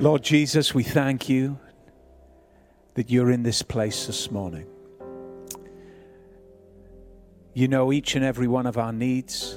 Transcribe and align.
Lord 0.00 0.22
Jesus, 0.22 0.72
we 0.72 0.84
thank 0.84 1.28
you 1.28 1.58
that 2.94 3.10
you're 3.10 3.32
in 3.32 3.42
this 3.42 3.62
place 3.62 4.06
this 4.06 4.30
morning. 4.30 4.68
You 7.52 7.66
know 7.66 7.92
each 7.92 8.14
and 8.14 8.24
every 8.24 8.46
one 8.46 8.66
of 8.66 8.78
our 8.78 8.92
needs. 8.92 9.56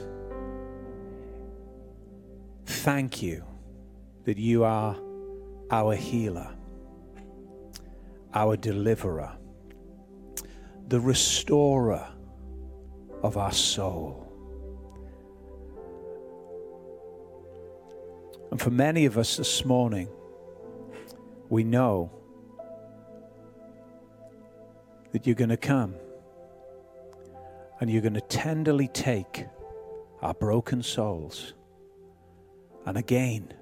Thank 2.65 3.21
you 3.21 3.43
that 4.23 4.39
you 4.39 4.63
are 4.63 4.97
our 5.69 5.93
healer, 5.93 6.51
our 8.33 8.57
deliverer, 8.57 9.37
the 10.87 10.99
restorer 10.99 12.07
of 13.21 13.37
our 13.37 13.51
soul. 13.51 14.27
And 18.49 18.59
for 18.59 18.71
many 18.71 19.05
of 19.05 19.19
us 19.19 19.37
this 19.37 19.63
morning, 19.63 20.09
we 21.51 21.65
know 21.65 22.09
that 25.11 25.27
you're 25.27 25.35
going 25.35 25.49
to 25.49 25.57
come 25.57 25.93
and 27.81 27.91
you're 27.91 28.01
going 28.01 28.13
to 28.13 28.21
tenderly 28.21 28.87
take 28.87 29.47
our 30.21 30.33
broken 30.33 30.81
souls 30.81 31.53
and 32.85 32.97
again 32.97 33.53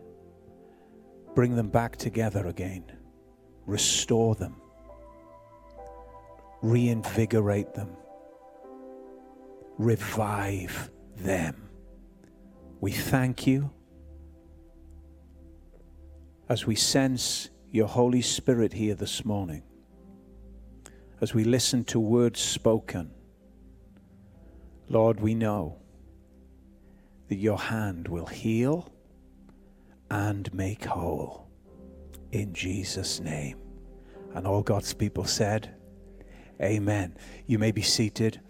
bring 1.33 1.55
them 1.55 1.69
back 1.69 1.95
together 1.95 2.45
again, 2.45 2.83
restore 3.65 4.35
them, 4.35 4.55
reinvigorate 6.61 7.73
them, 7.73 7.89
revive 9.79 10.91
them. 11.17 11.69
We 12.81 12.91
thank 12.91 13.47
you 13.47 13.71
as 16.49 16.67
we 16.67 16.75
sense 16.75 17.49
your 17.71 17.87
Holy 17.87 18.21
Spirit 18.21 18.73
here 18.73 18.95
this 18.95 19.23
morning, 19.23 19.61
as 21.21 21.35
we 21.35 21.43
listen 21.43 21.83
to 21.85 21.99
words 21.99 22.39
spoken, 22.39 23.11
Lord, 24.87 25.19
we 25.19 25.35
know 25.35 25.77
that 27.27 27.35
your 27.35 27.59
hand 27.59 28.07
will 28.07 28.25
heal 28.25 28.91
and 30.09 30.51
make 30.51 30.85
whole 30.85 31.47
in 32.31 32.53
Jesus' 32.53 33.19
name. 33.19 33.57
And 34.33 34.47
all 34.47 34.63
God's 34.63 34.93
people 34.93 35.25
said, 35.25 35.75
Amen. 36.61 37.15
You 37.45 37.59
may 37.59 37.71
be 37.71 37.83
seated. 37.83 38.41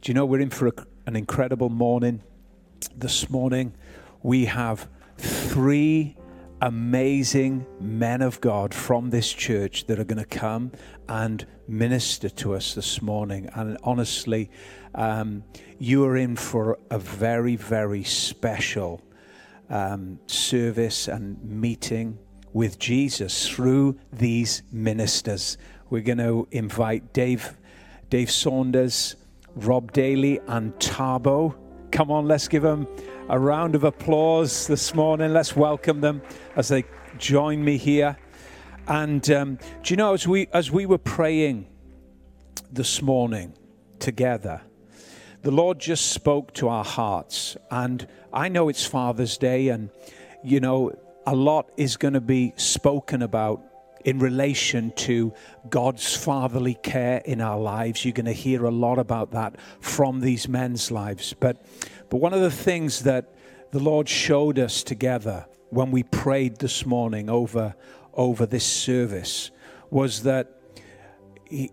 Do 0.00 0.10
you 0.10 0.14
know 0.14 0.26
we're 0.26 0.40
in 0.40 0.50
for 0.50 0.66
a, 0.66 0.72
an 1.06 1.14
incredible 1.14 1.68
morning? 1.68 2.22
This 2.96 3.30
morning 3.30 3.74
we 4.22 4.46
have 4.46 4.88
three 5.18 6.16
amazing 6.60 7.66
men 7.80 8.22
of 8.22 8.40
God 8.40 8.72
from 8.72 9.10
this 9.10 9.32
church 9.32 9.86
that 9.86 9.98
are 9.98 10.04
going 10.04 10.18
to 10.18 10.24
come 10.24 10.72
and 11.08 11.46
minister 11.68 12.28
to 12.28 12.54
us 12.54 12.74
this 12.74 13.02
morning. 13.02 13.48
And 13.54 13.76
honestly, 13.82 14.50
um, 14.94 15.44
you 15.78 16.04
are 16.04 16.16
in 16.16 16.36
for 16.36 16.78
a 16.90 16.98
very, 16.98 17.56
very 17.56 18.04
special 18.04 19.02
um, 19.68 20.18
service 20.26 21.08
and 21.08 21.42
meeting 21.42 22.18
with 22.52 22.78
Jesus 22.78 23.48
through 23.48 23.98
these 24.12 24.62
ministers. 24.72 25.58
We're 25.90 26.02
going 26.02 26.18
to 26.18 26.48
invite 26.50 27.12
Dave, 27.12 27.56
Dave 28.08 28.30
Saunders, 28.30 29.16
Rob 29.54 29.92
Daly, 29.92 30.40
and 30.46 30.72
Tarbo. 30.76 31.54
Come 31.92 32.10
on, 32.10 32.26
let's 32.26 32.48
give 32.48 32.62
them 32.62 32.86
a 33.28 33.38
round 33.38 33.74
of 33.74 33.82
applause 33.82 34.68
this 34.68 34.94
morning. 34.94 35.32
Let's 35.32 35.56
welcome 35.56 36.00
them 36.00 36.22
as 36.54 36.68
they 36.68 36.84
join 37.18 37.64
me 37.64 37.76
here. 37.76 38.16
And 38.86 39.28
um, 39.30 39.58
do 39.82 39.92
you 39.92 39.96
know, 39.96 40.14
as 40.14 40.28
we 40.28 40.46
as 40.52 40.70
we 40.70 40.86
were 40.86 40.98
praying 40.98 41.66
this 42.70 43.02
morning 43.02 43.54
together, 43.98 44.60
the 45.42 45.50
Lord 45.50 45.80
just 45.80 46.12
spoke 46.12 46.54
to 46.54 46.68
our 46.68 46.84
hearts. 46.84 47.56
And 47.70 48.06
I 48.32 48.48
know 48.48 48.68
it's 48.68 48.86
Father's 48.86 49.36
Day, 49.36 49.68
and 49.68 49.90
you 50.44 50.60
know, 50.60 50.92
a 51.26 51.34
lot 51.34 51.70
is 51.76 51.96
going 51.96 52.14
to 52.14 52.20
be 52.20 52.52
spoken 52.56 53.22
about 53.22 53.60
in 54.04 54.20
relation 54.20 54.92
to 54.92 55.34
God's 55.68 56.14
fatherly 56.16 56.74
care 56.74 57.18
in 57.24 57.40
our 57.40 57.58
lives. 57.58 58.04
You're 58.04 58.12
going 58.12 58.26
to 58.26 58.32
hear 58.32 58.64
a 58.64 58.70
lot 58.70 59.00
about 59.00 59.32
that 59.32 59.60
from 59.80 60.20
these 60.20 60.46
men's 60.46 60.92
lives. 60.92 61.34
But 61.34 61.60
but 62.10 62.18
one 62.18 62.32
of 62.32 62.40
the 62.40 62.50
things 62.50 63.00
that 63.04 63.34
the 63.72 63.78
Lord 63.78 64.08
showed 64.08 64.58
us 64.58 64.82
together 64.82 65.46
when 65.70 65.90
we 65.90 66.02
prayed 66.02 66.58
this 66.58 66.86
morning 66.86 67.28
over, 67.28 67.74
over 68.14 68.46
this 68.46 68.64
service 68.64 69.50
was 69.90 70.22
that 70.22 70.60
he, 71.44 71.70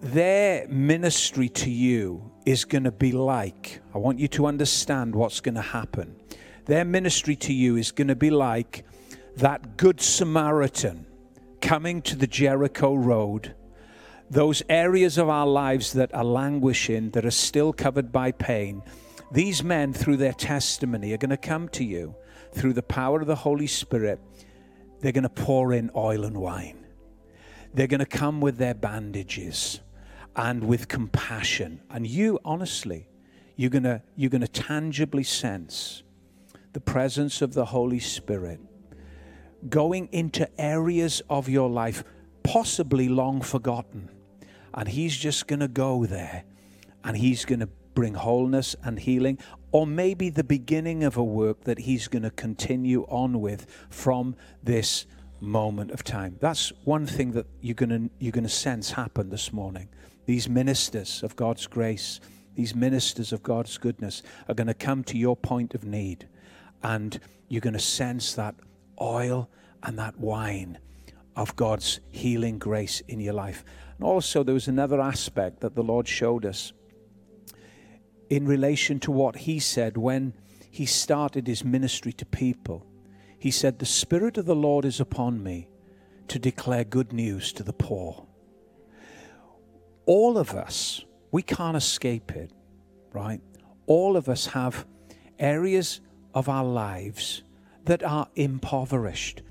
their 0.00 0.68
ministry 0.68 1.48
to 1.48 1.70
you 1.70 2.30
is 2.44 2.64
going 2.64 2.84
to 2.84 2.92
be 2.92 3.12
like, 3.12 3.80
I 3.94 3.98
want 3.98 4.18
you 4.18 4.28
to 4.28 4.46
understand 4.46 5.14
what's 5.14 5.40
going 5.40 5.54
to 5.54 5.62
happen. 5.62 6.16
Their 6.66 6.84
ministry 6.84 7.36
to 7.36 7.52
you 7.52 7.76
is 7.76 7.90
going 7.90 8.08
to 8.08 8.16
be 8.16 8.30
like 8.30 8.84
that 9.36 9.76
good 9.76 10.00
Samaritan 10.00 11.06
coming 11.60 12.02
to 12.02 12.16
the 12.16 12.26
Jericho 12.26 12.94
Road 12.94 13.54
those 14.30 14.62
areas 14.68 15.18
of 15.18 15.28
our 15.28 15.46
lives 15.46 15.92
that 15.92 16.12
are 16.14 16.24
languishing, 16.24 17.10
that 17.10 17.24
are 17.24 17.30
still 17.30 17.72
covered 17.72 18.10
by 18.10 18.32
pain, 18.32 18.82
these 19.34 19.64
men, 19.64 19.92
through 19.92 20.18
their 20.18 20.32
testimony, 20.32 21.12
are 21.12 21.18
going 21.18 21.30
to 21.30 21.36
come 21.36 21.68
to 21.70 21.84
you 21.84 22.14
through 22.52 22.72
the 22.72 22.82
power 22.82 23.20
of 23.20 23.26
the 23.26 23.34
Holy 23.34 23.66
Spirit. 23.66 24.20
They're 25.00 25.12
going 25.12 25.24
to 25.24 25.28
pour 25.28 25.72
in 25.72 25.90
oil 25.96 26.24
and 26.24 26.38
wine. 26.38 26.86
They're 27.74 27.88
going 27.88 27.98
to 27.98 28.06
come 28.06 28.40
with 28.40 28.58
their 28.58 28.74
bandages 28.74 29.80
and 30.36 30.64
with 30.64 30.86
compassion. 30.86 31.80
And 31.90 32.06
you, 32.06 32.38
honestly, 32.44 33.08
you're 33.56 33.70
going 33.70 33.82
to, 33.82 34.02
you're 34.14 34.30
going 34.30 34.40
to 34.40 34.48
tangibly 34.48 35.24
sense 35.24 36.04
the 36.72 36.80
presence 36.80 37.42
of 37.42 37.54
the 37.54 37.64
Holy 37.64 37.98
Spirit 37.98 38.60
going 39.68 40.08
into 40.12 40.48
areas 40.60 41.22
of 41.28 41.48
your 41.48 41.68
life 41.68 42.04
possibly 42.42 43.08
long 43.08 43.40
forgotten. 43.40 44.10
And 44.72 44.88
He's 44.88 45.16
just 45.16 45.48
going 45.48 45.60
to 45.60 45.68
go 45.68 46.06
there 46.06 46.44
and 47.02 47.16
He's 47.16 47.44
going 47.44 47.60
to 47.60 47.68
bring 47.94 48.14
wholeness 48.14 48.76
and 48.82 48.98
healing, 48.98 49.38
or 49.72 49.86
maybe 49.86 50.30
the 50.30 50.44
beginning 50.44 51.04
of 51.04 51.16
a 51.16 51.24
work 51.24 51.64
that 51.64 51.80
He's 51.80 52.08
going 52.08 52.22
to 52.22 52.30
continue 52.30 53.04
on 53.08 53.40
with 53.40 53.66
from 53.90 54.36
this 54.62 55.06
moment 55.40 55.90
of 55.90 56.04
time. 56.04 56.36
That's 56.40 56.72
one 56.84 57.06
thing 57.06 57.32
that 57.32 57.46
you're 57.60 57.74
going 57.74 57.90
to, 57.90 58.10
you're 58.18 58.32
going 58.32 58.44
to 58.44 58.50
sense 58.50 58.92
happen 58.92 59.30
this 59.30 59.52
morning. 59.52 59.88
These 60.26 60.48
ministers 60.48 61.22
of 61.22 61.36
God's 61.36 61.66
grace, 61.66 62.20
these 62.54 62.74
ministers 62.74 63.32
of 63.32 63.42
God's 63.42 63.76
goodness 63.78 64.22
are 64.48 64.54
going 64.54 64.68
to 64.68 64.74
come 64.74 65.04
to 65.04 65.18
your 65.18 65.36
point 65.36 65.74
of 65.74 65.84
need, 65.84 66.28
and 66.82 67.18
you're 67.48 67.60
going 67.60 67.74
to 67.74 67.80
sense 67.80 68.34
that 68.34 68.54
oil 69.00 69.48
and 69.82 69.98
that 69.98 70.18
wine 70.18 70.78
of 71.36 71.56
God's 71.56 72.00
healing 72.10 72.58
grace 72.58 73.00
in 73.08 73.20
your 73.20 73.34
life. 73.34 73.64
And 73.98 74.06
also, 74.06 74.42
there 74.42 74.54
was 74.54 74.68
another 74.68 75.00
aspect 75.00 75.60
that 75.60 75.74
the 75.74 75.82
Lord 75.82 76.08
showed 76.08 76.44
us 76.44 76.72
in 78.34 78.46
relation 78.46 78.98
to 78.98 79.12
what 79.12 79.36
he 79.36 79.60
said 79.60 79.96
when 79.96 80.34
he 80.68 80.84
started 80.84 81.46
his 81.46 81.64
ministry 81.64 82.12
to 82.12 82.26
people. 82.26 82.84
He 83.38 83.52
said, 83.52 83.78
The 83.78 83.86
Spirit 83.86 84.36
of 84.36 84.44
the 84.44 84.56
Lord 84.56 84.84
is 84.84 84.98
upon 84.98 85.40
me 85.40 85.68
to 86.26 86.40
declare 86.40 86.82
good 86.82 87.12
news 87.12 87.52
to 87.52 87.62
the 87.62 87.72
poor. 87.72 88.26
All 90.06 90.36
of 90.36 90.52
us, 90.52 91.04
we 91.30 91.42
can't 91.42 91.76
escape 91.76 92.32
it, 92.32 92.50
right? 93.12 93.40
All 93.86 94.16
of 94.16 94.28
us 94.28 94.46
have 94.46 94.84
areas 95.38 96.00
of 96.34 96.48
our 96.48 96.64
lives 96.64 97.44
that 97.84 98.02
are 98.02 98.26
impoverished. 98.34 99.42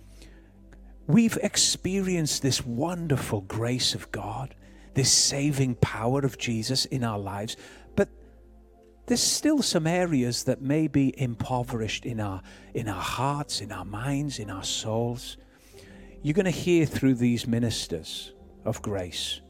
We've 1.08 1.38
experienced 1.42 2.42
this 2.42 2.66
wonderful 2.66 3.42
grace 3.42 3.96
of 3.96 4.12
God, 4.12 4.56
this 4.94 5.12
saving 5.12 5.75
power 5.75 6.19
of 6.19 6.38
Jesus 6.38 6.84
in 6.86 7.06
our 7.06 7.19
lives, 7.19 7.56
there's 9.06 9.22
still 9.22 9.62
some 9.62 9.86
areas 9.86 10.46
that 10.46 10.62
may 10.62 10.88
be 10.88 11.14
impoverished 11.20 12.06
in 12.06 12.20
our 12.20 12.42
in 12.74 12.88
our 12.88 13.02
hearts, 13.02 13.60
in 13.60 13.72
our 13.72 13.86
minds, 13.86 14.40
in 14.40 14.50
our 14.50 14.64
souls. 14.64 15.38
You're 16.22 16.34
going 16.34 16.46
to 16.46 16.52
hear 16.52 16.86
through 16.86 17.16
these 17.16 17.46
ministers 17.46 18.34
of 18.64 18.82
grace 18.82 19.42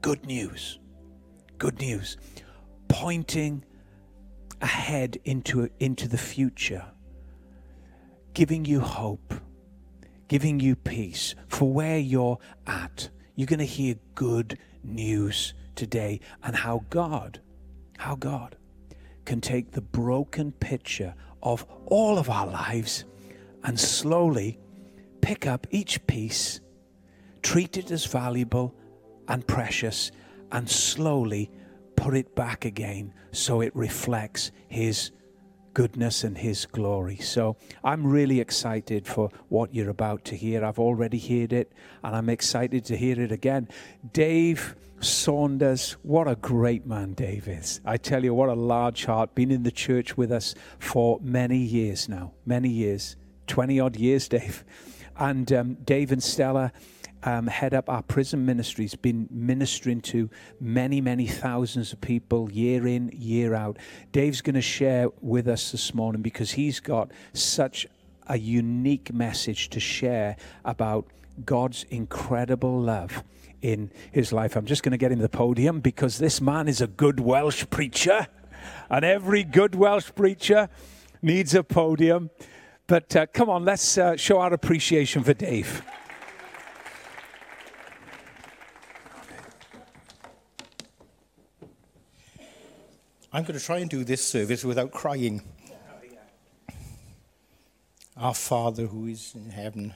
good 0.00 0.26
news. 0.26 0.80
Good 1.58 1.78
news 1.78 2.16
pointing 2.88 3.64
ahead 4.60 5.18
into 5.24 5.68
into 5.78 6.08
the 6.08 6.18
future. 6.18 6.84
Giving 8.34 8.64
you 8.64 8.80
hope, 8.80 9.34
giving 10.26 10.58
you 10.58 10.74
peace 10.74 11.36
for 11.46 11.72
where 11.72 11.98
you're 11.98 12.38
at. 12.66 13.10
You're 13.36 13.46
going 13.46 13.60
to 13.60 13.64
hear 13.64 13.94
good 14.16 14.58
news 14.82 15.54
today 15.76 16.20
and 16.42 16.56
how 16.56 16.84
God, 16.90 17.40
how 17.98 18.16
God 18.16 18.56
can 19.24 19.40
take 19.40 19.70
the 19.70 19.80
broken 19.80 20.52
picture 20.52 21.14
of 21.42 21.66
all 21.86 22.18
of 22.18 22.30
our 22.30 22.46
lives 22.46 23.04
and 23.64 23.78
slowly 23.78 24.58
pick 25.20 25.46
up 25.46 25.66
each 25.70 26.04
piece, 26.06 26.60
treat 27.42 27.76
it 27.76 27.90
as 27.90 28.04
valuable 28.04 28.74
and 29.28 29.46
precious, 29.46 30.10
and 30.50 30.68
slowly 30.68 31.50
put 31.96 32.14
it 32.14 32.34
back 32.34 32.64
again 32.64 33.14
so 33.30 33.60
it 33.60 33.74
reflects 33.74 34.50
His 34.68 35.12
goodness 35.74 36.24
and 36.24 36.36
His 36.36 36.66
glory. 36.66 37.16
So 37.16 37.56
I'm 37.82 38.06
really 38.06 38.40
excited 38.40 39.06
for 39.06 39.30
what 39.48 39.74
you're 39.74 39.90
about 39.90 40.24
to 40.26 40.36
hear. 40.36 40.64
I've 40.64 40.78
already 40.78 41.18
heard 41.18 41.52
it, 41.52 41.72
and 42.02 42.14
I'm 42.14 42.28
excited 42.28 42.84
to 42.86 42.96
hear 42.96 43.20
it 43.20 43.32
again. 43.32 43.68
Dave 44.12 44.74
Saunders, 45.02 45.92
what 46.02 46.28
a 46.28 46.36
great 46.36 46.86
man 46.86 47.14
Dave 47.14 47.48
is. 47.48 47.80
I 47.84 47.96
tell 47.96 48.24
you, 48.24 48.34
what 48.34 48.48
a 48.48 48.54
large 48.54 49.04
heart. 49.04 49.34
Been 49.34 49.50
in 49.50 49.64
the 49.64 49.70
church 49.72 50.16
with 50.16 50.30
us 50.30 50.54
for 50.78 51.18
many 51.20 51.58
years 51.58 52.08
now, 52.08 52.32
many 52.46 52.68
years, 52.68 53.16
20 53.48 53.80
odd 53.80 53.96
years, 53.96 54.28
Dave. 54.28 54.64
And 55.16 55.52
um, 55.52 55.74
Dave 55.84 56.12
and 56.12 56.22
Stella 56.22 56.72
um, 57.24 57.46
head 57.46 57.74
up 57.74 57.88
our 57.88 58.02
prison 58.02 58.46
ministry. 58.46 58.84
He's 58.84 58.94
been 58.94 59.28
ministering 59.30 60.00
to 60.02 60.30
many, 60.60 61.00
many 61.00 61.26
thousands 61.26 61.92
of 61.92 62.00
people 62.00 62.50
year 62.50 62.86
in, 62.86 63.10
year 63.14 63.54
out. 63.54 63.78
Dave's 64.12 64.40
going 64.40 64.54
to 64.54 64.62
share 64.62 65.08
with 65.20 65.48
us 65.48 65.72
this 65.72 65.94
morning 65.94 66.22
because 66.22 66.52
he's 66.52 66.80
got 66.80 67.10
such 67.32 67.86
a 68.32 68.38
unique 68.38 69.12
message 69.12 69.68
to 69.68 69.78
share 69.78 70.36
about 70.64 71.06
God's 71.44 71.84
incredible 71.90 72.80
love 72.80 73.22
in 73.60 73.90
his 74.10 74.32
life. 74.32 74.56
I'm 74.56 74.64
just 74.64 74.82
going 74.82 74.92
to 74.92 74.96
get 74.98 75.12
him 75.12 75.18
the 75.18 75.28
podium 75.28 75.80
because 75.80 76.16
this 76.16 76.40
man 76.40 76.66
is 76.66 76.80
a 76.80 76.86
good 76.86 77.20
Welsh 77.20 77.66
preacher, 77.68 78.26
and 78.88 79.04
every 79.04 79.44
good 79.44 79.74
Welsh 79.74 80.10
preacher 80.14 80.70
needs 81.20 81.54
a 81.54 81.62
podium. 81.62 82.30
But 82.86 83.14
uh, 83.14 83.26
come 83.26 83.50
on, 83.50 83.66
let's 83.66 83.98
uh, 83.98 84.16
show 84.16 84.40
our 84.40 84.54
appreciation 84.54 85.22
for 85.22 85.34
Dave. 85.34 85.82
I'm 93.30 93.44
going 93.44 93.58
to 93.58 93.64
try 93.64 93.78
and 93.78 93.90
do 93.90 94.04
this 94.04 94.24
service 94.24 94.64
without 94.64 94.90
crying. 94.90 95.42
Our 98.16 98.34
Father 98.34 98.86
who 98.86 99.06
is 99.06 99.34
in 99.34 99.50
heaven, 99.50 99.94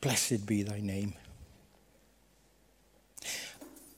blessed 0.00 0.46
be 0.46 0.62
thy 0.62 0.80
name. 0.80 1.14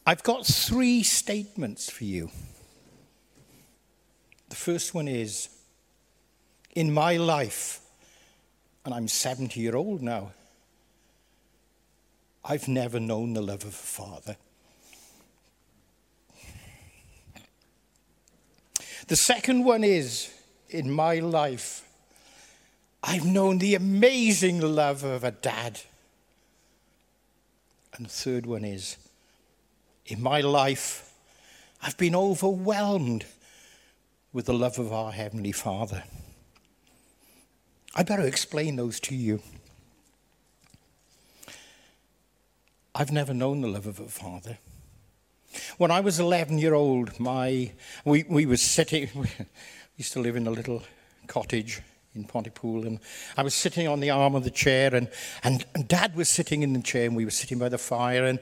I've 0.04 0.22
got 0.22 0.46
three 0.46 1.02
statements 1.02 1.90
for 1.90 2.04
you. 2.04 2.30
The 4.48 4.56
first 4.56 4.94
one 4.94 5.08
is 5.08 5.48
In 6.74 6.92
my 6.92 7.16
life, 7.16 7.80
and 8.84 8.92
I'm 8.92 9.08
70 9.08 9.60
year 9.60 9.76
old 9.76 10.02
now, 10.02 10.32
I've 12.44 12.68
never 12.68 13.00
known 13.00 13.32
the 13.32 13.42
love 13.42 13.62
of 13.62 13.68
a 13.68 13.72
father. 13.72 14.36
The 19.08 19.16
second 19.16 19.64
one 19.64 19.84
is 19.84 20.32
in 20.68 20.90
my 20.90 21.20
life, 21.20 21.85
I've 23.08 23.24
known 23.24 23.58
the 23.58 23.76
amazing 23.76 24.60
love 24.60 25.04
of 25.04 25.22
a 25.22 25.30
dad. 25.30 25.80
And 27.94 28.06
the 28.06 28.10
third 28.10 28.46
one 28.46 28.64
is 28.64 28.96
in 30.06 30.20
my 30.20 30.40
life, 30.40 31.14
I've 31.80 31.96
been 31.96 32.16
overwhelmed 32.16 33.24
with 34.32 34.46
the 34.46 34.54
love 34.54 34.80
of 34.80 34.92
our 34.92 35.12
Heavenly 35.12 35.52
Father. 35.52 36.02
I 37.94 38.02
better 38.02 38.26
explain 38.26 38.74
those 38.74 38.98
to 39.00 39.14
you. 39.14 39.40
I've 42.92 43.12
never 43.12 43.32
known 43.32 43.60
the 43.60 43.68
love 43.68 43.86
of 43.86 44.00
a 44.00 44.08
father. 44.08 44.58
When 45.78 45.92
I 45.92 46.00
was 46.00 46.18
11 46.18 46.58
year 46.58 46.74
old, 46.74 47.20
my, 47.20 47.70
we, 48.04 48.24
we 48.28 48.46
were 48.46 48.56
sitting, 48.56 49.08
we 49.14 49.28
used 49.96 50.12
to 50.14 50.20
live 50.20 50.34
in 50.34 50.48
a 50.48 50.50
little 50.50 50.82
cottage 51.28 51.82
in 52.16 52.24
Pontypool, 52.24 52.86
and 52.86 52.98
I 53.36 53.42
was 53.42 53.54
sitting 53.54 53.86
on 53.86 54.00
the 54.00 54.10
arm 54.10 54.34
of 54.34 54.44
the 54.44 54.50
chair, 54.50 54.94
and, 54.94 55.08
and, 55.44 55.64
and 55.74 55.86
Dad 55.86 56.16
was 56.16 56.28
sitting 56.28 56.62
in 56.62 56.72
the 56.72 56.82
chair, 56.82 57.06
and 57.06 57.14
we 57.14 57.24
were 57.24 57.30
sitting 57.30 57.58
by 57.58 57.68
the 57.68 57.78
fire, 57.78 58.24
and 58.24 58.40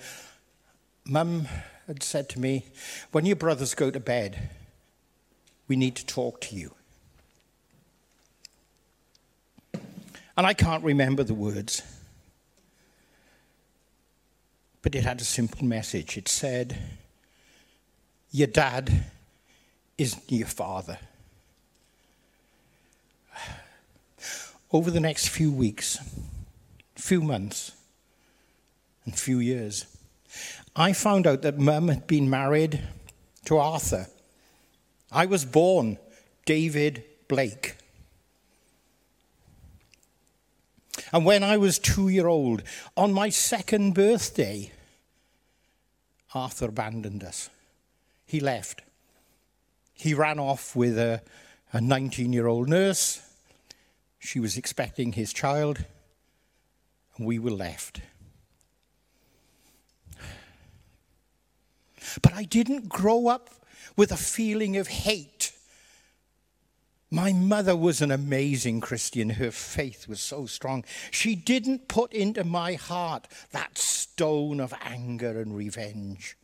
Mum 1.07 1.47
had 1.87 2.03
said 2.03 2.29
to 2.31 2.41
me, 2.41 2.67
When 3.13 3.27
your 3.27 3.37
brothers 3.37 3.75
go 3.75 3.91
to 3.91 4.01
bed, 4.01 4.51
we 5.69 5.77
need 5.77 5.97
to 5.97 6.07
talk 6.07 6.41
to 6.43 6.57
you. 6.57 6.75
And 10.37 10.47
I 10.47 10.55
can't 10.55 10.83
remember 10.83 11.23
the 11.23 11.35
words, 11.35 11.83
but 14.83 14.95
it 14.95 15.05
had 15.05 15.21
a 15.21 15.25
simple 15.25 15.65
message. 15.65 16.17
It 16.17 16.29
said, 16.29 16.77
Your 18.31 18.49
dad 18.49 19.05
isn't 19.97 20.25
your 20.29 20.49
father. 20.49 20.99
Over 24.75 24.91
the 24.91 24.99
next 24.99 25.29
few 25.29 25.53
weeks, 25.53 26.01
few 26.97 27.21
months, 27.21 27.71
and 29.05 29.17
few 29.17 29.39
years, 29.39 29.87
I 30.75 30.93
found 30.93 31.29
out 31.29 31.43
that 31.43 31.57
Mum 31.57 31.87
had 31.87 32.09
been 32.09 32.29
married 32.29 32.83
to 33.45 33.57
Arthur. 33.57 34.09
I 35.13 35.27
was 35.27 35.45
born 35.45 35.99
David 36.45 37.05
Blake. 37.29 37.77
And 41.13 41.25
when 41.25 41.45
I 41.45 41.57
was 41.57 41.79
two 41.79 42.09
year 42.09 42.27
old, 42.27 42.65
on 42.97 43.13
my 43.13 43.29
second 43.29 43.95
birthday, 43.95 44.73
Arthur 46.35 46.67
abandoned 46.67 47.23
us. 47.23 47.49
He 48.27 48.41
left. 48.41 48.83
He 49.93 50.15
ran 50.15 50.41
off 50.41 50.75
with 50.75 50.99
a 50.99 51.23
19 51.73 52.33
year 52.33 52.49
old 52.49 52.69
nurse. 52.69 53.21
She 54.25 54.41
was 54.41 54.57
expecting 54.57 55.13
his 55.13 55.35
child, 55.35 55.85
and 57.17 57.27
we 57.27 57.39
were 57.39 57.51
left. 57.51 58.01
But 62.23 62.33
I 62.33 62.45
didn't 62.45 62.89
grow 62.89 63.29
up 63.29 63.51
with 63.97 64.11
a 64.11 64.17
feeling 64.17 64.79
of 64.79 64.89
hate. 64.89 65.53
My 67.11 67.35
mother 67.35 67.77
was 67.77 68.01
an 68.01 68.11
amazing 68.11 68.81
Christian. 68.81 69.29
Her 69.29 69.51
faith 69.51 70.09
was 70.09 70.23
so 70.23 70.47
strong. 70.47 70.87
She 71.11 71.37
didn't 71.37 71.87
put 71.87 72.15
into 72.15 72.45
my 72.45 72.75
heart 72.75 73.29
that 73.53 73.77
stone 73.77 74.59
of 74.59 74.73
anger 74.81 75.39
and 75.39 75.55
revenge. 75.55 76.35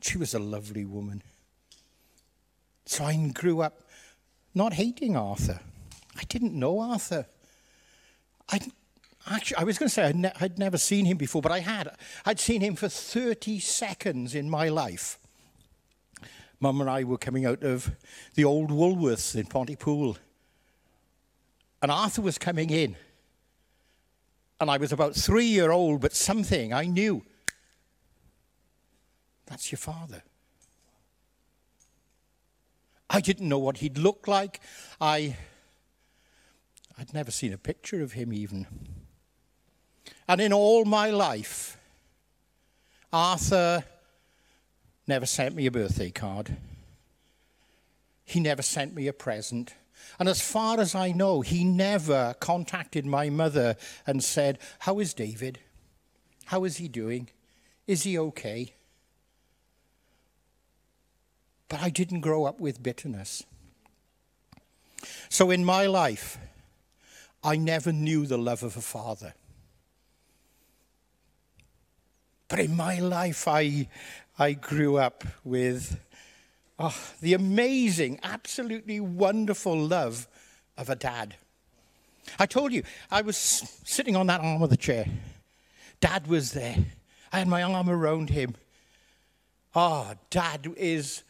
She 0.00 0.18
was 0.18 0.34
a 0.34 0.40
lovely 0.40 0.84
woman. 0.84 1.22
So 2.86 3.04
I 3.04 3.14
grew 3.32 3.60
up 3.60 3.84
not 4.54 4.74
hating 4.74 5.16
Arthur. 5.16 5.60
I 6.16 6.22
didn't 6.24 6.54
know 6.54 6.80
Arthur. 6.80 7.26
I 8.48 8.60
Actually, 9.28 9.58
I 9.58 9.64
was 9.64 9.78
going 9.78 9.88
to 9.88 9.94
say 9.94 10.04
I'd, 10.04 10.16
ne- 10.16 10.32
I'd, 10.40 10.58
never 10.58 10.78
seen 10.78 11.04
him 11.04 11.16
before, 11.16 11.42
but 11.42 11.52
I 11.52 11.60
had. 11.60 11.94
I'd 12.24 12.40
seen 12.40 12.62
him 12.62 12.74
for 12.74 12.88
30 12.88 13.60
seconds 13.60 14.34
in 14.34 14.48
my 14.48 14.68
life. 14.68 15.18
Mum 16.58 16.80
and 16.80 16.90
I 16.90 17.04
were 17.04 17.18
coming 17.18 17.44
out 17.44 17.62
of 17.62 17.90
the 18.34 18.44
old 18.44 18.70
Woolworths 18.70 19.36
in 19.36 19.46
Pontypool. 19.46 20.16
And 21.82 21.90
Arthur 21.90 22.22
was 22.22 22.38
coming 22.38 22.70
in. 22.70 22.96
And 24.58 24.70
I 24.70 24.76
was 24.76 24.92
about 24.92 25.14
three 25.14 25.46
year 25.46 25.70
old, 25.70 26.00
but 26.00 26.14
something 26.14 26.72
I 26.72 26.84
knew. 26.84 27.22
That's 29.46 29.70
your 29.72 29.78
father. 29.78 30.22
I 33.12 33.20
didn't 33.20 33.48
know 33.48 33.58
what 33.58 33.78
he'd 33.78 33.98
look 33.98 34.28
like. 34.28 34.60
I, 35.00 35.36
I'd 36.96 37.12
never 37.12 37.32
seen 37.32 37.52
a 37.52 37.58
picture 37.58 38.02
of 38.02 38.12
him 38.12 38.32
even. 38.32 38.68
And 40.28 40.40
in 40.40 40.52
all 40.52 40.84
my 40.84 41.10
life, 41.10 41.76
Arthur 43.12 43.84
never 45.08 45.26
sent 45.26 45.56
me 45.56 45.66
a 45.66 45.72
birthday 45.72 46.10
card. 46.10 46.56
He 48.24 48.38
never 48.38 48.62
sent 48.62 48.94
me 48.94 49.08
a 49.08 49.12
present. 49.12 49.74
And 50.20 50.28
as 50.28 50.40
far 50.40 50.78
as 50.78 50.94
I 50.94 51.10
know, 51.10 51.40
he 51.40 51.64
never 51.64 52.36
contacted 52.38 53.04
my 53.04 53.28
mother 53.28 53.76
and 54.06 54.22
said, 54.22 54.60
How 54.80 55.00
is 55.00 55.14
David? 55.14 55.58
How 56.44 56.62
is 56.62 56.76
he 56.76 56.86
doing? 56.86 57.28
Is 57.88 58.04
he 58.04 58.16
okay? 58.16 58.74
But 61.70 61.80
I 61.80 61.88
didn't 61.88 62.20
grow 62.20 62.44
up 62.44 62.60
with 62.60 62.82
bitterness. 62.82 63.44
So 65.30 65.50
in 65.50 65.64
my 65.64 65.86
life, 65.86 66.36
I 67.42 67.56
never 67.56 67.92
knew 67.92 68.26
the 68.26 68.36
love 68.36 68.62
of 68.62 68.76
a 68.76 68.82
father. 68.82 69.32
But 72.48 72.58
in 72.58 72.76
my 72.76 72.98
life, 72.98 73.46
I, 73.46 73.88
I 74.36 74.52
grew 74.52 74.96
up 74.98 75.22
with 75.44 76.00
oh, 76.76 77.00
the 77.20 77.34
amazing, 77.34 78.18
absolutely 78.24 78.98
wonderful 78.98 79.78
love 79.78 80.26
of 80.76 80.90
a 80.90 80.96
dad. 80.96 81.36
I 82.40 82.46
told 82.46 82.72
you, 82.72 82.82
I 83.12 83.22
was 83.22 83.36
sitting 83.36 84.16
on 84.16 84.26
that 84.26 84.40
arm 84.40 84.60
of 84.60 84.70
the 84.70 84.76
chair. 84.76 85.06
Dad 86.00 86.26
was 86.26 86.50
there. 86.50 86.76
I 87.32 87.38
had 87.38 87.48
my 87.48 87.62
arm 87.62 87.88
around 87.88 88.30
him. 88.30 88.56
Ah, 89.72 90.08
oh, 90.10 90.18
Dad 90.30 90.66
is 90.76 91.22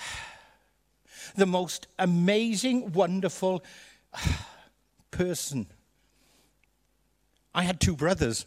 the 1.36 1.46
most 1.46 1.86
amazing, 1.98 2.92
wonderful 2.92 3.64
person. 5.10 5.66
I 7.54 7.62
had 7.62 7.80
two 7.80 7.96
brothers, 7.96 8.46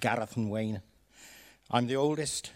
Gareth 0.00 0.36
and 0.36 0.50
Wayne. 0.50 0.82
I'm 1.70 1.86
the 1.86 1.96
oldest. 1.96 2.52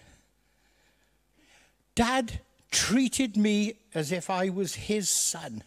Dad 1.95 2.41
treated 2.71 3.37
me 3.37 3.75
as 3.95 4.13
if 4.13 4.31
I 4.31 4.49
was 4.49 4.75
his 4.75 5.09
son. 5.09 5.63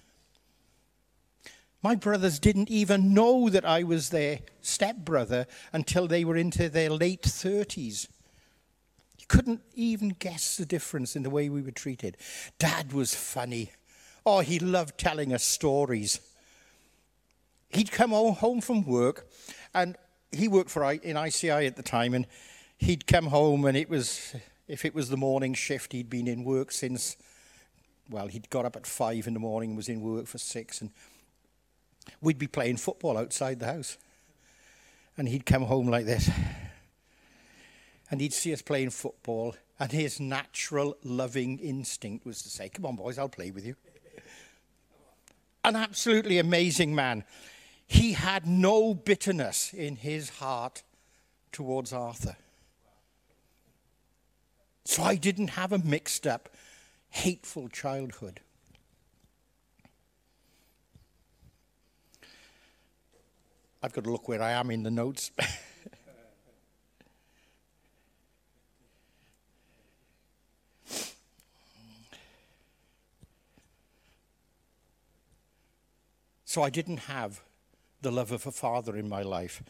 My 1.84 1.94
brothers 1.94 2.40
didn't 2.40 2.72
even 2.72 3.14
know 3.14 3.48
that 3.48 3.64
I 3.64 3.84
was 3.84 4.10
their 4.10 4.40
stepbrother 4.62 5.46
until 5.72 6.08
they 6.08 6.26
were 6.26 6.36
into 6.36 6.68
their 6.68 6.90
late 6.90 7.22
30s. 7.22 8.08
Couldn't 9.28 9.62
even 9.74 10.10
guess 10.10 10.58
the 10.58 10.66
difference 10.66 11.16
in 11.16 11.24
the 11.24 11.30
way 11.30 11.50
we 11.50 11.62
were 11.62 11.72
treated. 11.72 12.18
Dad 12.60 12.94
was 12.94 13.16
funny. 13.16 13.72
Oh, 14.26 14.40
he 14.40 14.60
loved 14.60 14.98
telling 14.98 15.34
us 15.34 15.44
stories. 15.44 16.20
He'd 17.70 17.92
come 17.92 18.12
home 18.12 18.62
from 18.62 18.86
work, 18.86 19.28
and 19.74 19.98
he 20.32 20.48
worked 20.48 20.70
for 20.70 20.92
in 20.92 21.18
ICI 21.18 21.66
at 21.66 21.76
the 21.76 21.84
time, 21.84 22.14
and 22.14 22.26
he'd 22.78 23.08
come 23.08 23.28
home, 23.28 23.66
and 23.66 23.76
it 23.76 23.90
was 23.90 24.36
if 24.68 24.84
it 24.86 24.96
was 24.96 25.10
the 25.10 25.18
morning 25.18 25.54
shift, 25.54 25.94
he'd 25.94 26.10
been 26.10 26.28
in 26.28 26.44
work 26.44 26.72
since. 26.72 27.18
Well, 28.10 28.28
he'd 28.28 28.50
got 28.50 28.66
up 28.66 28.76
at 28.76 28.86
five 28.86 29.28
in 29.28 29.34
the 29.34 29.40
morning, 29.40 29.72
and 29.72 29.78
was 29.78 29.90
in 29.90 30.02
work 30.02 30.28
for 30.28 30.38
six, 30.38 30.82
and 30.82 30.92
we'd 32.22 32.38
be 32.38 32.48
playing 32.48 32.78
football 32.78 33.18
outside 33.18 33.60
the 33.60 33.66
house. 33.66 33.98
And 35.18 35.30
he'd 35.30 35.46
come 35.46 35.64
home 35.64 35.88
like 35.88 36.06
this. 36.06 36.30
And 38.16 38.22
he'd 38.22 38.32
see 38.32 38.54
us 38.54 38.62
playing 38.62 38.92
football. 38.92 39.58
And 39.78 39.92
his 39.92 40.22
natural 40.22 40.96
loving 41.04 41.60
instinct 41.60 42.26
was 42.26 42.42
to 42.44 42.50
say, 42.50 42.70
Come 42.70 42.86
on, 42.86 42.96
boys, 42.96 43.20
I'll 43.20 43.28
play 43.28 43.52
with 43.52 43.66
you. 43.66 43.76
An 45.66 45.76
absolutely 45.76 46.40
amazing 46.40 46.96
man. 46.96 47.26
He 47.86 48.14
had 48.14 48.48
no 48.48 48.94
bitterness 48.94 49.74
in 49.74 49.98
his 49.98 50.30
heart 50.30 50.84
towards 51.52 51.92
Arthur. 51.92 52.38
So 54.86 55.04
I 55.04 55.16
didn't 55.16 55.50
have 55.50 55.74
a 55.74 55.80
mixed 55.80 56.26
up, 56.26 56.48
hateful 57.10 57.68
childhood. 57.68 58.40
I've 63.84 63.92
got 63.92 64.06
to 64.06 64.10
look 64.10 64.30
where 64.30 64.42
I 64.42 64.52
am 64.52 64.72
in 64.72 64.84
the 64.84 64.90
notes. 64.90 65.32
so 76.56 76.64
I 76.64 76.70
didn't 76.70 77.12
have 77.12 77.42
the 78.02 78.12
love 78.12 78.32
of 78.32 78.48
a 78.48 78.52
father 78.52 78.96
in 78.96 79.10
my 79.10 79.22
life. 79.24 79.62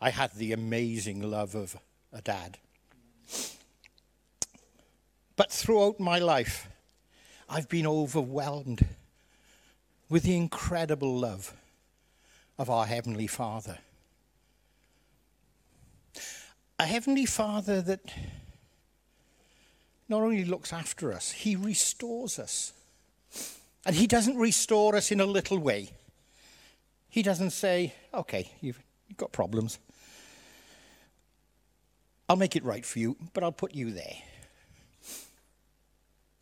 I 0.00 0.08
had 0.08 0.32
the 0.32 0.54
amazing 0.54 1.20
love 1.20 1.54
of 1.54 1.76
a 2.10 2.22
dad. 2.22 2.56
But 5.36 5.52
throughout 5.52 6.00
my 6.00 6.18
life, 6.18 6.68
I've 7.50 7.68
been 7.68 7.86
overwhelmed 7.86 8.86
with 10.08 10.22
the 10.22 10.34
incredible 10.34 11.18
love 11.18 11.52
of 12.58 12.70
our 12.70 12.86
Heavenly 12.86 13.26
Father. 13.26 13.76
A 16.78 16.86
Heavenly 16.86 17.26
Father 17.26 17.82
that 17.82 18.00
not 20.08 20.22
only 20.22 20.46
looks 20.46 20.72
after 20.72 21.12
us, 21.12 21.30
He 21.32 21.56
restores 21.56 22.38
us. 22.38 22.72
And 23.84 23.94
He 23.94 24.06
doesn't 24.06 24.38
restore 24.38 24.96
us 24.96 25.10
in 25.10 25.20
a 25.20 25.26
little 25.26 25.58
way. 25.58 25.90
He 27.16 27.22
doesn't 27.22 27.52
say, 27.52 27.94
okay, 28.12 28.52
you've, 28.60 28.78
you've 29.08 29.16
got 29.16 29.32
problems. 29.32 29.78
I'll 32.28 32.36
make 32.36 32.56
it 32.56 32.62
right 32.62 32.84
for 32.84 32.98
you, 32.98 33.16
but 33.32 33.42
I'll 33.42 33.52
put 33.52 33.74
you 33.74 33.90
there. 33.90 34.18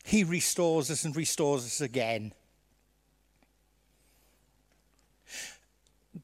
He 0.03 0.25
restores 0.25 0.91
us 0.91 1.05
and 1.05 1.15
restores 1.15 1.65
us 1.65 1.81
again. 1.81 2.33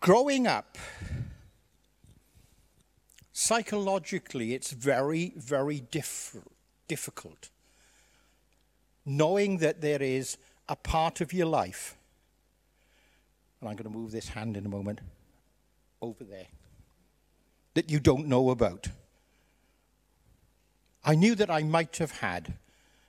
growing 0.01 0.49
up, 0.49 0.77
psychologically, 3.33 4.53
it's 4.53 4.73
very, 4.73 5.33
very 5.37 5.79
diff- 5.79 6.37
difficult. 6.89 7.51
Knowing 9.07 9.59
that 9.59 9.81
there 9.81 10.03
is 10.03 10.39
a 10.69 10.75
part 10.75 11.21
of 11.21 11.33
your 11.33 11.47
life, 11.47 11.97
and 13.61 13.69
I'm 13.69 13.77
going 13.77 13.91
to 13.91 13.99
move 13.99 14.11
this 14.11 14.29
hand 14.29 14.57
in 14.57 14.65
a 14.67 14.69
moment 14.69 15.01
over 16.01 16.25
there, 16.25 16.47
that 17.75 17.91
you 17.91 18.01
don't 18.01 18.27
know 18.27 18.51
about. 18.51 18.89
I 21.05 21.15
knew 21.15 21.35
that 21.35 21.51
I 21.51 21.63
might 21.63 21.97
have 21.99 22.11
had 22.11 22.55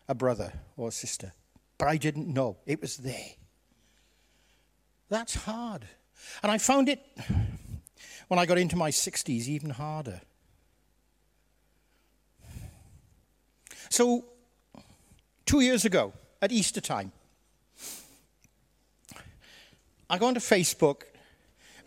a 0.07 0.15
brother 0.15 0.53
or 0.77 0.89
a 0.89 0.91
sister, 0.91 1.33
but 1.77 1.87
I 1.87 1.97
didn't 1.97 2.27
know. 2.27 2.57
It 2.65 2.81
was 2.81 2.97
there. 2.97 3.31
That's 5.09 5.35
hard. 5.35 5.85
And 6.43 6.51
I 6.51 6.57
found 6.57 6.89
it, 6.89 6.99
when 8.27 8.39
I 8.39 8.45
got 8.45 8.57
into 8.57 8.75
my 8.75 8.91
60s, 8.91 9.47
even 9.47 9.71
harder. 9.71 10.21
So, 13.89 14.25
two 15.45 15.59
years 15.59 15.83
ago, 15.83 16.13
at 16.41 16.51
Easter 16.51 16.79
time, 16.79 17.11
I 20.11 20.17
go 20.17 20.27
onto 20.27 20.41
Facebook 20.41 21.03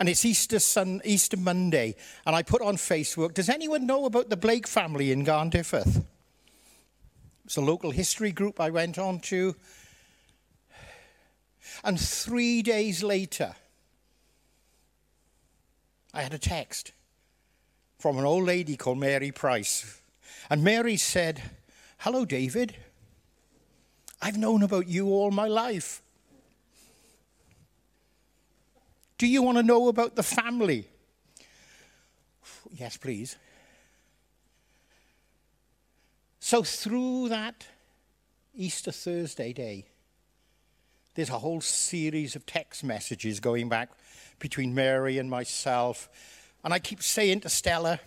and 0.01 0.09
it's 0.09 0.25
Easter, 0.25 0.59
Sun, 0.59 1.03
Easter 1.05 1.37
Monday, 1.37 1.95
and 2.25 2.35
I 2.35 2.43
put 2.43 2.63
on 2.63 2.77
Facebook, 2.77 3.35
does 3.35 3.51
anyone 3.51 3.87
know 3.87 4.07
about 4.07 4.31
the 4.31 4.37
Blake 4.37 4.67
family 4.67 5.13
in 5.13 5.27
Garndiffaith? 5.27 6.03
It's 7.45 7.59
a 7.59 7.61
local 7.61 7.91
history 7.91 8.33
group 8.33 8.59
I 8.61 8.71
went 8.71 8.99
on 8.99 9.21
to. 9.21 9.55
And 11.85 12.01
three 12.01 12.63
days 12.63 13.03
later, 13.03 13.55
I 16.15 16.23
had 16.23 16.33
a 16.33 16.39
text 16.39 16.93
from 17.99 18.17
an 18.17 18.25
old 18.25 18.45
lady 18.45 18.79
called 18.79 18.99
Mary 18.99 19.33
Price. 19.33 20.01
And 20.49 20.65
Mary 20.65 20.97
said, 20.97 21.43
Hello, 21.99 22.25
David. 22.25 22.75
I've 24.23 24.39
known 24.39 24.63
about 24.63 24.89
you 24.89 25.09
all 25.09 25.31
my 25.31 25.47
life. 25.47 26.01
Do 29.25 29.31
you 29.31 29.41
want 29.41 29.57
to 29.57 29.63
know 29.63 29.89
about 29.89 30.17
the 30.17 30.23
family? 30.23 30.87
Yes, 32.71 32.99
please. 32.99 33.39
So, 36.41 36.63
through 36.63 37.31
that 37.31 37.67
Easter 38.55 38.93
Thursday 38.93 39.55
day, 39.55 39.87
there's 41.15 41.31
a 41.31 41.39
whole 41.39 41.63
series 41.63 42.37
of 42.37 42.45
text 42.45 42.85
messages 42.85 43.41
going 43.41 43.71
back 43.71 43.89
between 44.41 44.75
Mary 44.75 45.17
and 45.17 45.31
myself. 45.31 46.11
And 46.63 46.75
I 46.75 46.79
keep 46.79 47.03
saying 47.03 47.41
to 47.41 47.49
Stella, 47.49 48.01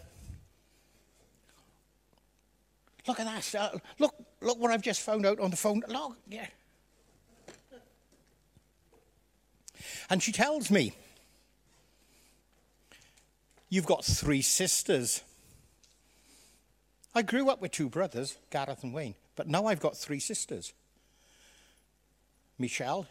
Look 3.08 3.20
at 3.20 3.26
that. 3.26 3.44
Stella. 3.44 3.82
Look, 3.98 4.14
look 4.42 4.60
what 4.60 4.70
I've 4.70 4.84
just 4.84 5.02
found 5.02 5.26
out 5.26 5.40
on 5.40 5.50
the 5.50 5.58
phone. 5.58 5.82
Look, 5.88 6.16
yeah. 6.30 6.46
And 10.12 10.22
she 10.22 10.32
tells 10.32 10.70
me, 10.70 10.94
You've 13.70 13.86
got 13.86 14.06
three 14.06 14.42
sisters. 14.42 15.24
I 17.14 17.22
grew 17.22 17.50
up 17.50 17.62
with 17.62 17.72
two 17.72 17.90
brothers, 17.90 18.38
Gareth 18.50 18.84
and 18.84 18.94
Wayne, 18.94 19.16
but 19.36 19.48
now 19.48 19.66
I've 19.66 19.80
got 19.80 19.98
three 19.98 20.20
sisters 20.20 20.74
Michelle, 22.60 23.08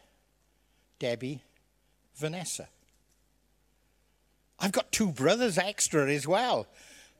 Debbie, 0.99 1.43
Vanessa. 2.17 2.69
I've 4.59 4.73
got 4.73 4.91
two 4.91 5.13
brothers 5.13 5.59
extra 5.59 6.11
as 6.11 6.27
well, 6.27 6.67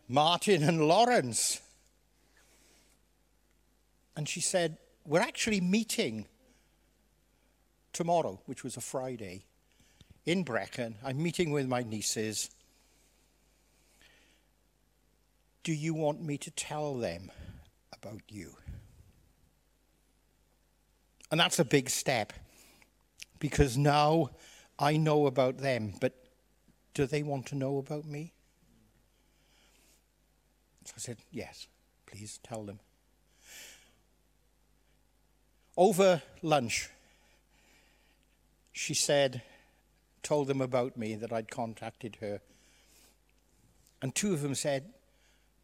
Martin 0.09 0.63
and 0.63 0.89
Lawrence. 0.89 1.61
And 4.17 4.27
she 4.27 4.41
said, 4.41 4.79
We're 5.05 5.21
actually 5.21 5.61
meeting 5.61 6.27
tomorrow, 7.93 8.41
which 8.47 8.65
was 8.65 8.77
a 8.77 8.81
Friday, 8.81 9.45
in 10.25 10.43
Brecon. 10.43 10.97
I'm 11.05 11.23
meeting 11.23 11.51
with 11.51 11.69
my 11.69 11.83
nieces. 11.83 12.51
Do 15.67 15.73
you 15.73 15.95
want 15.95 16.23
me 16.23 16.39
to 16.39 16.51
tell 16.53 16.95
them 16.95 17.33
about 17.93 18.23
you? 18.29 18.55
And 21.29 21.41
that's 21.41 21.59
a 21.59 21.65
big 21.65 21.91
step 21.91 22.33
because 23.41 23.77
now 23.77 24.31
I 24.79 24.97
know 24.97 25.27
about 25.27 25.59
them, 25.59 25.95
but 26.01 26.15
do 26.95 27.05
they 27.05 27.25
want 27.25 27.47
to 27.47 27.57
know 27.57 27.79
about 27.79 28.05
me? 28.05 28.33
So 30.85 30.93
I 30.97 31.01
said, 31.01 31.17
Yes, 31.33 31.67
please 32.07 32.39
tell 32.45 32.63
them. 32.63 32.79
Over 35.77 36.23
lunch, 36.43 36.91
she 38.71 38.95
said, 38.95 39.43
told 40.23 40.47
them 40.47 40.61
about 40.61 40.97
me 40.97 41.17
that 41.17 41.33
I'd 41.33 41.51
contacted 41.51 42.19
her. 42.21 42.41
And 44.01 44.15
two 44.15 44.33
of 44.33 44.43
them 44.43 44.55
said, 44.55 44.93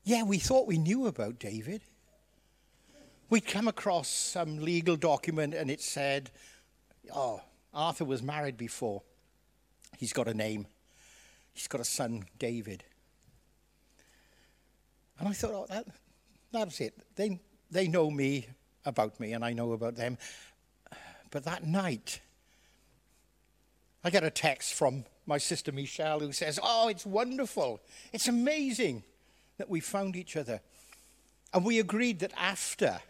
Yeah, 0.05 0.25
we 0.25 0.39
thought 0.39 0.67
we 0.67 0.79
knew 0.79 1.07
about 1.07 1.39
David. 1.39 1.83
We'd 3.31 3.47
come 3.47 3.69
across 3.69 4.09
some 4.09 4.59
legal 4.59 4.97
document 4.97 5.55
and 5.55 5.71
it 5.71 5.81
said, 5.81 6.31
Oh, 7.15 7.41
Arthur 7.73 8.05
was 8.05 8.23
married 8.23 8.57
before. 8.57 9.03
He's 9.97 10.13
got 10.13 10.29
a 10.29 10.35
name. 10.35 10.67
He's 11.53 11.69
got 11.69 11.81
a 11.81 11.85
son, 11.85 12.25
David. 12.39 12.85
And 15.19 15.29
I 15.29 15.33
thought, 15.33 15.53
oh, 15.53 15.67
that, 15.69 15.87
that's 16.51 16.81
it. 16.81 16.95
They, 17.15 17.41
they 17.71 17.87
know 17.87 18.11
me 18.11 18.49
about 18.85 19.21
me, 19.21 19.33
and 19.33 19.45
I 19.45 19.53
know 19.53 19.73
about 19.73 19.95
them. 19.95 20.19
But 21.31 21.45
that 21.45 21.65
night, 21.65 22.21
I 24.03 24.11
get 24.11 24.25
a 24.25 24.31
text 24.31 24.75
from 24.75 25.05
my 25.27 25.39
sister 25.39 25.71
Michelle 25.71 26.21
who 26.21 26.33
says, 26.33 26.59
Oh, 26.63 26.89
it's 26.89 27.07
wonderful. 27.07 27.81
It's 28.13 28.29
amazing 28.29 29.05
that 29.59 29.69
we 29.69 29.81
found 29.81 30.17
each 30.17 30.37
other. 30.37 30.61
And 31.55 31.65
we 31.65 31.79
agreed 31.79 32.21
that 32.21 32.33
after 32.37 33.01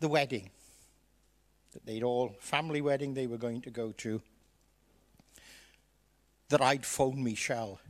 the 0.00 0.08
wedding, 0.08 0.50
that 1.72 1.86
they'd 1.86 2.02
all, 2.02 2.34
family 2.40 2.80
wedding 2.80 3.14
they 3.14 3.26
were 3.26 3.36
going 3.36 3.60
to 3.62 3.70
go 3.70 3.92
to, 3.98 4.20
that 6.48 6.60
I'd 6.60 6.84
phone 6.84 7.22
Michelle. 7.22 7.80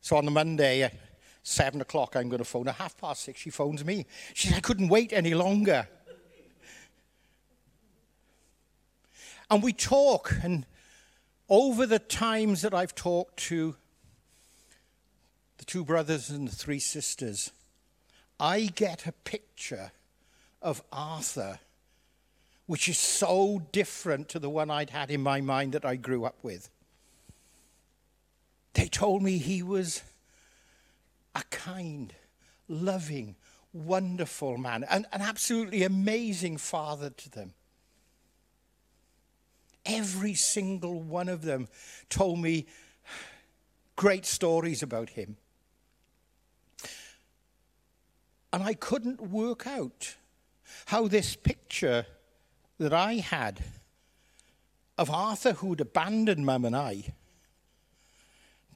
So 0.00 0.16
on 0.16 0.24
the 0.24 0.30
Monday, 0.30 0.82
at 0.82 0.94
seven 1.42 1.80
o'clock, 1.80 2.16
I'm 2.16 2.28
going 2.28 2.38
to 2.38 2.44
phone 2.44 2.66
her. 2.66 2.72
Half 2.72 2.96
past 2.96 3.22
six, 3.22 3.40
she 3.40 3.50
phones 3.50 3.84
me. 3.84 4.06
She 4.32 4.48
said, 4.48 4.56
I 4.56 4.60
couldn't 4.60 4.88
wait 4.88 5.12
any 5.12 5.34
longer. 5.34 5.86
And 9.50 9.62
we 9.62 9.72
talk, 9.72 10.34
and 10.42 10.66
over 11.48 11.86
the 11.86 11.98
times 11.98 12.62
that 12.62 12.74
I've 12.74 12.94
talked 12.94 13.38
to 13.48 13.76
the 15.58 15.64
two 15.64 15.84
brothers 15.84 16.30
and 16.30 16.48
the 16.48 16.54
three 16.54 16.78
sisters, 16.78 17.50
I 18.40 18.70
get 18.74 19.06
a 19.06 19.12
picture 19.12 19.92
of 20.62 20.82
Arthur, 20.92 21.58
which 22.66 22.88
is 22.88 22.98
so 22.98 23.62
different 23.72 24.28
to 24.30 24.38
the 24.38 24.50
one 24.50 24.70
I'd 24.70 24.90
had 24.90 25.10
in 25.10 25.22
my 25.22 25.40
mind 25.40 25.72
that 25.72 25.84
I 25.84 25.96
grew 25.96 26.24
up 26.24 26.36
with. 26.42 26.70
They 28.74 28.86
told 28.88 29.22
me 29.22 29.38
he 29.38 29.62
was 29.62 30.02
a 31.34 31.42
kind, 31.50 32.14
loving, 32.68 33.34
wonderful 33.72 34.56
man, 34.56 34.84
and 34.88 35.06
an 35.12 35.20
absolutely 35.20 35.82
amazing 35.82 36.58
father 36.58 37.10
to 37.10 37.30
them. 37.30 37.54
Every 39.84 40.34
single 40.34 41.00
one 41.00 41.28
of 41.28 41.42
them 41.42 41.68
told 42.08 42.38
me 42.38 42.66
great 43.96 44.26
stories 44.26 44.82
about 44.82 45.10
him. 45.10 45.36
And 48.52 48.62
I 48.62 48.74
couldn't 48.74 49.20
work 49.20 49.66
out 49.66 50.16
how 50.86 51.08
this 51.08 51.36
picture 51.36 52.06
that 52.78 52.92
I 52.92 53.14
had 53.14 53.62
of 54.96 55.10
Arthur, 55.10 55.52
who'd 55.52 55.80
abandoned 55.80 56.44
Mum 56.44 56.64
and 56.64 56.76
I, 56.76 57.14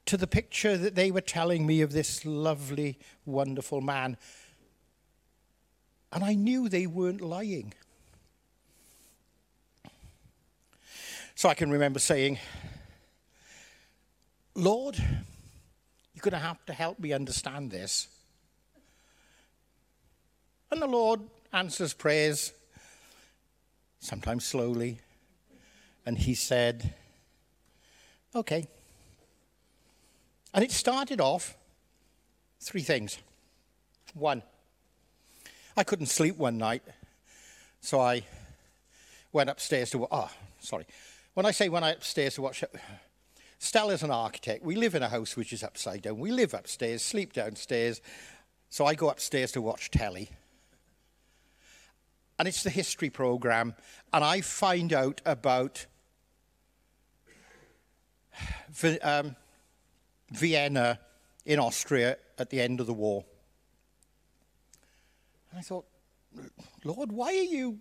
to 0.06 0.16
the 0.16 0.26
picture 0.26 0.76
that 0.76 0.94
they 0.94 1.11
were 1.11 1.20
telling 1.20 1.66
me 1.66 1.80
of 1.80 1.92
this 1.92 2.24
lovely, 2.24 2.98
wonderful 3.24 3.80
man. 3.80 4.16
And 6.12 6.22
I 6.22 6.35
knew 6.35 6.68
they 6.68 6.87
weren't 6.87 7.20
lying. 7.20 7.72
So 11.35 11.48
I 11.48 11.54
can 11.54 11.70
remember 11.70 11.98
saying, 11.98 12.38
Lord, 14.54 14.98
you're 14.98 16.20
going 16.20 16.32
to 16.32 16.38
have 16.38 16.64
to 16.66 16.72
help 16.72 16.98
me 16.98 17.12
understand 17.12 17.70
this. 17.70 18.06
And 20.72 20.80
the 20.80 20.87
Lord 20.87 21.20
answers 21.52 21.92
prayers, 21.92 22.54
sometimes 24.00 24.46
slowly. 24.46 25.00
And 26.06 26.16
he 26.16 26.35
said, 26.35 26.94
Okay. 28.35 28.66
And 30.54 30.64
it 30.64 30.72
started 30.72 31.20
off 31.20 31.54
three 32.58 32.80
things. 32.80 33.18
One, 34.14 34.42
I 35.76 35.85
couldn't 35.85 36.06
sleep 36.06 36.38
one 36.38 36.56
night, 36.56 36.82
so 37.82 38.00
I 38.00 38.22
went 39.30 39.50
upstairs 39.50 39.90
to. 39.90 40.08
Oh, 40.11 40.30
sorry. 40.58 40.87
When 41.35 41.44
I 41.44 41.50
say 41.50 41.68
went 41.68 41.85
upstairs 41.85 42.37
to 42.37 42.42
watch, 42.42 42.64
Stella's 43.58 44.02
an 44.02 44.11
architect. 44.11 44.64
We 44.64 44.76
live 44.76 44.94
in 44.94 45.02
a 45.02 45.11
house 45.11 45.37
which 45.37 45.52
is 45.52 45.62
upside 45.62 46.00
down. 46.00 46.18
We 46.18 46.32
live 46.32 46.54
upstairs, 46.54 47.02
sleep 47.02 47.35
downstairs. 47.35 48.00
So 48.70 48.87
I 48.87 48.94
go 48.94 49.11
upstairs 49.11 49.52
to 49.52 49.61
watch 49.61 49.90
telly. 49.90 50.30
And 52.42 52.48
it's 52.48 52.64
the 52.64 52.70
history 52.70 53.09
program, 53.09 53.76
and 54.12 54.24
I 54.24 54.40
find 54.40 54.92
out 54.92 55.20
about 55.24 55.87
um, 59.00 59.37
Vienna 60.33 60.98
in 61.46 61.61
Austria 61.61 62.16
at 62.40 62.50
the 62.50 62.61
end 62.61 62.81
of 62.81 62.88
the 62.88 62.92
war. 62.92 63.24
And 65.52 65.61
I 65.61 65.62
thought, 65.62 65.85
Lord, 66.83 67.12
why 67.12 67.28
are 67.28 67.33
you 67.33 67.78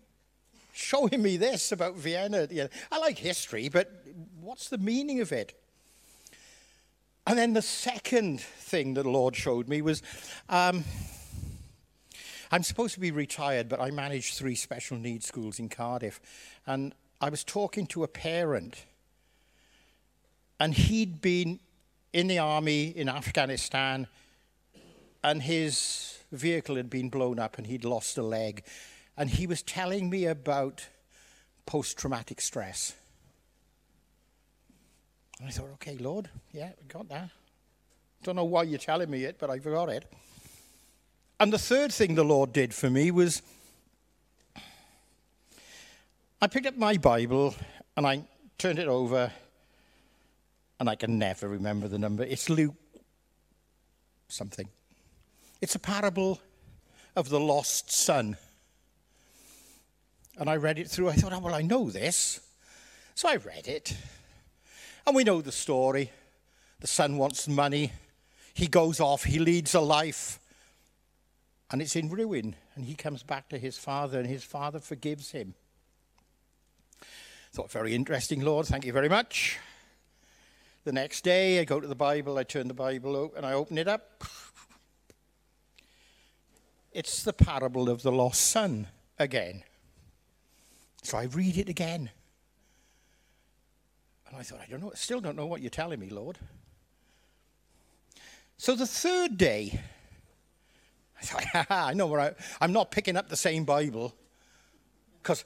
showing 0.73 1.23
me 1.23 1.37
this 1.37 1.71
about 1.71 1.95
Vienna? 1.95 2.47
I 2.91 2.99
like 2.99 3.17
history, 3.17 3.67
but 3.67 4.05
what's 4.39 4.69
the 4.69 4.77
meaning 4.77 5.21
of 5.21 5.31
it? 5.31 5.59
And 7.25 7.35
then 7.35 7.53
the 7.53 7.63
second 7.63 8.41
thing 8.41 8.93
that 8.93 9.01
the 9.01 9.09
Lord 9.09 9.35
showed 9.35 9.67
me 9.67 9.81
was 9.81 10.03
um, 10.49 10.83
I'm 12.51 12.63
supposed 12.63 12.93
to 12.95 12.99
be 12.99 13.11
retired, 13.11 13.69
but 13.69 13.79
I 13.79 13.91
manage 13.91 14.35
three 14.35 14.55
special 14.55 14.97
needs 14.97 15.25
schools 15.25 15.57
in 15.57 15.69
Cardiff. 15.69 16.19
And 16.67 16.93
I 17.21 17.29
was 17.29 17.43
talking 17.43 17.87
to 17.87 18.03
a 18.03 18.07
parent, 18.09 18.85
and 20.59 20.73
he'd 20.73 21.21
been 21.21 21.61
in 22.11 22.27
the 22.27 22.39
army 22.39 22.89
in 22.89 23.07
Afghanistan, 23.07 24.07
and 25.23 25.41
his 25.41 26.19
vehicle 26.31 26.75
had 26.75 26.89
been 26.89 27.09
blown 27.09 27.39
up 27.39 27.57
and 27.57 27.67
he'd 27.67 27.85
lost 27.85 28.17
a 28.17 28.23
leg. 28.23 28.63
And 29.17 29.29
he 29.29 29.45
was 29.47 29.61
telling 29.61 30.09
me 30.09 30.25
about 30.25 30.87
post 31.65 31.97
traumatic 31.97 32.41
stress. 32.41 32.93
And 35.39 35.47
I 35.47 35.51
thought, 35.51 35.69
okay, 35.73 35.97
Lord, 35.97 36.29
yeah, 36.51 36.71
we 36.79 36.87
got 36.87 37.07
that. 37.09 37.29
Don't 38.23 38.35
know 38.35 38.45
why 38.45 38.63
you're 38.63 38.79
telling 38.79 39.09
me 39.09 39.23
it, 39.23 39.37
but 39.39 39.49
I 39.49 39.57
got 39.57 39.89
it. 39.89 40.05
And 41.41 41.51
the 41.51 41.57
third 41.57 41.91
thing 41.91 42.13
the 42.13 42.23
Lord 42.23 42.53
did 42.53 42.71
for 42.71 42.87
me 42.87 43.09
was 43.09 43.41
I 46.39 46.45
picked 46.45 46.67
up 46.67 46.77
my 46.77 46.97
Bible 46.97 47.55
and 47.97 48.05
I 48.05 48.25
turned 48.59 48.77
it 48.77 48.87
over 48.87 49.31
and 50.79 50.87
I 50.87 50.93
can 50.93 51.17
never 51.17 51.47
remember 51.47 51.87
the 51.87 51.97
number. 51.97 52.21
It's 52.21 52.47
Luke 52.47 52.75
something. 54.27 54.69
It's 55.61 55.73
a 55.73 55.79
parable 55.79 56.39
of 57.15 57.29
the 57.29 57.39
lost 57.39 57.91
son. 57.91 58.37
And 60.37 60.47
I 60.47 60.57
read 60.57 60.77
it 60.77 60.89
through. 60.89 61.09
I 61.09 61.13
thought, 61.13 61.33
oh, 61.33 61.39
well, 61.39 61.55
I 61.55 61.63
know 61.63 61.89
this. 61.89 62.39
So 63.15 63.27
I 63.27 63.37
read 63.37 63.67
it. 63.67 63.97
And 65.07 65.15
we 65.15 65.23
know 65.23 65.41
the 65.41 65.51
story. 65.51 66.11
The 66.81 66.87
son 66.87 67.17
wants 67.17 67.47
money. 67.47 67.93
He 68.53 68.67
goes 68.67 68.99
off. 68.99 69.23
He 69.23 69.39
leads 69.39 69.73
a 69.73 69.81
life. 69.81 70.37
And 71.71 71.81
it's 71.81 71.95
in 71.95 72.09
ruin. 72.09 72.55
And 72.75 72.85
he 72.85 72.95
comes 72.95 73.23
back 73.23 73.49
to 73.49 73.57
his 73.57 73.77
father, 73.77 74.19
and 74.19 74.27
his 74.27 74.43
father 74.43 74.79
forgives 74.79 75.31
him. 75.31 75.55
Thought, 77.53 77.71
very 77.71 77.93
interesting, 77.95 78.41
Lord. 78.41 78.65
Thank 78.65 78.85
you 78.85 78.93
very 78.93 79.09
much. 79.09 79.59
The 80.83 80.93
next 80.93 81.23
day, 81.23 81.59
I 81.59 81.63
go 81.63 81.79
to 81.79 81.87
the 81.87 81.95
Bible, 81.95 82.37
I 82.37 82.43
turn 82.43 82.67
the 82.67 82.73
Bible 82.73 83.31
and 83.35 83.45
I 83.45 83.53
open 83.53 83.77
it 83.77 83.87
up. 83.87 84.23
It's 86.91 87.23
the 87.23 87.33
parable 87.33 87.89
of 87.89 88.01
the 88.01 88.11
lost 88.11 88.41
son 88.41 88.87
again. 89.19 89.63
So 91.03 91.17
I 91.17 91.23
read 91.25 91.57
it 91.57 91.69
again. 91.69 92.09
And 94.27 94.37
I 94.37 94.43
thought, 94.43 94.59
I 94.65 94.69
don't 94.69 94.81
know, 94.81 94.91
still 94.95 95.19
don't 95.19 95.35
know 95.35 95.45
what 95.45 95.61
you're 95.61 95.69
telling 95.69 95.99
me, 95.99 96.09
Lord. 96.09 96.39
So 98.57 98.75
the 98.75 98.87
third 98.87 99.37
day, 99.37 99.81
I 101.33 101.65
I 101.69 101.93
know 101.93 102.07
where 102.07 102.19
I, 102.19 102.31
I'm 102.59 102.73
not 102.73 102.91
picking 102.91 103.17
up 103.17 103.29
the 103.29 103.37
same 103.37 103.63
Bible 103.63 104.13
because 105.21 105.43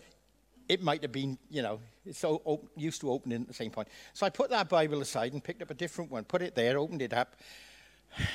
it 0.67 0.81
might 0.81 1.01
have 1.01 1.11
been, 1.11 1.37
you 1.49 1.61
know, 1.61 1.79
it's 2.05 2.19
so 2.19 2.41
op- 2.45 2.67
used 2.75 3.01
to 3.01 3.11
opening 3.11 3.41
at 3.41 3.47
the 3.47 3.53
same 3.53 3.71
point. 3.71 3.87
So 4.13 4.25
I 4.25 4.29
put 4.29 4.49
that 4.49 4.69
Bible 4.69 5.01
aside 5.01 5.33
and 5.33 5.43
picked 5.43 5.61
up 5.61 5.69
a 5.69 5.73
different 5.75 6.11
one, 6.11 6.23
put 6.23 6.41
it 6.41 6.55
there, 6.55 6.77
opened 6.77 7.01
it 7.01 7.13
up. 7.13 7.35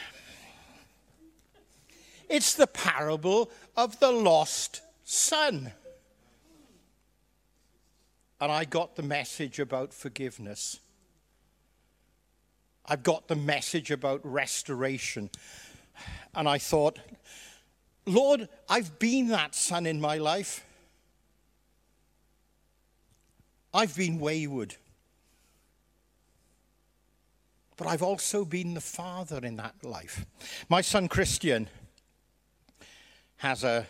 It's 2.28 2.54
the 2.54 2.68
parable 2.68 3.50
of 3.76 3.98
the 3.98 4.12
lost 4.12 4.82
son. 5.02 5.72
And 8.40 8.52
I 8.52 8.64
got 8.64 8.94
the 8.94 9.02
message 9.02 9.58
about 9.58 9.92
forgiveness. 9.92 10.78
I've 12.86 13.02
got 13.02 13.26
the 13.26 13.34
message 13.34 13.90
about 13.90 14.20
restoration. 14.22 15.30
And 16.34 16.48
I 16.48 16.58
thought, 16.58 16.98
Lord, 18.06 18.48
I've 18.68 18.98
been 18.98 19.28
that 19.28 19.54
son 19.54 19.86
in 19.86 20.00
my 20.00 20.18
life. 20.18 20.64
I've 23.72 23.94
been 23.96 24.18
wayward. 24.18 24.76
But 27.76 27.86
I've 27.86 28.02
also 28.02 28.44
been 28.44 28.74
the 28.74 28.80
father 28.80 29.38
in 29.42 29.56
that 29.56 29.74
life. 29.82 30.26
My 30.68 30.80
son 30.80 31.08
Christian 31.08 31.68
has 33.36 33.64
a, 33.64 33.86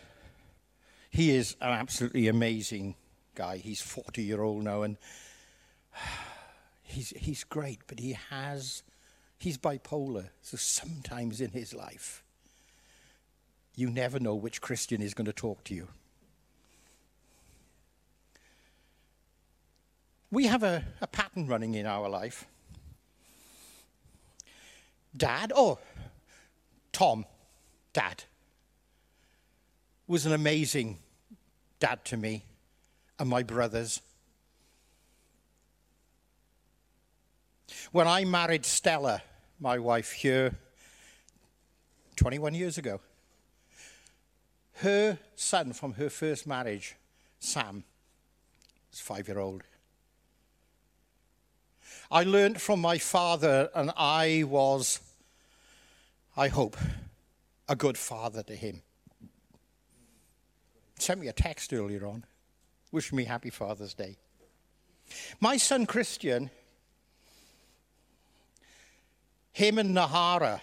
he 1.11 1.31
is 1.31 1.57
an 1.61 1.71
absolutely 1.71 2.29
amazing 2.29 2.95
guy. 3.35 3.57
He's 3.57 3.81
40 3.81 4.23
year 4.23 4.43
old 4.43 4.63
now 4.63 4.83
and 4.83 4.97
he's, 6.83 7.11
he's 7.11 7.43
great, 7.43 7.81
but 7.89 7.99
he 7.99 8.17
has, 8.29 8.83
he's 9.39 9.59
bipolar. 9.59 10.29
So 10.43 10.57
sometimes 10.57 11.41
in 11.41 11.51
his 11.51 11.75
life, 11.75 12.23
you 13.81 13.91
never 13.91 14.21
know 14.21 14.35
which 14.35 14.61
Christian 14.61 15.03
is 15.03 15.15
going 15.15 15.27
to 15.27 15.33
talk 15.33 15.65
to 15.65 15.75
you. 15.75 15.89
we 20.31 20.47
have 20.47 20.63
a, 20.63 20.85
a 21.01 21.07
pattern 21.07 21.47
running 21.47 21.75
in 21.75 21.87
our 21.87 22.09
life. 22.09 22.47
Dad, 25.17 25.53
oh, 25.55 25.79
Tom, 26.93 27.25
dad, 27.93 28.25
was 30.07 30.27
an 30.27 30.33
amazing 30.33 30.99
dad 31.81 32.05
to 32.05 32.17
me 32.17 32.45
and 33.19 33.29
my 33.29 33.43
brothers. 33.43 34.01
When 37.91 38.07
I 38.07 38.25
married 38.25 38.65
Stella, 38.65 39.23
my 39.59 39.79
wife 39.79 40.13
here, 40.13 40.55
21 42.17 42.55
years 42.55 42.79
ago, 42.79 43.01
her 44.81 45.19
son 45.35 45.73
from 45.73 45.95
her 45.95 46.11
first 46.11 46.47
marriage, 46.47 46.97
Sam, 47.39 47.85
was 48.91 49.01
five 49.01 49.29
year 49.29 49.39
old. 49.39 49.63
I 52.11 52.25
learned 52.25 52.61
from 52.61 52.81
my 52.81 52.99
father, 52.99 53.71
and 53.75 53.93
I 53.97 54.45
was, 54.47 55.01
I 56.37 56.49
hope, 56.49 56.77
a 57.69 57.77
good 57.77 57.97
father 57.97 58.43
to 58.43 58.57
him. 58.57 58.83
Sent 60.99 61.21
me 61.21 61.29
a 61.29 61.33
text 61.33 61.73
earlier 61.73 62.07
on, 62.07 62.25
wishing 62.91 63.17
me 63.17 63.25
happy 63.25 63.51
Father's 63.51 63.95
Day. 63.95 64.17
My 65.41 65.57
son 65.57 65.87
Christian, 65.87 66.51
him 69.53 69.79
and 69.79 69.97
Nahara, 69.97 70.61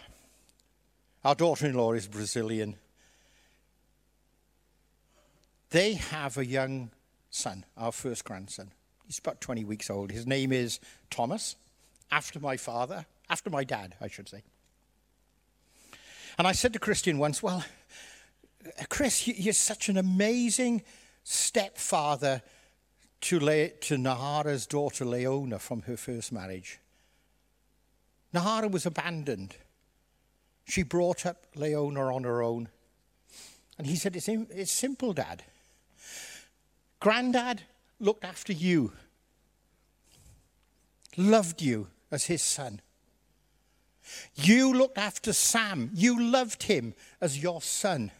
our 1.23 1.35
daughter 1.35 1.67
in 1.67 1.75
law 1.75 1.93
is 1.93 2.07
Brazilian. 2.07 2.75
They 5.69 5.93
have 5.93 6.37
a 6.37 6.45
young 6.45 6.91
son, 7.29 7.65
our 7.75 7.91
first 7.91 8.23
grandson. 8.23 8.71
He's 9.05 9.19
about 9.19 9.41
20 9.41 9.65
weeks 9.65 9.89
old. 9.89 10.11
His 10.11 10.25
name 10.25 10.51
is 10.51 10.79
Thomas, 11.09 11.55
after 12.11 12.39
my 12.39 12.57
father, 12.57 13.05
after 13.29 13.49
my 13.49 13.63
dad, 13.63 13.95
I 14.01 14.07
should 14.07 14.29
say. 14.29 14.43
And 16.37 16.47
I 16.47 16.51
said 16.51 16.73
to 16.73 16.79
Christian 16.79 17.17
once, 17.17 17.41
Well, 17.41 17.63
Chris, 18.89 19.27
you're 19.27 19.53
such 19.53 19.89
an 19.89 19.97
amazing 19.97 20.83
stepfather 21.23 22.41
to, 23.21 23.39
Le- 23.39 23.69
to 23.69 23.95
Nahara's 23.95 24.67
daughter 24.67 25.03
Leona 25.03 25.59
from 25.59 25.83
her 25.83 25.97
first 25.97 26.31
marriage. 26.31 26.79
Nahara 28.33 28.69
was 28.69 28.85
abandoned. 28.85 29.55
She 30.65 30.83
brought 30.83 31.25
up 31.25 31.45
Leona 31.55 32.13
on 32.13 32.23
her 32.23 32.43
own. 32.43 32.69
And 33.77 33.87
he 33.87 33.95
said, 33.95 34.15
It's, 34.15 34.27
it's 34.27 34.71
simple, 34.71 35.13
Dad. 35.13 35.43
Granddad 36.99 37.63
looked 37.99 38.23
after 38.23 38.53
you, 38.53 38.93
loved 41.15 41.61
you 41.61 41.87
as 42.11 42.25
his 42.25 42.41
son. 42.41 42.81
You 44.35 44.73
looked 44.73 44.97
after 44.97 45.33
Sam. 45.33 45.91
You 45.93 46.21
loved 46.21 46.63
him 46.63 46.93
as 47.19 47.41
your 47.41 47.61
son. 47.61 48.11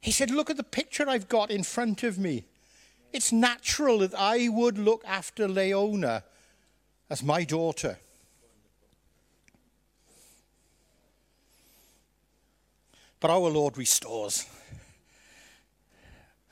He 0.00 0.10
said, 0.10 0.30
Look 0.30 0.50
at 0.50 0.56
the 0.56 0.64
picture 0.64 1.08
I've 1.08 1.28
got 1.28 1.50
in 1.50 1.62
front 1.62 2.02
of 2.02 2.18
me. 2.18 2.44
It's 3.12 3.32
natural 3.32 3.98
that 3.98 4.14
I 4.14 4.48
would 4.48 4.78
look 4.78 5.02
after 5.06 5.48
Leona 5.48 6.24
as 7.10 7.22
my 7.22 7.44
daughter. 7.44 7.98
But 13.20 13.30
our 13.30 13.50
Lord 13.50 13.76
restores. 13.76 14.46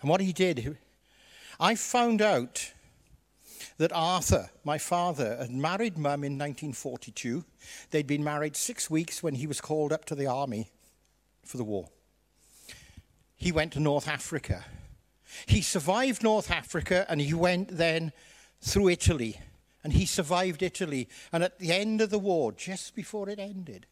And 0.07 0.11
what 0.13 0.21
he 0.21 0.33
did, 0.33 0.79
I 1.59 1.75
found 1.75 2.23
out 2.23 2.73
that 3.79 3.91
Arthur, 3.93 4.51
my 4.63 4.79
father, 4.79 5.37
had 5.37 5.51
married 5.51 5.99
mum 5.99 6.23
in 6.23 6.39
1942. 6.39 7.45
They'd 7.91 8.07
been 8.07 8.23
married 8.23 8.55
six 8.55 8.89
weeks 8.89 9.21
when 9.21 9.35
he 9.35 9.49
was 9.49 9.61
called 9.61 9.93
up 9.93 10.05
to 10.05 10.15
the 10.15 10.29
army 10.29 10.71
for 11.45 11.57
the 11.57 11.65
war. 11.65 11.89
He 13.35 13.51
went 13.51 13.73
to 13.73 13.81
North 13.81 14.07
Africa. 14.07 14.65
He 15.47 15.61
survived 15.61 16.23
North 16.23 16.53
Africa 16.53 17.05
and 17.09 17.21
he 17.21 17.35
went 17.35 17.77
then 17.77 18.13
through 18.61 18.91
Italy. 18.91 19.41
And 19.83 19.93
he 19.93 20.07
survived 20.07 20.63
Italy. 20.63 21.09
And 21.33 21.43
at 21.43 21.59
the 21.59 21.73
end 21.73 22.01
of 22.01 22.11
the 22.11 22.21
war, 22.21 22.53
just 22.53 22.95
before 22.95 23.29
it 23.29 23.41
ended, 23.41 23.87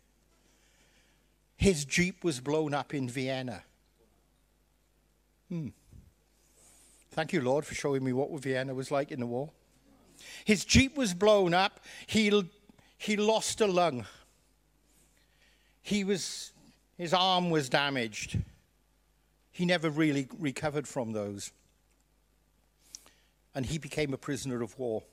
his 1.56 1.84
jeep 1.84 2.22
was 2.22 2.38
blown 2.38 2.72
up 2.72 2.94
in 2.94 3.08
Vienna. 3.08 3.64
Hmm. 5.48 5.70
Thank 7.14 7.32
you, 7.32 7.42
Lord, 7.42 7.64
for 7.64 7.76
showing 7.76 8.02
me 8.02 8.12
what 8.12 8.28
Vienna 8.40 8.74
was 8.74 8.90
like 8.90 9.12
in 9.12 9.20
the 9.20 9.26
war. 9.26 9.48
His 10.44 10.64
jeep 10.64 10.96
was 10.96 11.14
blown 11.14 11.54
up. 11.54 11.78
He, 12.08 12.50
he 12.98 13.16
lost 13.16 13.60
a 13.60 13.68
lung. 13.68 14.04
He 15.80 16.02
was, 16.02 16.50
his 16.98 17.14
arm 17.14 17.50
was 17.50 17.68
damaged. 17.68 18.36
He 19.52 19.64
never 19.64 19.90
really 19.90 20.26
recovered 20.40 20.88
from 20.88 21.12
those. 21.12 21.52
And 23.54 23.64
he 23.64 23.78
became 23.78 24.12
a 24.12 24.18
prisoner 24.18 24.60
of 24.60 24.76
war. 24.76 25.04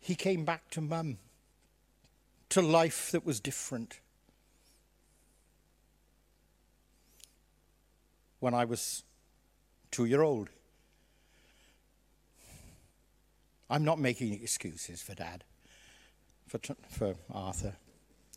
He 0.00 0.16
came 0.16 0.44
back 0.44 0.68
to 0.70 0.80
mum, 0.80 1.18
to 2.48 2.60
life 2.60 3.12
that 3.12 3.24
was 3.24 3.38
different. 3.38 4.00
When 8.40 8.54
I 8.54 8.64
was 8.64 9.04
two 9.90 10.04
year 10.04 10.22
old. 10.22 10.48
I'm 13.70 13.84
not 13.84 13.98
making 13.98 14.32
excuses 14.32 15.02
for 15.02 15.14
dad, 15.14 15.44
for, 16.46 16.58
for 16.88 17.14
Arthur. 17.30 17.74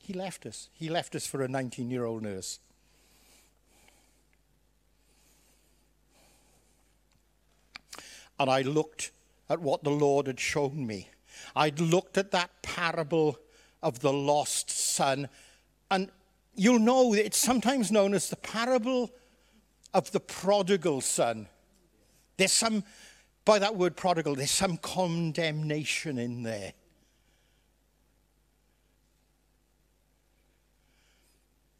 He 0.01 0.13
left 0.13 0.45
us. 0.45 0.69
He 0.73 0.89
left 0.89 1.15
us 1.15 1.25
for 1.25 1.41
a 1.41 1.47
19 1.47 1.89
year 1.89 2.05
old 2.05 2.23
nurse. 2.23 2.59
And 8.39 8.49
I 8.49 8.61
looked 8.61 9.11
at 9.49 9.59
what 9.59 9.83
the 9.83 9.91
Lord 9.91 10.27
had 10.27 10.39
shown 10.39 10.87
me. 10.87 11.09
I'd 11.55 11.79
looked 11.79 12.17
at 12.17 12.31
that 12.31 12.49
parable 12.61 13.37
of 13.83 13.99
the 13.99 14.13
lost 14.13 14.69
son, 14.69 15.29
and 15.89 16.09
you'll 16.55 16.79
know 16.79 17.13
that 17.13 17.25
it's 17.25 17.37
sometimes 17.37 17.91
known 17.91 18.13
as 18.13 18.29
the 18.29 18.35
parable 18.35 19.11
of 19.93 20.11
the 20.11 20.19
prodigal 20.19 21.01
son. 21.01 21.47
There's 22.37 22.51
some, 22.51 22.83
by 23.45 23.59
that 23.59 23.75
word 23.75 23.95
prodigal, 23.95 24.35
there's 24.35 24.51
some 24.51 24.77
condemnation 24.77 26.17
in 26.17 26.43
there. 26.43 26.73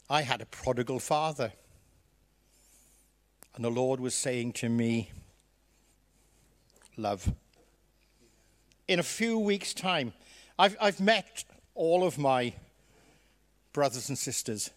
I 0.10 0.24
had 0.24 0.42
a 0.42 0.46
prodigal 0.46 1.00
father. 1.00 1.54
And 3.56 3.64
the 3.64 3.72
Lord 3.72 4.00
was 4.00 4.14
saying 4.14 4.54
to 4.54 4.70
me, 4.70 5.12
Love. 6.98 7.34
In 8.88 9.00
a 9.00 9.04
few 9.04 9.40
weeks' 9.40 9.74
time, 9.74 10.14
I've, 10.60 10.76
I've 10.82 11.00
met 11.00 11.46
all 11.74 12.04
of 12.06 12.18
my 12.18 12.54
brothers 13.72 14.10
and 14.10 14.18
sisters. 14.18 14.70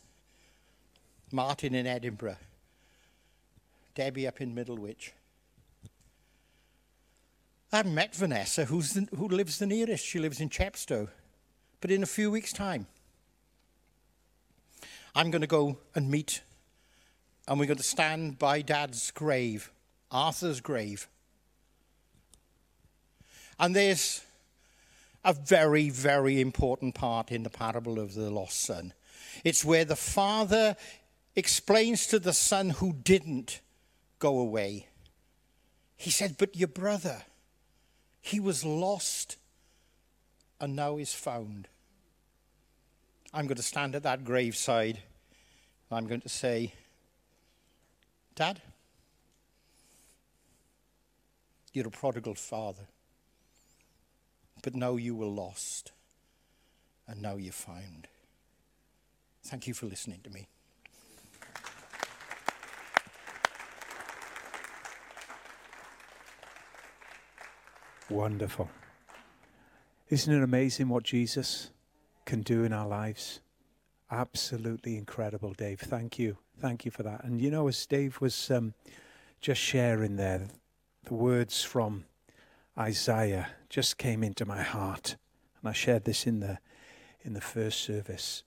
Martin 1.32 1.74
in 1.74 1.86
Edinburgh, 1.86 2.36
Debbie 3.94 4.26
up 4.26 4.40
in 4.40 4.54
Middlewich. 4.54 5.10
I've 7.72 7.86
met 7.86 8.14
Vanessa, 8.14 8.66
who's 8.66 8.92
the, 8.92 9.08
who 9.16 9.28
lives 9.28 9.58
the 9.58 9.66
nearest. 9.66 10.04
She 10.04 10.18
lives 10.18 10.40
in 10.40 10.48
Chepstow. 10.48 11.08
But 11.80 11.90
in 11.90 12.02
a 12.02 12.06
few 12.06 12.30
weeks' 12.30 12.52
time, 12.52 12.86
I'm 15.14 15.30
going 15.30 15.42
to 15.42 15.48
go 15.48 15.78
and 15.94 16.10
meet, 16.10 16.42
and 17.46 17.58
we're 17.58 17.66
going 17.66 17.78
to 17.78 17.82
stand 17.82 18.38
by 18.38 18.62
Dad's 18.62 19.10
grave, 19.10 19.70
Arthur's 20.10 20.60
grave. 20.60 21.08
And 23.58 23.74
there's 23.74 24.22
a 25.24 25.32
very, 25.32 25.90
very 25.90 26.40
important 26.40 26.94
part 26.94 27.30
in 27.30 27.42
the 27.42 27.50
parable 27.50 27.98
of 27.98 28.14
the 28.14 28.30
lost 28.30 28.60
son. 28.60 28.92
It's 29.44 29.64
where 29.64 29.84
the 29.84 29.96
father 29.96 30.76
explains 31.36 32.06
to 32.08 32.18
the 32.18 32.32
son 32.32 32.70
who 32.70 32.92
didn't 32.92 33.60
go 34.24 34.38
away. 34.38 34.86
He 35.98 36.10
said, 36.10 36.36
But 36.38 36.56
your 36.56 36.68
brother, 36.68 37.24
he 38.22 38.40
was 38.40 38.64
lost 38.64 39.36
and 40.58 40.74
now 40.74 40.96
is 40.96 41.12
found. 41.12 41.68
I'm 43.34 43.46
going 43.46 43.58
to 43.58 43.62
stand 43.62 43.94
at 43.94 44.02
that 44.04 44.24
graveside. 44.24 45.00
I'm 45.90 46.06
going 46.06 46.22
to 46.22 46.30
say, 46.30 46.72
Dad, 48.34 48.62
you're 51.74 51.88
a 51.88 51.90
prodigal 51.90 52.34
father. 52.34 52.86
But 54.62 54.74
now 54.74 54.96
you 54.96 55.14
were 55.14 55.26
lost, 55.26 55.92
and 57.06 57.20
now 57.20 57.36
you're 57.36 57.52
found. 57.52 58.08
Thank 59.44 59.66
you 59.66 59.74
for 59.74 59.84
listening 59.84 60.20
to 60.24 60.30
me. 60.30 60.48
Wonderful. 68.10 68.68
Isn't 70.10 70.34
it 70.34 70.42
amazing 70.42 70.88
what 70.90 71.04
Jesus 71.04 71.70
can 72.26 72.42
do 72.42 72.62
in 72.64 72.72
our 72.72 72.86
lives? 72.86 73.40
Absolutely 74.10 74.96
incredible, 74.96 75.54
Dave. 75.54 75.80
Thank 75.80 76.18
you. 76.18 76.36
Thank 76.60 76.84
you 76.84 76.90
for 76.90 77.02
that. 77.02 77.24
And 77.24 77.40
you 77.40 77.50
know, 77.50 77.66
as 77.66 77.86
Dave 77.86 78.20
was 78.20 78.50
um, 78.50 78.74
just 79.40 79.60
sharing 79.60 80.16
there, 80.16 80.48
the 81.04 81.14
words 81.14 81.62
from 81.62 82.04
Isaiah 82.78 83.48
just 83.68 83.98
came 83.98 84.22
into 84.22 84.44
my 84.44 84.62
heart. 84.62 85.16
And 85.60 85.70
I 85.70 85.72
shared 85.72 86.04
this 86.04 86.26
in 86.26 86.40
the, 86.40 86.58
in 87.22 87.32
the 87.32 87.40
first 87.40 87.80
service, 87.80 88.44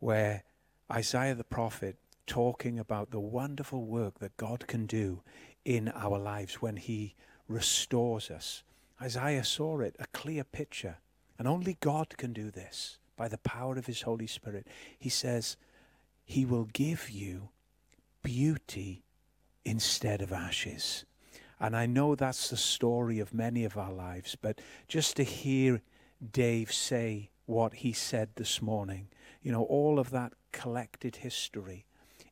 where 0.00 0.42
Isaiah 0.90 1.36
the 1.36 1.44
prophet 1.44 1.96
talking 2.26 2.78
about 2.78 3.10
the 3.10 3.20
wonderful 3.20 3.84
work 3.84 4.18
that 4.18 4.36
God 4.36 4.66
can 4.66 4.86
do 4.86 5.22
in 5.64 5.88
our 5.88 6.18
lives 6.18 6.56
when 6.56 6.76
he 6.76 7.14
restores 7.48 8.30
us. 8.30 8.62
Isaiah 9.00 9.44
saw 9.44 9.80
it, 9.80 9.96
a 9.98 10.06
clear 10.12 10.44
picture. 10.44 10.98
And 11.38 11.48
only 11.48 11.78
God 11.80 12.16
can 12.18 12.32
do 12.32 12.50
this 12.50 12.98
by 13.16 13.28
the 13.28 13.38
power 13.38 13.76
of 13.76 13.86
his 13.86 14.02
Holy 14.02 14.26
Spirit. 14.26 14.66
He 14.98 15.08
says, 15.08 15.56
He 16.24 16.44
will 16.44 16.68
give 16.72 17.08
you 17.08 17.48
beauty 18.22 19.02
instead 19.64 20.20
of 20.20 20.32
ashes. 20.32 21.04
And 21.58 21.76
I 21.76 21.86
know 21.86 22.14
that's 22.14 22.48
the 22.50 22.56
story 22.56 23.18
of 23.18 23.34
many 23.34 23.64
of 23.64 23.76
our 23.76 23.92
lives, 23.92 24.36
but 24.40 24.60
just 24.88 25.16
to 25.16 25.22
hear 25.22 25.82
Dave 26.32 26.72
say 26.72 27.30
what 27.46 27.74
he 27.74 27.92
said 27.92 28.30
this 28.36 28.62
morning, 28.62 29.08
you 29.42 29.52
know, 29.52 29.64
all 29.64 29.98
of 29.98 30.10
that 30.10 30.32
collected 30.52 31.16
history, 31.16 31.84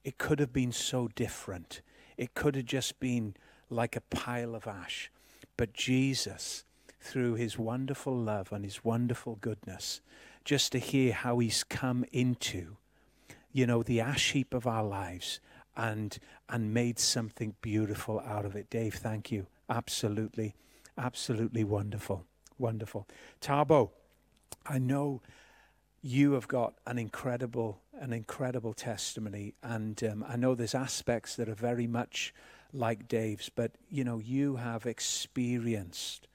it 0.05 0.19
could 0.19 0.39
have 0.39 0.53
been 0.53 0.73
so 0.73 1.09
different. 1.15 1.83
It 2.17 2.35
could 2.35 2.57
have 2.57 2.65
just 2.65 3.01
been 3.01 3.35
like 3.69 3.97
a 3.97 4.01
pile 4.01 4.55
of 4.55 4.67
ash. 4.67 5.11
But 5.59 5.75
Jesus, 5.75 6.65
through 7.01 7.35
his 7.35 7.59
wonderful 7.59 8.17
love 8.17 8.53
and 8.53 8.65
his 8.65 8.85
wonderful 8.85 9.37
goodness, 9.41 10.01
just 10.45 10.73
to 10.73 10.79
hear 10.79 11.13
how 11.13 11.41
he's 11.41 11.65
come 11.65 12.07
into, 12.13 12.77
you 13.53 13.67
know, 13.67 13.83
the 13.83 14.01
ash 14.01 14.33
heap 14.33 14.55
of 14.55 14.67
our 14.67 14.85
lives 14.85 15.41
and 15.77 16.19
and 16.49 16.73
made 16.73 16.99
something 16.99 17.55
beautiful 17.61 18.21
out 18.21 18.45
of 18.47 18.57
it. 18.57 18.71
Dave, 18.71 18.95
thank 18.95 19.31
you. 19.31 19.47
Absolutely, 19.69 20.55
absolutely 20.97 21.65
wonderful, 21.65 22.25
wonderful. 22.57 23.07
Tabo, 23.41 23.91
I 24.65 24.79
know 24.79 25.21
you 26.01 26.33
have 26.33 26.47
got 26.47 26.75
an 26.87 26.99
incredible 26.99 27.81
an 28.01 28.13
incredible 28.13 28.75
testimony, 28.75 29.55
and 29.61 30.03
um, 30.05 30.25
I 30.29 30.37
know 30.37 30.55
there's 30.55 30.75
aspects 30.75 31.35
that 31.35 31.49
are 31.49 31.55
very 31.55 31.89
much 31.89 32.33
like 32.73 33.09
Dave's, 33.09 33.49
but 33.49 33.73
you 33.91 34.05
know 34.05 34.19
you 34.19 34.57
have 34.57 34.87
experienced 34.87 36.27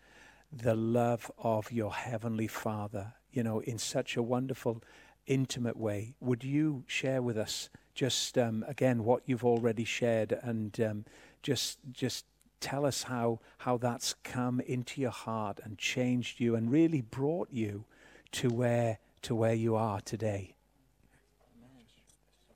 the 0.52 0.76
love 0.76 1.32
of 1.38 1.72
your 1.72 1.94
heavenly 1.94 2.48
Father, 2.48 3.14
you 3.32 3.44
know, 3.44 3.60
in 3.60 3.78
such 3.78 4.16
a 4.16 4.22
wonderful, 4.22 4.84
intimate 5.26 5.78
way. 5.78 6.16
Would 6.20 6.44
you 6.44 6.84
share 6.88 7.22
with 7.22 7.38
us? 7.38 7.70
just 7.94 8.38
um, 8.38 8.66
again 8.68 9.04
what 9.04 9.22
you've 9.26 9.46
already 9.46 9.84
shared 9.84 10.32
and 10.42 10.80
um, 10.82 11.06
just 11.42 11.78
just 11.92 12.26
tell 12.60 12.86
us 12.86 13.04
how 13.04 13.40
how 13.60 13.78
that's 13.78 14.16
come 14.24 14.60
into 14.62 15.02
your 15.02 15.12
heart 15.12 15.60
and 15.64 15.78
changed 15.78 16.40
you 16.40 16.56
and 16.56 16.72
really 16.72 17.02
brought 17.02 17.50
you 17.52 17.86
to 18.32 18.50
where 18.50 18.98
to 19.22 19.36
where 19.36 19.54
you 19.54 19.76
are 19.76 20.02
today 20.02 20.56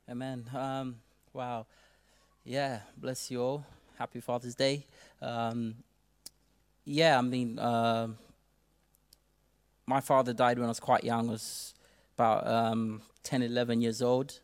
amen. 0.09 0.45
Um, 0.55 0.95
wow 1.33 1.65
yeah 2.47 2.79
bless 2.95 3.29
you 3.29 3.41
all 3.41 3.65
happy 3.99 4.21
father's 4.21 4.55
day 4.55 4.85
um, 5.21 5.75
yeah 6.85 7.17
i 7.17 7.21
mean 7.21 7.59
uh, 7.59 8.07
my 9.85 9.99
father 9.99 10.33
died 10.33 10.57
when 10.57 10.65
i 10.65 10.69
was 10.69 10.79
quite 10.79 11.03
young 11.03 11.27
I 11.27 11.33
was 11.33 11.73
about 12.15 12.47
um, 12.47 13.01
10 13.23 13.43
11 13.43 13.81
years 13.81 14.01
old 14.01 14.39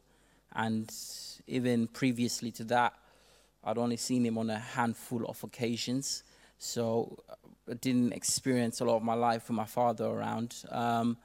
and 0.55 0.93
even 1.47 1.87
previously 1.87 2.51
to 2.51 2.63
that, 2.65 2.93
I'd 3.63 3.77
only 3.77 3.97
seen 3.97 4.25
him 4.25 4.37
on 4.37 4.49
a 4.49 4.59
handful 4.59 5.25
of 5.25 5.43
occasions. 5.43 6.23
So 6.59 7.17
I 7.69 7.73
didn't 7.73 8.13
experience 8.13 8.79
a 8.79 8.85
lot 8.85 8.97
of 8.97 9.03
my 9.03 9.13
life 9.13 9.49
with 9.49 9.55
my 9.55 9.65
father 9.65 10.05
around. 10.05 10.55
Um, 10.69 11.17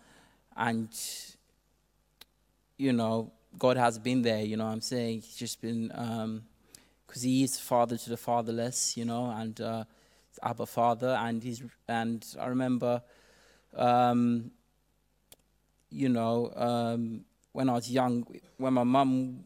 and, 0.57 0.89
you 2.77 2.93
know, 2.93 3.33
God 3.59 3.77
has 3.77 3.99
been 3.99 4.23
there, 4.23 4.43
you 4.43 4.57
know 4.57 4.67
I'm 4.67 4.81
saying? 4.81 5.23
He's 5.23 5.37
just 5.37 5.61
been, 5.61 5.93
because 7.09 7.23
he 7.23 7.43
is 7.43 7.59
father 7.59 7.97
to 7.97 8.11
the 8.11 8.19
fatherless, 8.19 8.97
you 8.97 9.05
know, 9.05 9.31
and 9.31 9.61
uh, 9.63 9.85
Abba 10.43 10.67
Father. 10.67 11.19
And, 11.19 11.43
he's, 11.43 11.63
and 11.89 12.25
I 12.39 12.47
remember, 12.49 13.03
um, 13.75 14.51
you 15.91 16.11
know, 16.11 16.53
um, 16.55 17.25
when 17.53 17.71
I 17.71 17.73
was 17.73 17.91
young, 17.91 18.27
when 18.59 18.75
my 18.75 18.85
mum, 18.85 19.45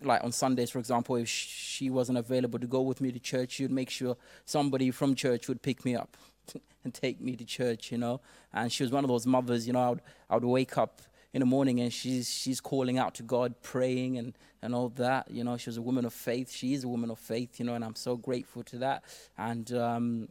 like 0.00 0.22
on 0.22 0.30
Sundays, 0.30 0.70
for 0.70 0.78
example, 0.78 1.16
if 1.16 1.28
she 1.28 1.90
wasn't 1.90 2.18
available 2.18 2.60
to 2.60 2.68
go 2.68 2.82
with 2.82 3.00
me 3.00 3.10
to 3.10 3.18
church, 3.18 3.52
she 3.52 3.64
would 3.64 3.72
make 3.72 3.90
sure 3.90 4.16
somebody 4.44 4.92
from 4.92 5.16
church 5.16 5.48
would 5.48 5.62
pick 5.62 5.84
me 5.84 5.96
up 5.96 6.16
and 6.84 6.94
take 6.94 7.20
me 7.20 7.34
to 7.34 7.44
church, 7.44 7.90
you 7.90 7.98
know. 7.98 8.20
And 8.52 8.70
she 8.70 8.84
was 8.84 8.92
one 8.92 9.02
of 9.02 9.08
those 9.08 9.26
mothers, 9.26 9.66
you 9.66 9.72
know, 9.72 9.82
I 9.82 9.88
would, 9.88 10.02
I 10.30 10.34
would 10.36 10.44
wake 10.44 10.78
up 10.78 11.02
in 11.32 11.40
the 11.40 11.46
morning 11.46 11.80
and 11.80 11.92
she's, 11.92 12.30
she's 12.30 12.60
calling 12.60 12.98
out 12.98 13.14
to 13.14 13.22
God, 13.22 13.54
praying 13.62 14.18
and, 14.18 14.34
and 14.62 14.74
all 14.74 14.88
that. 14.90 15.30
You 15.30 15.44
know, 15.44 15.56
she 15.56 15.68
was 15.68 15.76
a 15.76 15.82
woman 15.82 16.04
of 16.04 16.12
faith. 16.12 16.50
She 16.50 16.74
is 16.74 16.84
a 16.84 16.88
woman 16.88 17.10
of 17.10 17.18
faith, 17.18 17.58
you 17.58 17.66
know, 17.66 17.74
and 17.74 17.84
I'm 17.84 17.94
so 17.94 18.16
grateful 18.16 18.62
to 18.64 18.78
that. 18.78 19.04
And, 19.36 19.70
um, 19.72 20.28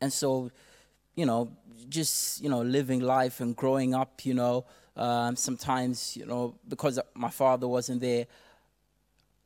and 0.00 0.12
so, 0.12 0.50
you 1.14 1.26
know, 1.26 1.50
just, 1.88 2.42
you 2.42 2.48
know, 2.48 2.62
living 2.62 3.00
life 3.00 3.40
and 3.40 3.54
growing 3.54 3.94
up, 3.94 4.24
you 4.24 4.34
know, 4.34 4.64
um, 4.96 5.36
sometimes, 5.36 6.16
you 6.16 6.26
know, 6.26 6.54
because 6.68 6.98
my 7.14 7.30
father 7.30 7.68
wasn't 7.68 8.00
there, 8.00 8.26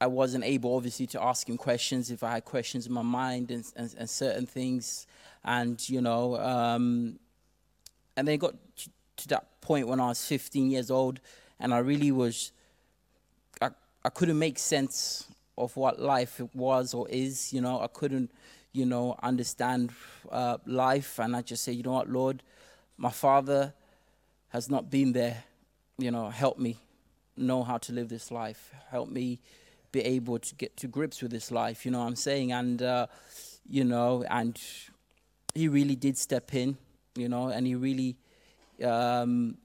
I 0.00 0.06
wasn't 0.06 0.44
able, 0.44 0.74
obviously, 0.74 1.06
to 1.08 1.22
ask 1.22 1.48
him 1.48 1.56
questions 1.56 2.10
if 2.10 2.24
I 2.24 2.32
had 2.32 2.44
questions 2.44 2.86
in 2.86 2.92
my 2.92 3.02
mind 3.02 3.50
and, 3.50 3.64
and, 3.76 3.94
and 3.96 4.10
certain 4.10 4.46
things. 4.46 5.06
And, 5.44 5.88
you 5.88 6.00
know, 6.00 6.36
um, 6.38 7.18
and 8.16 8.26
then 8.26 8.38
got 8.38 8.54
to 9.22 9.28
that 9.28 9.60
point 9.60 9.88
when 9.88 10.00
I 10.00 10.08
was 10.08 10.24
15 10.26 10.70
years 10.70 10.90
old 10.90 11.20
and 11.58 11.72
I 11.72 11.78
really 11.78 12.12
was, 12.12 12.52
I, 13.60 13.70
I 14.04 14.08
couldn't 14.10 14.38
make 14.38 14.58
sense 14.58 15.26
of 15.56 15.76
what 15.76 16.00
life 16.00 16.40
was 16.54 16.94
or 16.94 17.08
is, 17.08 17.52
you 17.52 17.60
know, 17.60 17.80
I 17.80 17.86
couldn't, 17.86 18.30
you 18.72 18.86
know, 18.86 19.16
understand 19.22 19.92
uh, 20.30 20.58
life. 20.66 21.18
And 21.18 21.36
I 21.36 21.42
just 21.42 21.62
say, 21.62 21.72
you 21.72 21.82
know 21.82 21.92
what, 21.92 22.08
Lord, 22.08 22.42
my 22.96 23.10
father 23.10 23.72
has 24.48 24.68
not 24.68 24.90
been 24.90 25.12
there, 25.12 25.44
you 25.98 26.10
know, 26.10 26.30
help 26.30 26.58
me 26.58 26.76
know 27.36 27.62
how 27.62 27.78
to 27.78 27.92
live 27.92 28.08
this 28.08 28.30
life. 28.30 28.72
Help 28.90 29.08
me 29.08 29.40
be 29.92 30.00
able 30.00 30.38
to 30.38 30.54
get 30.54 30.76
to 30.78 30.88
grips 30.88 31.22
with 31.22 31.30
this 31.30 31.50
life, 31.50 31.84
you 31.84 31.90
know 31.90 32.00
what 32.00 32.06
I'm 32.06 32.16
saying? 32.16 32.52
And, 32.52 32.82
uh, 32.82 33.06
you 33.68 33.84
know, 33.84 34.24
and 34.28 34.58
he 35.54 35.68
really 35.68 35.96
did 35.96 36.16
step 36.16 36.54
in, 36.54 36.76
you 37.14 37.28
know, 37.28 37.48
and 37.48 37.66
he 37.66 37.74
really 37.74 38.16
um, 38.82 39.58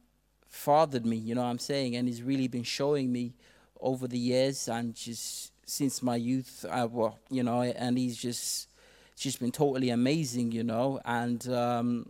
fathered 0.48 1.06
me, 1.06 1.18
you 1.18 1.36
know 1.36 1.44
what 1.44 1.50
I'm 1.50 1.60
saying? 1.60 1.96
And 1.96 2.08
he's 2.08 2.24
really 2.24 2.48
been 2.48 2.64
showing 2.64 3.12
me 3.12 3.34
over 3.80 4.08
the 4.08 4.18
years 4.18 4.68
and 4.68 4.96
just 4.96 5.52
since 5.66 6.02
my 6.02 6.16
youth. 6.16 6.66
Uh, 6.70 6.88
well, 6.90 7.20
you 7.30 7.44
know, 7.44 7.62
and 7.62 7.98
he's 7.98 8.18
just 8.18 8.70
just 9.16 9.40
been 9.40 9.52
totally 9.52 9.90
amazing, 9.90 10.52
you 10.52 10.64
know, 10.64 11.00
and 11.06 11.48
um, 11.50 12.10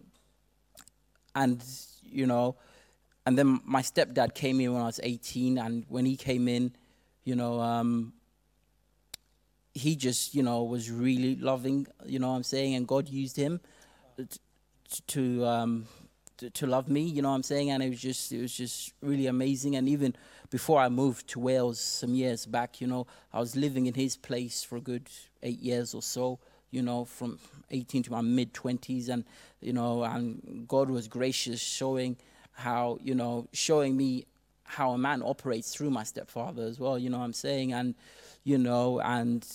and 1.35 1.63
you 2.03 2.25
know, 2.25 2.55
and 3.25 3.37
then 3.37 3.59
my 3.65 3.81
stepdad 3.81 4.33
came 4.33 4.59
in 4.61 4.73
when 4.73 4.81
I 4.81 4.85
was 4.85 4.99
18, 5.03 5.57
and 5.57 5.85
when 5.89 6.05
he 6.05 6.15
came 6.15 6.47
in, 6.47 6.73
you 7.23 7.35
know, 7.35 7.59
um, 7.59 8.13
he 9.73 9.95
just 9.95 10.35
you 10.35 10.43
know 10.43 10.63
was 10.63 10.91
really 10.91 11.35
loving, 11.35 11.87
you 12.05 12.19
know, 12.19 12.29
what 12.29 12.37
I'm 12.37 12.43
saying, 12.43 12.75
and 12.75 12.87
God 12.87 13.09
used 13.09 13.35
him 13.35 13.59
to 14.17 14.27
to, 15.07 15.45
um, 15.45 15.85
to 16.37 16.49
to 16.49 16.67
love 16.67 16.87
me, 16.87 17.01
you 17.01 17.21
know, 17.21 17.29
what 17.29 17.35
I'm 17.35 17.43
saying, 17.43 17.71
and 17.71 17.83
it 17.83 17.89
was 17.89 17.99
just 17.99 18.31
it 18.31 18.41
was 18.41 18.55
just 18.55 18.93
really 19.01 19.27
amazing, 19.27 19.75
and 19.75 19.87
even 19.89 20.15
before 20.49 20.79
I 20.79 20.89
moved 20.89 21.27
to 21.29 21.39
Wales 21.39 21.79
some 21.79 22.13
years 22.13 22.45
back, 22.45 22.79
you 22.79 22.87
know, 22.87 23.07
I 23.33 23.39
was 23.39 23.55
living 23.55 23.85
in 23.85 23.93
his 23.93 24.15
place 24.15 24.63
for 24.63 24.77
a 24.77 24.81
good 24.81 25.09
eight 25.43 25.59
years 25.59 25.93
or 25.93 26.01
so, 26.01 26.39
you 26.71 26.81
know, 26.81 27.05
from 27.05 27.39
18 27.71 28.03
to 28.03 28.11
my 28.11 28.21
mid 28.21 28.53
20s, 28.53 29.09
and 29.09 29.25
you 29.61 29.73
know, 29.73 30.03
and 30.03 30.65
God 30.67 30.89
was 30.89 31.07
gracious, 31.07 31.59
showing 31.59 32.17
how 32.53 32.97
you 33.01 33.15
know, 33.15 33.47
showing 33.53 33.97
me 33.97 34.25
how 34.63 34.91
a 34.91 34.97
man 34.97 35.21
operates 35.23 35.73
through 35.73 35.89
my 35.89 36.03
stepfather 36.03 36.63
as 36.63 36.79
well. 36.79 36.97
You 36.99 37.09
know, 37.09 37.19
what 37.19 37.25
I'm 37.25 37.33
saying, 37.33 37.73
and 37.73 37.95
you 38.43 38.57
know, 38.57 38.99
and 38.99 39.47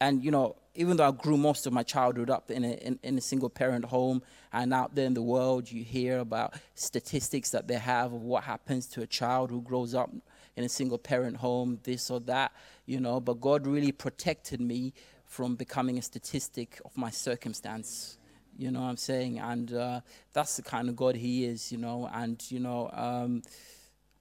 and 0.00 0.24
you 0.24 0.30
know, 0.30 0.56
even 0.74 0.96
though 0.96 1.08
I 1.08 1.12
grew 1.12 1.36
most 1.36 1.66
of 1.66 1.72
my 1.72 1.82
childhood 1.82 2.30
up 2.30 2.50
in 2.50 2.64
a 2.64 2.72
in, 2.72 2.98
in 3.02 3.18
a 3.18 3.20
single 3.20 3.50
parent 3.50 3.84
home, 3.84 4.22
and 4.52 4.72
out 4.72 4.94
there 4.94 5.06
in 5.06 5.14
the 5.14 5.22
world, 5.22 5.70
you 5.70 5.84
hear 5.84 6.18
about 6.18 6.54
statistics 6.74 7.50
that 7.50 7.68
they 7.68 7.74
have 7.74 8.12
of 8.12 8.22
what 8.22 8.44
happens 8.44 8.86
to 8.88 9.02
a 9.02 9.06
child 9.06 9.50
who 9.50 9.60
grows 9.60 9.94
up 9.94 10.10
in 10.56 10.64
a 10.64 10.68
single 10.68 10.98
parent 10.98 11.36
home, 11.36 11.78
this 11.84 12.10
or 12.10 12.20
that, 12.20 12.52
you 12.86 13.00
know. 13.00 13.20
But 13.20 13.40
God 13.40 13.66
really 13.66 13.92
protected 13.92 14.60
me 14.60 14.92
from 15.26 15.54
becoming 15.54 15.98
a 15.98 16.02
statistic 16.02 16.80
of 16.84 16.96
my 16.96 17.10
circumstance. 17.10 18.18
You 18.56 18.72
know 18.72 18.80
what 18.80 18.88
I'm 18.88 18.96
saying? 18.96 19.38
And 19.38 19.72
uh, 19.72 20.00
that's 20.32 20.56
the 20.56 20.62
kind 20.62 20.88
of 20.88 20.96
God 20.96 21.14
He 21.14 21.44
is, 21.44 21.70
you 21.70 21.78
know. 21.78 22.10
And, 22.12 22.42
you 22.50 22.58
know, 22.58 22.90
um, 22.92 23.42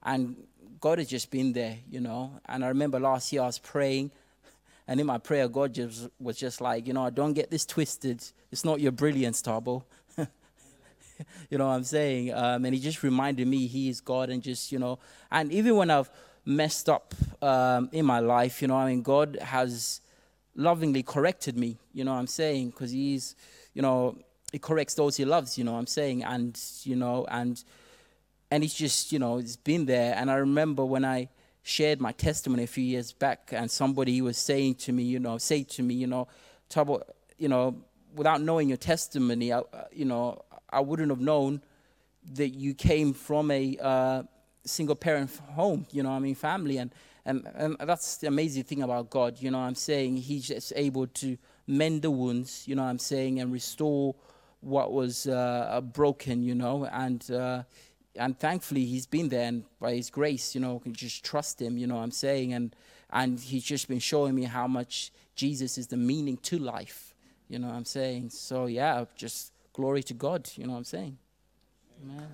and 0.03 0.35
God 0.79 0.99
has 0.99 1.07
just 1.07 1.31
been 1.31 1.53
there, 1.53 1.77
you 1.89 1.99
know. 1.99 2.39
And 2.45 2.63
I 2.63 2.67
remember 2.67 2.99
last 2.99 3.33
year 3.33 3.41
I 3.41 3.47
was 3.47 3.57
praying, 3.59 4.11
and 4.87 4.99
in 4.99 5.05
my 5.05 5.17
prayer, 5.17 5.47
God 5.47 5.73
just 5.73 6.07
was 6.19 6.37
just 6.37 6.61
like, 6.61 6.87
you 6.87 6.93
know, 6.93 7.03
I 7.03 7.09
don't 7.09 7.33
get 7.33 7.49
this 7.49 7.65
twisted. 7.65 8.23
It's 8.51 8.63
not 8.63 8.79
your 8.79 8.91
brilliance, 8.91 9.41
Tabo. 9.41 9.83
you 11.49 11.57
know 11.57 11.67
what 11.67 11.73
I'm 11.73 11.83
saying? 11.83 12.33
Um, 12.33 12.65
and 12.65 12.73
He 12.73 12.81
just 12.81 13.03
reminded 13.03 13.47
me 13.47 13.67
He 13.67 13.89
is 13.89 14.01
God, 14.01 14.29
and 14.29 14.41
just, 14.41 14.71
you 14.71 14.79
know, 14.79 14.99
and 15.31 15.51
even 15.51 15.75
when 15.75 15.89
I've 15.89 16.09
messed 16.45 16.89
up 16.89 17.13
um, 17.41 17.89
in 17.91 18.05
my 18.05 18.19
life, 18.19 18.61
you 18.61 18.67
know, 18.67 18.75
I 18.75 18.89
mean, 18.89 19.01
God 19.01 19.37
has 19.41 20.01
lovingly 20.55 21.03
corrected 21.03 21.57
me, 21.57 21.77
you 21.93 22.03
know 22.03 22.13
what 22.13 22.19
I'm 22.19 22.27
saying? 22.27 22.69
Because 22.69 22.91
he's, 22.91 23.35
you 23.73 23.81
know, 23.81 24.17
he 24.51 24.59
corrects 24.59 24.95
those 24.95 25.17
he 25.17 25.25
loves, 25.25 25.57
you 25.57 25.63
know 25.63 25.73
what 25.73 25.79
I'm 25.79 25.87
saying? 25.87 26.23
And, 26.23 26.59
you 26.83 26.95
know, 26.95 27.25
and, 27.29 27.61
and 28.49 28.63
he's 28.63 28.73
just, 28.73 29.11
you 29.11 29.19
know, 29.19 29.37
he's 29.37 29.57
been 29.57 29.85
there. 29.85 30.15
And 30.15 30.31
I 30.31 30.35
remember 30.35 30.85
when 30.85 31.03
I 31.05 31.29
shared 31.63 31.99
my 31.99 32.13
testimony 32.13 32.63
a 32.63 32.67
few 32.67 32.83
years 32.83 33.11
back 33.11 33.49
and 33.51 33.69
somebody 33.69 34.21
was 34.21 34.37
saying 34.37 34.75
to 34.75 34.93
me, 34.93 35.03
you 35.03 35.19
know, 35.19 35.37
say 35.37 35.63
to 35.63 35.83
me, 35.83 35.95
you 35.95 36.07
know, 36.07 36.27
Tabo, 36.69 37.01
you 37.37 37.49
know, 37.49 37.75
without 38.15 38.41
knowing 38.41 38.69
your 38.69 38.77
testimony, 38.77 39.51
I, 39.53 39.61
you 39.91 40.05
know, 40.05 40.41
I 40.69 40.81
wouldn't 40.81 41.09
have 41.09 41.19
known 41.19 41.61
that 42.33 42.49
you 42.49 42.73
came 42.73 43.13
from 43.13 43.51
a 43.51 43.77
uh, 43.81 44.23
single 44.65 44.95
parent 44.95 45.31
home, 45.51 45.85
you 45.91 46.03
know, 46.03 46.11
I 46.11 46.19
mean, 46.19 46.35
family. 46.35 46.77
And, 46.77 46.93
and, 47.25 47.47
and 47.55 47.77
that's 47.79 48.17
the 48.17 48.27
amazing 48.27 48.63
thing 48.63 48.81
about 48.81 49.09
God, 49.09 49.37
you 49.39 49.51
know 49.51 49.59
I'm 49.59 49.75
saying? 49.75 50.17
He's 50.17 50.47
just 50.47 50.73
able 50.75 51.07
to 51.07 51.37
mend 51.67 52.01
the 52.01 52.11
wounds, 52.11 52.67
you 52.67 52.75
know 52.75 52.83
I'm 52.83 52.99
saying, 52.99 53.39
and 53.39 53.51
restore 53.51 54.15
what 54.61 54.91
was 54.91 55.27
uh, 55.27 55.81
broken, 55.93 56.41
you 56.41 56.55
know, 56.55 56.85
and 56.85 57.29
uh, 57.31 57.63
and 58.15 58.39
thankfully 58.39 58.85
he's 58.85 59.05
been 59.05 59.29
there, 59.29 59.47
and 59.47 59.63
by 59.79 59.93
his 59.93 60.09
grace, 60.09 60.55
you 60.55 60.61
know, 60.61 60.79
can 60.79 60.93
just 60.93 61.23
trust 61.23 61.61
him, 61.61 61.77
you 61.77 61.85
know 61.85 61.97
I'm 61.97 62.11
saying, 62.11 62.53
and 62.53 62.75
and 63.11 63.39
he's 63.39 63.63
just 63.63 63.87
been 63.87 63.99
showing 63.99 64.33
me 64.33 64.43
how 64.43 64.67
much 64.67 65.11
Jesus 65.35 65.77
is 65.77 65.87
the 65.87 65.97
meaning 65.97 66.37
to 66.37 66.57
life, 66.57 67.13
you 67.49 67.59
know 67.59 67.69
I'm 67.69 67.85
saying. 67.85 68.29
So 68.29 68.65
yeah, 68.65 69.05
just 69.15 69.51
glory 69.77 70.01
to 70.01 70.15
God, 70.15 70.49
you 70.55 70.65
know 70.65 70.71
what 70.71 70.79
I'm 70.79 70.83
saying. 70.83 71.17
Amen. 72.03 72.27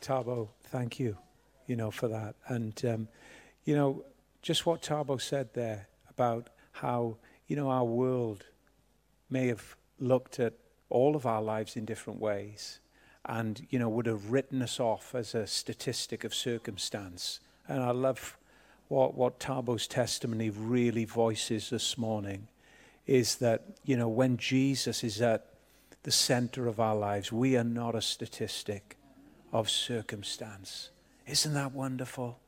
Tabo, 0.00 0.50
thank 0.62 1.00
you, 1.00 1.18
you 1.66 1.74
know, 1.74 1.90
for 1.90 2.06
that. 2.06 2.36
And, 2.46 2.80
um, 2.84 3.08
you 3.64 3.74
know, 3.74 4.04
just 4.40 4.64
what 4.64 4.82
Tabo 4.82 5.20
said 5.20 5.52
there 5.54 5.88
about 6.08 6.50
how, 6.70 7.16
you 7.48 7.56
know, 7.56 7.68
our 7.68 7.84
world 7.84 8.44
may 9.28 9.48
have 9.48 9.74
looked 9.98 10.38
at 10.38 10.52
all 10.90 11.16
of 11.16 11.26
our 11.26 11.42
lives 11.42 11.74
in 11.74 11.84
different 11.84 12.20
ways 12.20 12.78
and, 13.24 13.66
you 13.70 13.80
know, 13.80 13.88
would 13.88 14.06
have 14.06 14.30
written 14.30 14.62
us 14.62 14.78
off 14.78 15.12
as 15.12 15.34
a 15.34 15.44
statistic 15.48 16.22
of 16.22 16.32
circumstance. 16.32 17.40
And 17.66 17.82
I 17.82 17.90
love 17.90 18.38
what, 18.88 19.14
what 19.14 19.40
Tabo's 19.40 19.86
testimony 19.86 20.50
really 20.50 21.04
voices 21.04 21.70
this 21.70 21.98
morning 21.98 22.48
is 23.06 23.36
that, 23.36 23.64
you 23.84 23.96
know, 23.96 24.08
when 24.08 24.36
Jesus 24.36 25.02
is 25.02 25.20
at 25.20 25.46
the 26.02 26.12
center 26.12 26.66
of 26.66 26.78
our 26.78 26.94
lives, 26.94 27.32
we 27.32 27.56
are 27.56 27.64
not 27.64 27.94
a 27.94 28.00
statistic 28.00 28.96
of 29.52 29.68
circumstance. 29.68 30.90
Isn't 31.26 31.54
that 31.54 31.72
wonderful? 31.72 32.38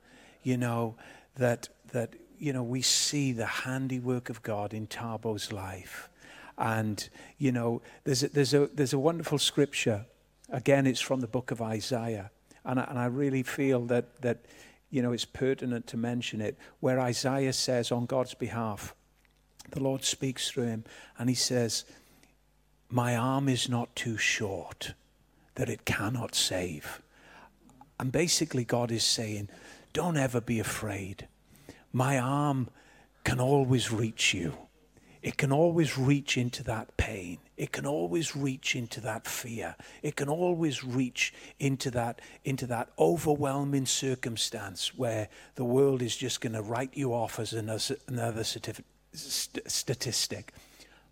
You 0.42 0.56
know, 0.56 0.94
that, 1.36 1.68
that 1.92 2.14
you 2.38 2.52
know, 2.52 2.62
we 2.62 2.82
see 2.82 3.32
the 3.32 3.46
handiwork 3.46 4.30
of 4.30 4.42
God 4.42 4.72
in 4.72 4.86
Tabo's 4.86 5.52
life. 5.52 6.08
And, 6.56 7.08
you 7.38 7.52
know, 7.52 7.82
there's 8.04 8.22
a, 8.22 8.28
there's 8.28 8.54
a, 8.54 8.68
there's 8.74 8.92
a 8.92 8.98
wonderful 8.98 9.38
scripture. 9.38 10.06
Again, 10.50 10.86
it's 10.86 11.00
from 11.00 11.20
the 11.20 11.26
book 11.26 11.50
of 11.50 11.60
Isaiah. 11.60 12.30
And 12.64 12.80
I, 12.80 12.84
and 12.84 12.98
I 12.98 13.06
really 13.06 13.42
feel 13.42 13.86
that, 13.86 14.22
that, 14.22 14.38
you 14.90 15.02
know, 15.02 15.12
it's 15.12 15.24
pertinent 15.24 15.86
to 15.88 15.96
mention 15.96 16.40
it, 16.40 16.56
where 16.80 17.00
Isaiah 17.00 17.52
says 17.52 17.92
on 17.92 18.06
God's 18.06 18.34
behalf, 18.34 18.94
the 19.70 19.82
Lord 19.82 20.02
speaks 20.04 20.48
through 20.50 20.66
him, 20.66 20.84
and 21.18 21.28
he 21.28 21.34
says, 21.34 21.84
My 22.88 23.16
arm 23.16 23.48
is 23.48 23.68
not 23.68 23.94
too 23.94 24.16
short 24.16 24.94
that 25.56 25.68
it 25.68 25.84
cannot 25.84 26.34
save. 26.34 27.02
And 28.00 28.12
basically, 28.12 28.64
God 28.64 28.90
is 28.90 29.04
saying, 29.04 29.48
Don't 29.92 30.16
ever 30.16 30.40
be 30.40 30.60
afraid. 30.60 31.28
My 31.92 32.18
arm 32.18 32.68
can 33.24 33.40
always 33.40 33.92
reach 33.92 34.32
you. 34.32 34.54
It 35.22 35.36
can 35.36 35.50
always 35.52 35.98
reach 35.98 36.36
into 36.36 36.62
that 36.64 36.96
pain. 36.96 37.38
It 37.56 37.72
can 37.72 37.86
always 37.86 38.36
reach 38.36 38.76
into 38.76 39.00
that 39.00 39.26
fear. 39.26 39.74
It 40.02 40.14
can 40.16 40.28
always 40.28 40.84
reach 40.84 41.34
into 41.58 41.90
that, 41.90 42.20
into 42.44 42.66
that 42.68 42.90
overwhelming 42.98 43.86
circumstance 43.86 44.96
where 44.96 45.28
the 45.56 45.64
world 45.64 46.02
is 46.02 46.16
just 46.16 46.40
going 46.40 46.52
to 46.52 46.62
write 46.62 46.96
you 46.96 47.12
off 47.12 47.40
as 47.40 47.52
another, 47.52 48.44
statistic. 49.12 50.52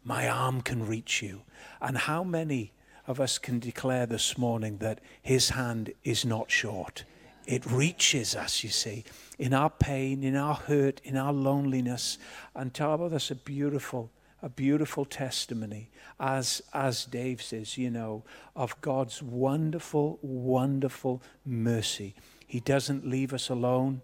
My 0.04 0.28
arm 0.28 0.60
can 0.60 0.86
reach 0.86 1.20
you. 1.22 1.42
And 1.80 1.98
how 1.98 2.22
many 2.22 2.72
of 3.06 3.20
us 3.20 3.38
can 3.38 3.58
declare 3.58 4.06
this 4.06 4.36
morning 4.36 4.78
that 4.78 5.00
His 5.22 5.50
hand 5.50 5.92
is 6.04 6.24
not 6.24 6.50
short. 6.50 7.04
It 7.46 7.64
reaches 7.64 8.34
us, 8.34 8.64
you 8.64 8.70
see, 8.70 9.04
in 9.38 9.54
our 9.54 9.70
pain, 9.70 10.24
in 10.24 10.34
our 10.36 10.54
hurt, 10.54 11.00
in 11.04 11.16
our 11.16 11.32
loneliness. 11.32 12.18
And 12.54 12.72
Tabo, 12.72 13.02
oh, 13.02 13.08
that's 13.08 13.30
a 13.30 13.36
beautiful, 13.36 14.10
a 14.42 14.48
beautiful 14.48 15.04
testimony, 15.04 15.90
as, 16.18 16.60
as 16.74 17.04
Dave 17.04 17.40
says, 17.40 17.78
you 17.78 17.90
know, 17.90 18.24
of 18.56 18.80
God's 18.80 19.22
wonderful, 19.22 20.18
wonderful 20.22 21.22
mercy. 21.44 22.14
He 22.46 22.58
doesn't 22.58 23.06
leave 23.06 23.32
us 23.32 23.48
alone. 23.48 24.00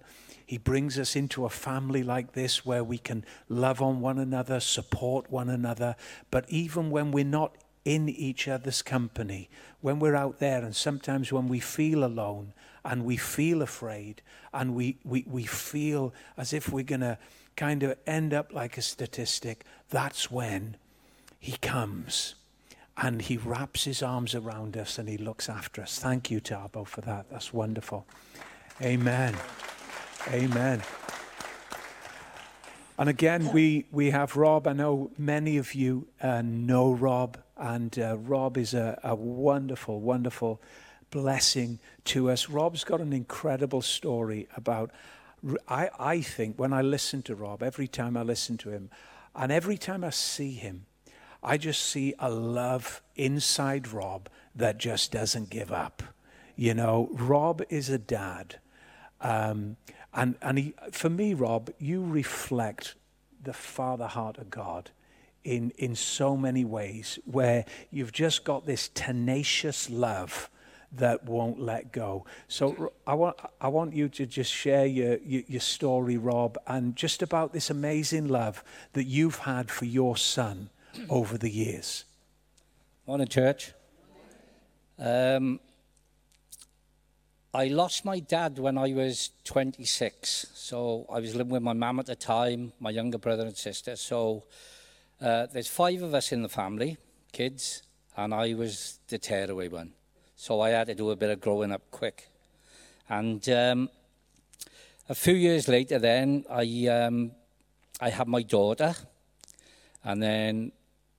He 0.46 0.58
brings 0.58 0.98
us 0.98 1.16
into 1.16 1.44
a 1.44 1.50
family 1.50 2.02
like 2.02 2.32
this 2.32 2.64
where 2.64 2.84
we 2.84 2.98
can 2.98 3.24
love 3.48 3.82
on 3.82 4.00
one 4.00 4.18
another, 4.18 4.60
support 4.60 5.30
one 5.30 5.48
another. 5.48 5.96
But 6.30 6.44
even 6.48 6.90
when 6.90 7.10
we're 7.10 7.24
not 7.24 7.56
in 7.84 8.08
each 8.08 8.46
other's 8.46 8.82
company, 8.82 9.48
when 9.80 9.98
we're 9.98 10.14
out 10.14 10.38
there, 10.38 10.62
and 10.62 10.76
sometimes 10.76 11.32
when 11.32 11.48
we 11.48 11.58
feel 11.58 12.04
alone 12.04 12.52
and 12.84 13.04
we 13.04 13.16
feel 13.16 13.62
afraid 13.62 14.22
and 14.52 14.74
we, 14.74 14.98
we, 15.04 15.24
we 15.28 15.44
feel 15.44 16.12
as 16.36 16.52
if 16.52 16.68
we're 16.68 16.84
going 16.84 17.00
to 17.00 17.18
kind 17.56 17.82
of 17.82 17.96
end 18.06 18.34
up 18.34 18.52
like 18.52 18.76
a 18.76 18.82
statistic, 18.82 19.64
that's 19.90 20.30
when 20.30 20.76
He 21.38 21.56
comes 21.58 22.34
and 22.96 23.22
He 23.22 23.36
wraps 23.36 23.84
His 23.84 24.02
arms 24.02 24.34
around 24.34 24.76
us 24.76 24.98
and 24.98 25.08
He 25.08 25.16
looks 25.16 25.48
after 25.48 25.82
us. 25.82 25.98
Thank 25.98 26.30
you, 26.30 26.40
Tabo, 26.40 26.86
for 26.86 27.00
that. 27.02 27.26
That's 27.30 27.52
wonderful. 27.52 28.06
Amen. 28.80 29.36
Amen. 30.28 30.82
And 32.98 33.08
again, 33.08 33.52
we, 33.52 33.86
we 33.90 34.10
have 34.10 34.36
Rob. 34.36 34.66
I 34.66 34.74
know 34.74 35.10
many 35.18 35.56
of 35.56 35.74
you 35.74 36.06
uh, 36.20 36.42
know 36.42 36.92
Rob. 36.92 37.38
And 37.56 37.96
uh, 37.98 38.18
Rob 38.18 38.56
is 38.56 38.74
a, 38.74 38.98
a 39.02 39.14
wonderful, 39.14 40.00
wonderful 40.00 40.60
blessing 41.12 41.78
to 42.06 42.28
us. 42.28 42.48
Rob's 42.48 42.82
got 42.82 43.00
an 43.00 43.12
incredible 43.12 43.82
story 43.82 44.48
about. 44.56 44.90
I, 45.68 45.90
I 45.98 46.20
think 46.20 46.58
when 46.58 46.72
I 46.72 46.82
listen 46.82 47.22
to 47.22 47.36
Rob, 47.36 47.62
every 47.62 47.86
time 47.86 48.16
I 48.16 48.22
listen 48.22 48.56
to 48.58 48.70
him, 48.70 48.90
and 49.36 49.52
every 49.52 49.78
time 49.78 50.02
I 50.02 50.10
see 50.10 50.52
him, 50.52 50.86
I 51.42 51.56
just 51.56 51.82
see 51.82 52.14
a 52.18 52.30
love 52.30 53.02
inside 53.14 53.92
Rob 53.92 54.28
that 54.54 54.78
just 54.78 55.12
doesn't 55.12 55.50
give 55.50 55.72
up. 55.72 56.02
You 56.56 56.74
know, 56.74 57.08
Rob 57.12 57.62
is 57.68 57.88
a 57.88 57.98
dad. 57.98 58.56
Um, 59.20 59.76
and 60.14 60.36
and 60.42 60.58
he, 60.58 60.74
for 60.90 61.08
me, 61.08 61.34
Rob, 61.34 61.70
you 61.78 62.04
reflect 62.04 62.94
the 63.42 63.52
father 63.52 64.06
heart 64.06 64.38
of 64.38 64.50
God 64.50 64.90
in, 65.44 65.72
in 65.76 65.96
so 65.96 66.36
many 66.36 66.64
ways, 66.64 67.18
where 67.24 67.64
you've 67.90 68.12
just 68.12 68.44
got 68.44 68.66
this 68.66 68.88
tenacious 68.88 69.90
love 69.90 70.48
that 70.96 71.24
won't 71.24 71.60
let 71.60 71.92
go. 71.92 72.24
So 72.48 72.92
I 73.06 73.14
want, 73.14 73.36
I 73.60 73.68
want 73.68 73.94
you 73.94 74.08
to 74.10 74.26
just 74.26 74.52
share 74.52 74.86
your, 74.86 75.18
your, 75.18 75.42
your 75.48 75.60
story, 75.60 76.16
Rob, 76.16 76.58
and 76.66 76.94
just 76.94 77.22
about 77.22 77.52
this 77.52 77.70
amazing 77.70 78.28
love 78.28 78.62
that 78.92 79.04
you've 79.04 79.38
had 79.38 79.70
for 79.70 79.86
your 79.86 80.16
son 80.16 80.70
over 81.08 81.38
the 81.38 81.50
years. 81.50 82.04
Morning, 83.06 83.26
church. 83.26 83.72
Um, 84.98 85.60
I 87.54 87.68
lost 87.68 88.04
my 88.04 88.18
dad 88.18 88.58
when 88.58 88.78
I 88.78 88.92
was 88.92 89.30
26. 89.44 90.46
So 90.54 91.06
I 91.12 91.20
was 91.20 91.34
living 91.34 91.52
with 91.52 91.62
my 91.62 91.72
mum 91.72 91.98
at 91.98 92.06
the 92.06 92.16
time, 92.16 92.72
my 92.80 92.90
younger 92.90 93.18
brother 93.18 93.44
and 93.44 93.56
sister. 93.56 93.96
So 93.96 94.44
uh, 95.20 95.46
there's 95.52 95.68
five 95.68 96.02
of 96.02 96.14
us 96.14 96.32
in 96.32 96.42
the 96.42 96.48
family, 96.48 96.96
kids, 97.32 97.82
and 98.16 98.32
I 98.32 98.54
was 98.54 98.98
the 99.08 99.18
tearaway 99.18 99.68
one. 99.68 99.92
So 100.42 100.60
I 100.60 100.70
had 100.70 100.88
to 100.88 100.94
do 100.96 101.12
a 101.12 101.14
bit 101.14 101.30
of 101.30 101.40
growing 101.40 101.70
up 101.70 101.82
quick. 101.92 102.28
And 103.08 103.48
um, 103.48 103.88
a 105.08 105.14
few 105.14 105.34
years 105.34 105.68
later, 105.68 106.00
then 106.00 106.44
I 106.50 106.88
um, 106.88 107.30
I 108.00 108.10
had 108.10 108.26
my 108.26 108.42
daughter, 108.42 108.92
and 110.02 110.20
then 110.20 110.72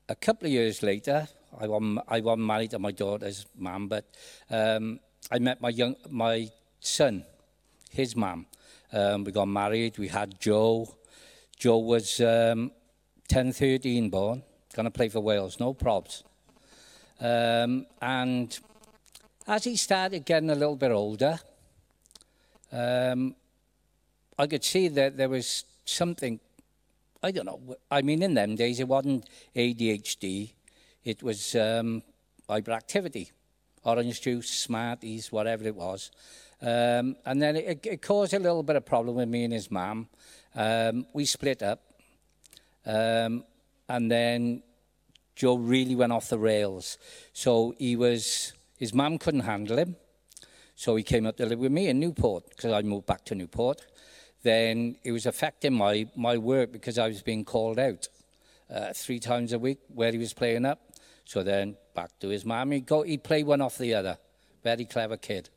a 0.09 0.15
couple 0.15 0.47
of 0.47 0.51
years 0.51 0.83
later, 0.83 1.25
I 1.57 1.67
wasn't, 1.69 1.99
I 2.05 2.19
wasn't 2.19 2.47
married 2.47 2.71
to 2.71 2.79
my 2.79 2.91
daughter's 2.91 3.45
mum, 3.57 3.87
but 3.87 4.03
um, 4.49 4.99
I 5.31 5.39
met 5.39 5.61
my 5.61 5.69
young 5.69 5.95
my 6.09 6.49
son, 6.81 7.23
his 7.91 8.17
mum. 8.17 8.45
Um, 8.91 9.23
we 9.23 9.31
got 9.31 9.47
married. 9.47 9.97
We 9.99 10.09
had 10.09 10.37
Joe. 10.37 10.97
Joe 11.57 11.77
was 11.77 12.19
um, 12.19 12.73
10, 13.29 13.53
13 13.53 14.09
born, 14.09 14.43
going 14.75 14.83
to 14.83 14.91
play 14.91 15.07
for 15.07 15.21
Wales, 15.21 15.61
no 15.61 15.73
probs. 15.73 16.23
Um, 17.21 17.85
and 18.01 18.59
as 19.47 19.63
he 19.63 19.75
started 19.75 20.25
getting 20.25 20.49
a 20.49 20.55
little 20.55 20.75
bit 20.75 20.91
older, 20.91 21.39
um, 22.71 23.35
I 24.37 24.47
could 24.47 24.63
see 24.63 24.87
that 24.87 25.17
there 25.17 25.29
was 25.29 25.65
something, 25.85 26.39
I 27.21 27.31
don't 27.31 27.45
know, 27.45 27.77
I 27.91 28.01
mean, 28.01 28.23
in 28.23 28.33
them 28.33 28.55
days 28.55 28.79
it 28.79 28.87
wasn't 28.87 29.27
ADHD, 29.55 30.51
it 31.03 31.21
was 31.21 31.55
um, 31.55 32.01
hyperactivity, 32.49 33.31
orange 33.83 34.21
juice, 34.21 34.49
Smarties, 34.49 35.31
whatever 35.31 35.65
it 35.65 35.75
was. 35.75 36.11
Um, 36.61 37.17
and 37.25 37.41
then 37.41 37.57
it, 37.57 37.85
it 37.85 38.01
caused 38.01 38.33
a 38.33 38.39
little 38.39 38.63
bit 38.63 38.77
of 38.77 38.85
problem 38.85 39.17
with 39.17 39.27
me 39.27 39.43
and 39.43 39.53
his 39.53 39.69
mum. 39.69 40.07
Um, 40.55 41.05
we 41.13 41.25
split 41.25 41.61
up. 41.61 41.81
Um, 42.85 43.43
and 43.89 44.09
then 44.09 44.63
Joe 45.35 45.55
really 45.55 45.95
went 45.95 46.13
off 46.13 46.29
the 46.29 46.39
rails. 46.39 46.97
So 47.33 47.75
he 47.77 47.95
was, 47.95 48.53
his 48.83 48.93
mum 48.93 49.17
couldn't 49.17 49.47
handle 49.53 49.77
him. 49.77 49.95
So 50.75 50.97
he 50.97 51.03
came 51.03 51.25
up 51.25 51.37
to 51.37 51.45
live 51.45 51.59
with 51.59 51.71
me 51.71 51.87
in 51.87 52.01
Newport 52.01 52.49
because 52.49 52.73
I 52.73 52.81
moved 52.81 53.05
back 53.05 53.23
to 53.25 53.33
Newport. 53.33 53.81
Then 54.41 54.97
it 55.05 55.13
was 55.13 55.25
affecting 55.25 55.73
my, 55.73 56.09
my 56.17 56.37
work 56.37 56.73
because 56.73 56.97
I 56.97 57.07
was 57.07 57.21
being 57.21 57.45
called 57.45 57.79
out 57.79 58.09
uh, 58.69 58.91
three 58.93 59.19
times 59.19 59.53
a 59.53 59.59
week 59.59 59.79
where 59.87 60.11
he 60.11 60.17
was 60.17 60.33
playing 60.33 60.65
up. 60.65 60.81
So 61.23 61.43
then 61.43 61.77
back 61.95 62.19
to 62.19 62.27
his 62.27 62.43
mum. 62.43 62.71
He'd, 62.71 62.85
go, 62.85 63.03
he'd 63.03 63.23
play 63.23 63.43
one 63.43 63.61
off 63.61 63.77
the 63.77 63.93
other. 63.93 64.17
Very 64.65 64.83
clever 64.83 65.15
kid. 65.15 65.49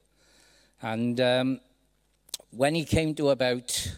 And 0.80 1.20
um, 1.20 1.58
when 2.50 2.76
he 2.76 2.84
came 2.84 3.12
to 3.16 3.30
about 3.30 3.92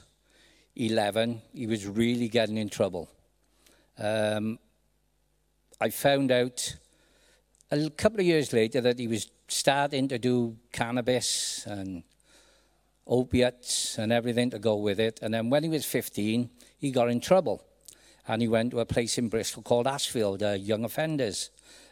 11, 0.74 1.42
he 1.52 1.66
was 1.66 1.86
really 1.86 2.28
getting 2.28 2.56
in 2.56 2.70
trouble. 2.70 3.10
Um, 3.98 4.58
I 5.78 5.90
found 5.90 6.32
out 6.32 6.76
a 7.70 7.90
couple 7.90 8.20
of 8.20 8.26
years 8.26 8.52
later 8.52 8.80
that 8.80 8.98
he 8.98 9.06
was 9.06 9.30
starting 9.48 10.08
to 10.08 10.18
do 10.18 10.56
cannabis 10.72 11.66
and 11.66 12.02
opiates 13.06 13.98
and 13.98 14.12
everything 14.12 14.50
to 14.50 14.58
go 14.58 14.76
with 14.76 15.00
it. 15.00 15.18
And 15.22 15.32
then 15.32 15.50
when 15.50 15.62
he 15.62 15.68
was 15.68 15.84
15, 15.84 16.50
he 16.78 16.90
got 16.90 17.10
in 17.10 17.20
trouble. 17.20 17.64
And 18.26 18.42
he 18.42 18.48
went 18.48 18.72
to 18.72 18.80
a 18.80 18.86
place 18.86 19.16
in 19.16 19.28
Bristol 19.28 19.62
called 19.62 19.86
Ashfield, 19.86 20.42
a 20.42 20.58
young 20.58 20.84
offenders 20.84 21.50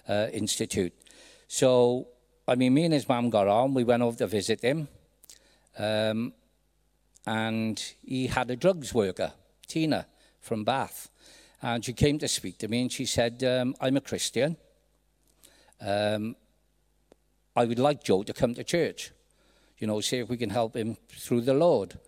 uh, 0.09 0.29
institute. 0.33 0.93
So, 1.49 2.09
I 2.47 2.55
mean, 2.55 2.75
me 2.75 2.85
and 2.85 2.93
his 2.93 3.09
mum 3.09 3.31
got 3.31 3.49
on. 3.49 3.73
We 3.73 3.85
went 3.85 4.03
over 4.03 4.17
to 4.19 4.27
visit 4.27 4.61
him. 4.61 4.89
Um, 5.79 6.35
and 7.27 7.83
he 8.03 8.29
had 8.29 8.51
a 8.51 8.57
drugs 8.57 8.95
worker, 8.95 9.33
Tina, 9.67 10.07
from 10.41 10.65
Bath. 10.65 11.11
And 11.63 11.85
she 11.85 11.93
came 11.93 12.19
to 12.19 12.29
speak 12.29 12.59
to 12.59 12.69
me 12.69 12.83
and 12.83 12.93
she 12.93 13.07
said, 13.07 13.43
um, 13.43 13.75
I'm 13.81 13.97
a 13.97 14.01
Christian. 14.01 14.57
Um, 15.81 16.37
I 17.55 17.65
would 17.65 17.79
like 17.79 18.05
Joe 18.05 18.23
to 18.23 18.33
come 18.33 18.55
to 18.55 18.65
church, 18.65 19.13
you 19.79 19.87
know, 19.87 20.01
see 20.01 20.19
if 20.19 20.29
we 20.29 20.37
can 20.37 20.51
help 20.51 20.77
him 20.77 20.97
through 21.09 21.43
the 21.43 21.55
Lord. 21.55 21.99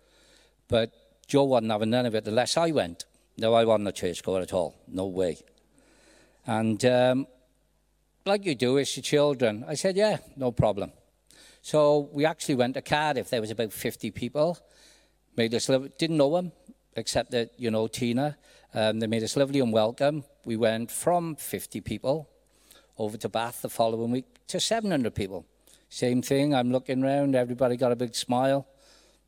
But 0.69 0.93
Joe 1.27 1.45
wasn't 1.45 1.73
having 1.73 1.91
none 1.91 2.07
of 2.07 2.15
it 2.15 2.27
unless 2.27 2.57
I 2.57 2.71
went. 2.71 3.05
No, 3.37 3.55
I 3.55 3.65
wasn't 3.65 3.89
a 3.89 3.93
churchgoer 3.93 4.41
at 4.41 4.53
all. 4.53 4.75
No 4.87 5.07
way. 5.07 5.39
And 6.47 6.85
um, 6.85 7.27
like 8.27 8.45
you 8.45 8.55
do 8.55 8.79
as 8.79 8.95
your 8.97 9.03
children, 9.03 9.65
I 9.67 9.75
said, 9.75 9.97
yeah, 9.97 10.19
no 10.37 10.53
problem. 10.53 10.93
So 11.63 12.09
we 12.13 12.25
actually 12.25 12.57
went 12.57 12.75
to 12.75 12.83
Cardiff. 12.83 13.31
There 13.31 13.41
was 13.41 13.51
about 13.51 13.73
50 13.73 14.11
people. 14.11 14.59
Made 15.37 15.55
us 15.55 15.69
live, 15.69 15.97
didn't 15.99 16.17
know 16.17 16.35
them, 16.35 16.53
except 16.97 17.31
that, 17.31 17.53
you 17.57 17.71
know, 17.71 17.87
Tina. 17.87 18.37
Um, 18.75 19.01
they 19.01 19.07
made 19.07 19.23
us 19.23 19.37
lovely 19.37 19.61
and 19.61 19.73
welcome. 19.73 20.25
We 20.45 20.57
went 20.57 20.91
from 20.91 21.37
50 21.37 21.81
people 21.81 22.29
over 22.99 23.17
to 23.17 23.29
Bath 23.29 23.63
the 23.63 23.69
following 23.69 24.11
week 24.11 24.27
to 24.49 24.61
700 24.61 25.15
people. 25.15 25.47
Same 25.89 26.21
thing, 26.21 26.55
I'm 26.55 26.71
looking 26.71 27.03
around, 27.03 27.35
everybody 27.35 27.77
got 27.77 27.93
a 27.93 27.97
big 27.97 28.15
smile. 28.15 28.67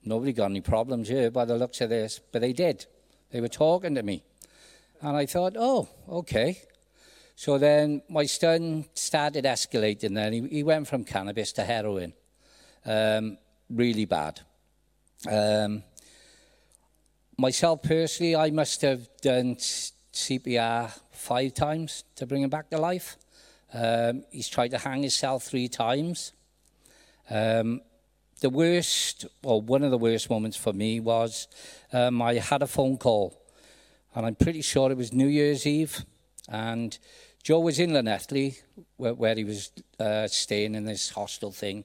Nobody 0.04 0.32
got 0.32 0.50
any 0.50 0.60
problems 0.60 1.08
here 1.08 1.30
by 1.30 1.44
the 1.44 1.56
looks 1.56 1.80
of 1.80 1.90
this, 1.90 2.20
but 2.32 2.40
they 2.40 2.52
did. 2.52 2.86
They 3.30 3.40
were 3.40 3.48
talking 3.48 3.94
to 3.94 4.02
me. 4.02 4.24
And 5.02 5.16
I 5.16 5.26
thought, 5.26 5.56
oh, 5.58 5.88
okay. 6.08 6.62
So 7.36 7.58
then 7.58 8.02
my 8.08 8.26
son 8.26 8.86
started 8.94 9.44
escalating 9.44 10.14
then. 10.14 10.32
He, 10.32 10.48
he 10.48 10.62
went 10.62 10.88
from 10.88 11.04
cannabis 11.04 11.52
to 11.52 11.64
heroin. 11.64 12.12
Um, 12.84 13.38
really 13.68 14.04
bad. 14.04 14.40
Um, 15.30 15.82
myself 17.38 17.82
personally, 17.82 18.36
I 18.36 18.50
must 18.50 18.82
have 18.82 19.08
done 19.22 19.56
CPR 19.56 20.92
five 21.12 21.54
times 21.54 22.04
to 22.16 22.26
bring 22.26 22.42
him 22.42 22.50
back 22.50 22.70
to 22.70 22.78
life. 22.78 23.16
Um, 23.72 24.24
he's 24.30 24.48
tried 24.48 24.72
to 24.72 24.78
hang 24.78 25.02
himself 25.02 25.44
three 25.44 25.68
times. 25.68 26.32
Um, 27.28 27.80
the 28.40 28.50
worst, 28.50 29.26
or 29.42 29.60
one 29.60 29.82
of 29.82 29.90
the 29.90 29.98
worst 29.98 30.30
moments 30.30 30.56
for 30.56 30.72
me 30.72 30.98
was 30.98 31.46
um, 31.92 32.20
I 32.22 32.34
had 32.34 32.62
a 32.62 32.66
phone 32.66 32.96
call, 32.96 33.40
and 34.14 34.26
I'm 34.26 34.34
pretty 34.34 34.62
sure 34.62 34.90
it 34.90 34.96
was 34.96 35.12
New 35.12 35.28
Year's 35.28 35.66
Eve, 35.66 36.04
and 36.48 36.98
Joe 37.42 37.60
was 37.60 37.78
in 37.78 37.90
Llanelli, 37.90 38.60
where, 38.96 39.14
where 39.14 39.34
he 39.34 39.44
was 39.44 39.70
uh, 39.98 40.26
staying 40.26 40.74
in 40.74 40.84
this 40.84 41.10
hostel 41.10 41.52
thing, 41.52 41.84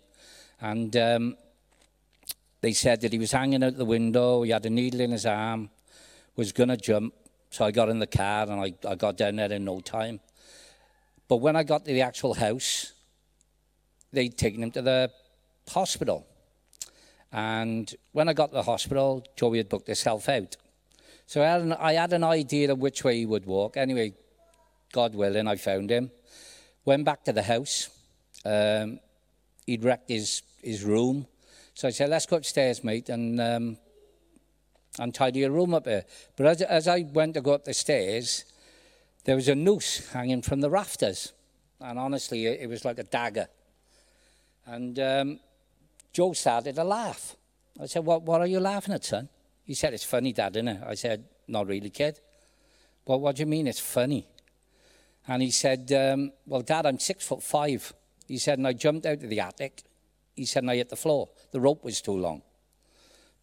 and 0.61 0.95
um, 0.95 1.37
they 2.61 2.73
said 2.73 3.01
that 3.01 3.13
he 3.13 3.19
was 3.19 3.31
hanging 3.31 3.63
out 3.63 3.77
the 3.77 3.85
window, 3.85 4.41
he 4.41 4.51
had 4.51 4.65
a 4.65 4.69
needle 4.69 5.01
in 5.01 5.11
his 5.11 5.25
arm, 5.25 5.69
was 6.35 6.51
going 6.51 6.69
to 6.69 6.77
jump, 6.77 7.13
so 7.49 7.65
I 7.65 7.71
got 7.71 7.89
in 7.89 7.99
the 7.99 8.07
car 8.07 8.43
and 8.49 8.59
I, 8.59 8.73
I 8.89 8.95
got 8.95 9.17
down 9.17 9.35
there 9.35 9.51
in 9.51 9.65
no 9.65 9.81
time. 9.81 10.19
But 11.27 11.37
when 11.37 11.55
I 11.55 11.63
got 11.63 11.85
to 11.85 11.93
the 11.93 12.01
actual 12.01 12.33
house, 12.35 12.93
they'd 14.11 14.37
taken 14.37 14.63
him 14.63 14.71
to 14.71 14.81
the 14.81 15.11
hospital. 15.69 16.27
And 17.31 17.93
when 18.11 18.29
I 18.29 18.33
got 18.33 18.47
to 18.47 18.55
the 18.55 18.63
hospital, 18.63 19.25
Joey 19.35 19.57
had 19.57 19.69
booked 19.69 19.87
himself 19.87 20.29
out. 20.29 20.55
So 21.25 21.41
I 21.41 21.45
had, 21.45 21.61
an, 21.61 21.73
I 21.73 21.93
had 21.93 22.13
an 22.13 22.23
idea 22.23 22.71
of 22.71 22.79
which 22.79 23.03
way 23.03 23.17
he 23.17 23.25
would 23.25 23.45
walk. 23.45 23.77
Anyway, 23.77 24.13
God 24.93 25.15
willing, 25.15 25.47
I 25.47 25.55
found 25.55 25.89
him. 25.89 26.11
Went 26.85 27.03
back 27.03 27.23
to 27.25 27.33
the 27.33 27.41
house. 27.43 27.89
Um, 28.45 28.99
he'd 29.65 29.83
wrecked 29.83 30.09
his, 30.09 30.43
his 30.61 30.83
room. 30.83 31.25
So 31.73 31.87
I 31.87 31.91
said, 31.91 32.09
let's 32.09 32.27
go 32.27 32.37
upstairs, 32.37 32.83
mate, 32.83 33.09
and, 33.09 33.41
um, 33.41 33.77
and 34.99 35.13
tidy 35.13 35.39
your 35.39 35.51
room 35.51 35.73
up 35.73 35.87
here. 35.87 36.05
But 36.37 36.45
as, 36.45 36.61
as 36.61 36.87
I 36.87 37.01
went 37.11 37.33
to 37.33 37.41
go 37.41 37.53
up 37.53 37.65
the 37.65 37.73
stairs, 37.73 38.45
there 39.25 39.35
was 39.35 39.49
a 39.49 39.55
noose 39.55 40.09
hanging 40.11 40.41
from 40.41 40.61
the 40.61 40.69
rafters. 40.69 41.33
And 41.81 41.99
honestly, 41.99 42.45
it, 42.45 42.69
was 42.69 42.85
like 42.85 42.99
a 42.99 43.03
dagger. 43.03 43.47
And 44.65 44.97
um, 44.99 45.39
Joe 46.13 46.33
started 46.33 46.75
to 46.75 46.83
laugh. 46.83 47.35
I 47.79 47.87
said, 47.87 48.05
what, 48.05 48.21
what 48.21 48.39
are 48.39 48.47
you 48.47 48.59
laughing 48.59 48.93
at, 48.93 49.03
son? 49.03 49.27
He 49.65 49.73
said, 49.73 49.93
it's 49.93 50.03
funny, 50.03 50.31
Dad, 50.31 50.55
isn't 50.55 50.67
it? 50.67 50.81
I 50.85 50.93
said, 50.93 51.25
not 51.47 51.67
really, 51.67 51.89
kid. 51.89 52.19
Well, 53.05 53.19
what 53.19 53.35
do 53.35 53.41
you 53.41 53.47
mean 53.47 53.67
it's 53.67 53.79
funny? 53.79 54.27
And 55.27 55.41
he 55.41 55.51
said, 55.51 55.91
um, 55.91 56.31
well, 56.45 56.61
Dad, 56.61 56.85
I'm 56.85 56.99
six 56.99 57.27
foot 57.27 57.43
five. 57.43 57.93
He 58.27 58.37
said, 58.37 58.59
and 58.59 58.67
I 58.67 58.73
jumped 58.73 59.05
out 59.05 59.23
of 59.23 59.29
the 59.29 59.39
attic. 59.39 59.83
He 60.35 60.45
said, 60.45 60.63
and 60.63 60.71
I 60.71 60.75
hit 60.75 60.89
the 60.89 60.95
floor. 60.95 61.29
The 61.51 61.59
rope 61.59 61.83
was 61.83 61.99
too 61.99 62.17
long. 62.17 62.43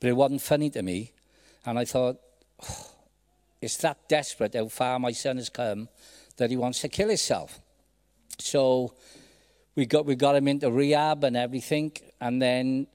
But 0.00 0.10
it 0.10 0.14
wasn't 0.14 0.42
funny 0.42 0.70
to 0.70 0.82
me. 0.82 1.12
And 1.66 1.78
I 1.78 1.84
thought, 1.84 2.18
oh, 2.62 2.91
it's 3.62 3.76
that 3.78 4.08
desperate 4.08 4.54
how 4.54 4.66
far 4.66 4.98
my 4.98 5.12
son 5.12 5.36
has 5.36 5.48
come 5.48 5.88
that 6.36 6.50
he 6.50 6.56
wants 6.56 6.80
to 6.80 6.88
kill 6.88 7.08
himself. 7.08 7.60
So 8.38 8.94
we 9.76 9.86
got, 9.86 10.04
we 10.04 10.16
got 10.16 10.34
him 10.34 10.48
into 10.48 10.70
rehab 10.70 11.22
and 11.22 11.36
everything. 11.36 11.92
And 12.20 12.42
then 12.42 12.88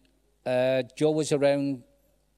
uh, 0.46 0.84
Joe 0.98 1.12
was 1.12 1.32
around, 1.32 1.84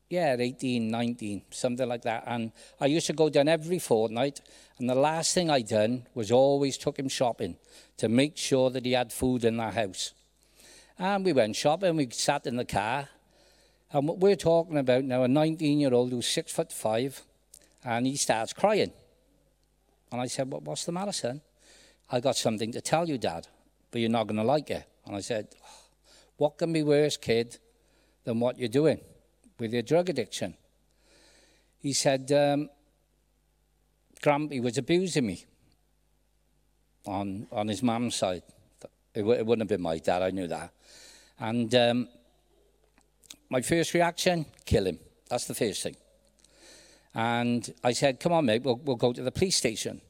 yeah, 0.09 0.35
18, 0.37 0.91
19, 0.91 1.41
something 1.49 1.89
like 1.89 2.03
that. 2.03 2.23
And 2.27 2.51
I 2.79 2.85
used 2.85 3.07
to 3.07 3.13
go 3.13 3.29
down 3.29 3.47
every 3.47 3.79
fortnight. 3.79 4.41
And 4.77 4.87
the 4.87 4.95
last 4.95 5.33
thing 5.33 5.49
I 5.49 5.61
done 5.61 6.05
was 6.13 6.31
always 6.31 6.77
took 6.77 6.99
him 6.99 7.09
shopping 7.09 7.57
to 7.97 8.09
make 8.09 8.37
sure 8.37 8.69
that 8.69 8.85
he 8.85 8.91
had 8.91 9.11
food 9.11 9.43
in 9.43 9.57
the 9.57 9.71
house. 9.71 10.13
And 10.99 11.25
we 11.25 11.33
went 11.33 11.55
shopping, 11.55 11.95
we 11.95 12.09
sat 12.11 12.45
in 12.45 12.57
the 12.57 12.65
car. 12.65 13.09
And 13.91 14.07
what 14.07 14.19
we're 14.19 14.35
talking 14.35 14.77
about 14.77 15.03
now, 15.03 15.23
a 15.23 15.27
19 15.27 15.79
year 15.79 15.93
old 15.95 16.11
who's 16.11 16.27
six 16.27 16.51
foot 16.51 16.71
five, 16.71 17.23
and 17.83 18.05
he 18.05 18.15
starts 18.15 18.53
crying. 18.53 18.91
And 20.11 20.21
I 20.21 20.27
said, 20.27 20.51
well, 20.51 20.61
What's 20.61 20.85
the 20.85 20.91
matter, 20.91 21.11
son? 21.11 21.41
I 22.09 22.19
got 22.19 22.35
something 22.35 22.71
to 22.71 22.81
tell 22.81 23.07
you, 23.07 23.17
Dad, 23.17 23.47
but 23.91 24.01
you're 24.01 24.09
not 24.09 24.27
going 24.27 24.37
to 24.37 24.43
like 24.43 24.69
it. 24.69 24.85
And 25.05 25.15
I 25.15 25.21
said, 25.21 25.47
What 26.37 26.57
can 26.57 26.73
be 26.73 26.83
worse, 26.83 27.17
kid, 27.17 27.57
than 28.23 28.39
what 28.39 28.57
you're 28.57 28.69
doing 28.69 28.99
with 29.59 29.73
your 29.73 29.83
drug 29.83 30.09
addiction? 30.09 30.55
He 31.79 31.93
said, 31.93 32.31
um, 32.31 32.69
Grampy 34.21 34.61
was 34.61 34.77
abusing 34.77 35.25
me 35.25 35.45
on, 37.05 37.47
on 37.51 37.67
his 37.69 37.81
mum's 37.81 38.15
side. 38.15 38.43
It, 39.13 39.21
w- 39.21 39.39
it 39.39 39.45
wouldn't 39.45 39.69
have 39.69 39.77
been 39.77 39.81
my 39.81 39.97
dad, 39.97 40.21
I 40.21 40.31
knew 40.31 40.47
that. 40.47 40.73
And 41.39 41.73
um, 41.73 42.09
my 43.49 43.61
first 43.61 43.93
reaction, 43.93 44.45
kill 44.65 44.87
him. 44.87 44.99
That's 45.29 45.45
the 45.45 45.55
first 45.55 45.83
thing. 45.83 45.95
And 47.13 47.73
I 47.83 47.93
said, 47.93 48.19
come 48.19 48.33
on, 48.33 48.45
mate, 48.45 48.63
we'll, 48.63 48.77
we'll 48.77 48.95
go 48.95 49.13
to 49.13 49.21
the 49.21 49.31
police 49.31 49.55
station. 49.55 50.01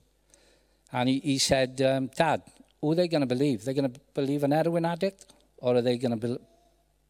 And 0.91 1.07
he, 1.07 1.19
he 1.19 1.37
said, 1.37 1.81
um, 1.81 2.09
Dad, 2.15 2.41
who 2.81 2.91
are 2.91 2.95
they 2.95 3.07
going 3.07 3.21
to 3.21 3.27
believe? 3.27 3.63
They're 3.63 3.73
going 3.73 3.91
to 3.91 3.99
believe 4.13 4.43
an 4.43 4.51
heroin 4.51 4.85
addict? 4.85 5.25
Or 5.57 5.75
are 5.75 5.81
they 5.81 5.97
going 5.97 6.19
to, 6.19 6.27
be, 6.27 6.37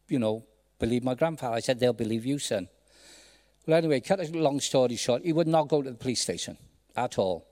you 0.08 0.18
know, 0.18 0.44
believe 0.78 1.04
my 1.04 1.14
grandfather? 1.14 1.56
I 1.56 1.60
said, 1.60 1.80
they'll 1.80 1.92
believe 1.92 2.26
you, 2.26 2.38
son. 2.38 2.68
Well, 3.66 3.78
anyway, 3.78 4.00
cut 4.00 4.20
a 4.20 4.28
long 4.36 4.60
story 4.60 4.96
short, 4.96 5.22
he 5.22 5.32
would 5.32 5.46
not 5.46 5.68
go 5.68 5.82
to 5.82 5.90
the 5.90 5.96
police 5.96 6.20
station 6.20 6.56
at 6.96 7.18
all. 7.18 7.46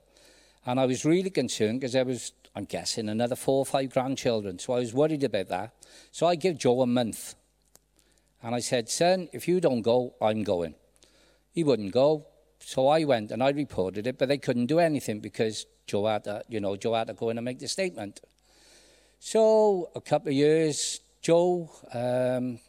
And 0.65 0.79
I 0.79 0.85
was 0.85 1.05
really 1.05 1.29
concerned 1.29 1.79
because 1.79 1.93
there 1.93 2.05
was, 2.05 2.33
I'm 2.55 2.65
guessing, 2.65 3.09
another 3.09 3.35
four 3.35 3.59
or 3.59 3.65
five 3.65 3.91
grandchildren. 3.91 4.59
So 4.59 4.73
I 4.73 4.79
was 4.79 4.93
worried 4.93 5.23
about 5.23 5.47
that. 5.49 5.73
So 6.11 6.27
I 6.27 6.35
gave 6.35 6.57
Joe 6.57 6.81
a 6.81 6.87
month. 6.87 7.35
And 8.43 8.55
I 8.55 8.59
said, 8.59 8.89
son, 8.89 9.29
if 9.33 9.47
you 9.47 9.59
don't 9.59 9.81
go, 9.81 10.15
I'm 10.21 10.43
going. 10.43 10.75
He 11.51 11.63
wouldn't 11.63 11.91
go. 11.91 12.25
So 12.59 12.87
I 12.87 13.03
went 13.03 13.31
and 13.31 13.41
I 13.41 13.49
reported 13.49 14.05
it, 14.07 14.17
but 14.17 14.27
they 14.27 14.37
couldn't 14.37 14.67
do 14.67 14.79
anything 14.79 15.19
because 15.19 15.65
Joe 15.87 16.05
had 16.05 16.25
to, 16.25 16.43
you 16.49 16.59
know, 16.59 16.75
Joe 16.75 16.93
had 16.93 17.07
to 17.07 17.13
go 17.13 17.29
in 17.29 17.37
and 17.37 17.45
make 17.45 17.59
the 17.59 17.67
statement. 17.67 18.21
So 19.19 19.89
a 19.95 20.01
couple 20.01 20.29
of 20.29 20.35
years, 20.35 21.01
Joe, 21.21 21.69
um, 21.93 22.59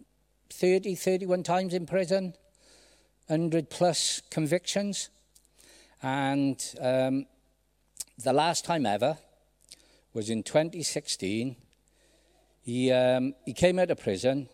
30, 0.50 0.94
31 0.94 1.42
times 1.42 1.74
in 1.74 1.86
prison, 1.86 2.34
100 3.26 3.70
plus 3.70 4.22
convictions. 4.30 5.10
And 6.02 6.62
um, 6.80 7.26
the 8.18 8.32
last 8.32 8.64
time 8.64 8.86
ever 8.86 9.18
was 10.12 10.30
in 10.30 10.42
2016. 10.42 11.56
He, 12.62 12.92
um, 12.92 13.34
he 13.44 13.52
came 13.52 13.78
out 13.78 13.90
of 13.90 13.98
prison. 13.98 14.48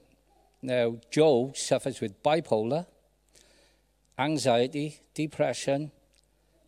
Now, 0.63 0.97
Joe 1.11 1.53
suffers 1.55 2.01
with 2.01 2.23
bipolar, 2.23 2.87
anxiety, 4.19 5.01
depression, 5.15 5.91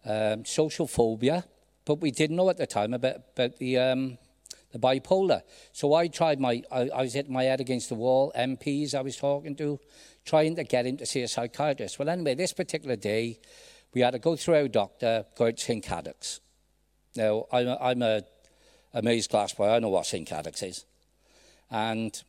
um, 0.04 0.44
social 0.44 0.86
phobia, 0.86 1.44
but 1.84 2.00
we 2.00 2.10
didn't 2.10 2.36
know 2.36 2.50
at 2.50 2.56
the 2.56 2.66
time 2.66 2.94
about, 2.94 3.16
about 3.34 3.56
the, 3.58 3.78
um, 3.78 4.18
the 4.72 4.78
bipolar. 4.78 5.42
So 5.72 5.94
I 5.94 6.08
tried 6.08 6.40
my, 6.40 6.62
I, 6.70 6.88
I 6.90 7.02
was 7.02 7.14
hitting 7.14 7.32
my 7.32 7.44
head 7.44 7.60
against 7.60 7.88
the 7.88 7.94
wall, 7.94 8.32
MPs 8.36 8.94
I 8.94 9.00
was 9.00 9.16
talking 9.16 9.56
to, 9.56 9.80
trying 10.24 10.56
to 10.56 10.64
get 10.64 10.86
him 10.86 10.96
to 10.98 11.06
see 11.06 11.22
a 11.22 11.28
psychiatrist. 11.28 11.98
Well, 11.98 12.08
anyway, 12.08 12.34
this 12.34 12.52
particular 12.52 12.96
day, 12.96 13.40
we 13.94 14.02
had 14.02 14.10
to 14.10 14.18
go 14.18 14.36
through 14.36 14.56
our 14.56 14.68
doctor, 14.68 15.24
go 15.36 15.46
out 15.46 15.56
to 15.56 15.64
St. 15.64 15.84
Cadoc's. 15.84 16.40
Now, 17.16 17.46
I'm 17.50 17.68
a, 17.68 17.78
I'm 17.80 18.02
a 18.02 18.22
Maesglas 19.02 19.56
boy, 19.56 19.70
I 19.70 19.78
know 19.78 19.88
what 19.88 20.06
St. 20.06 20.28
Cadoc's 20.28 20.62
is. 20.62 20.84
And 21.70 22.22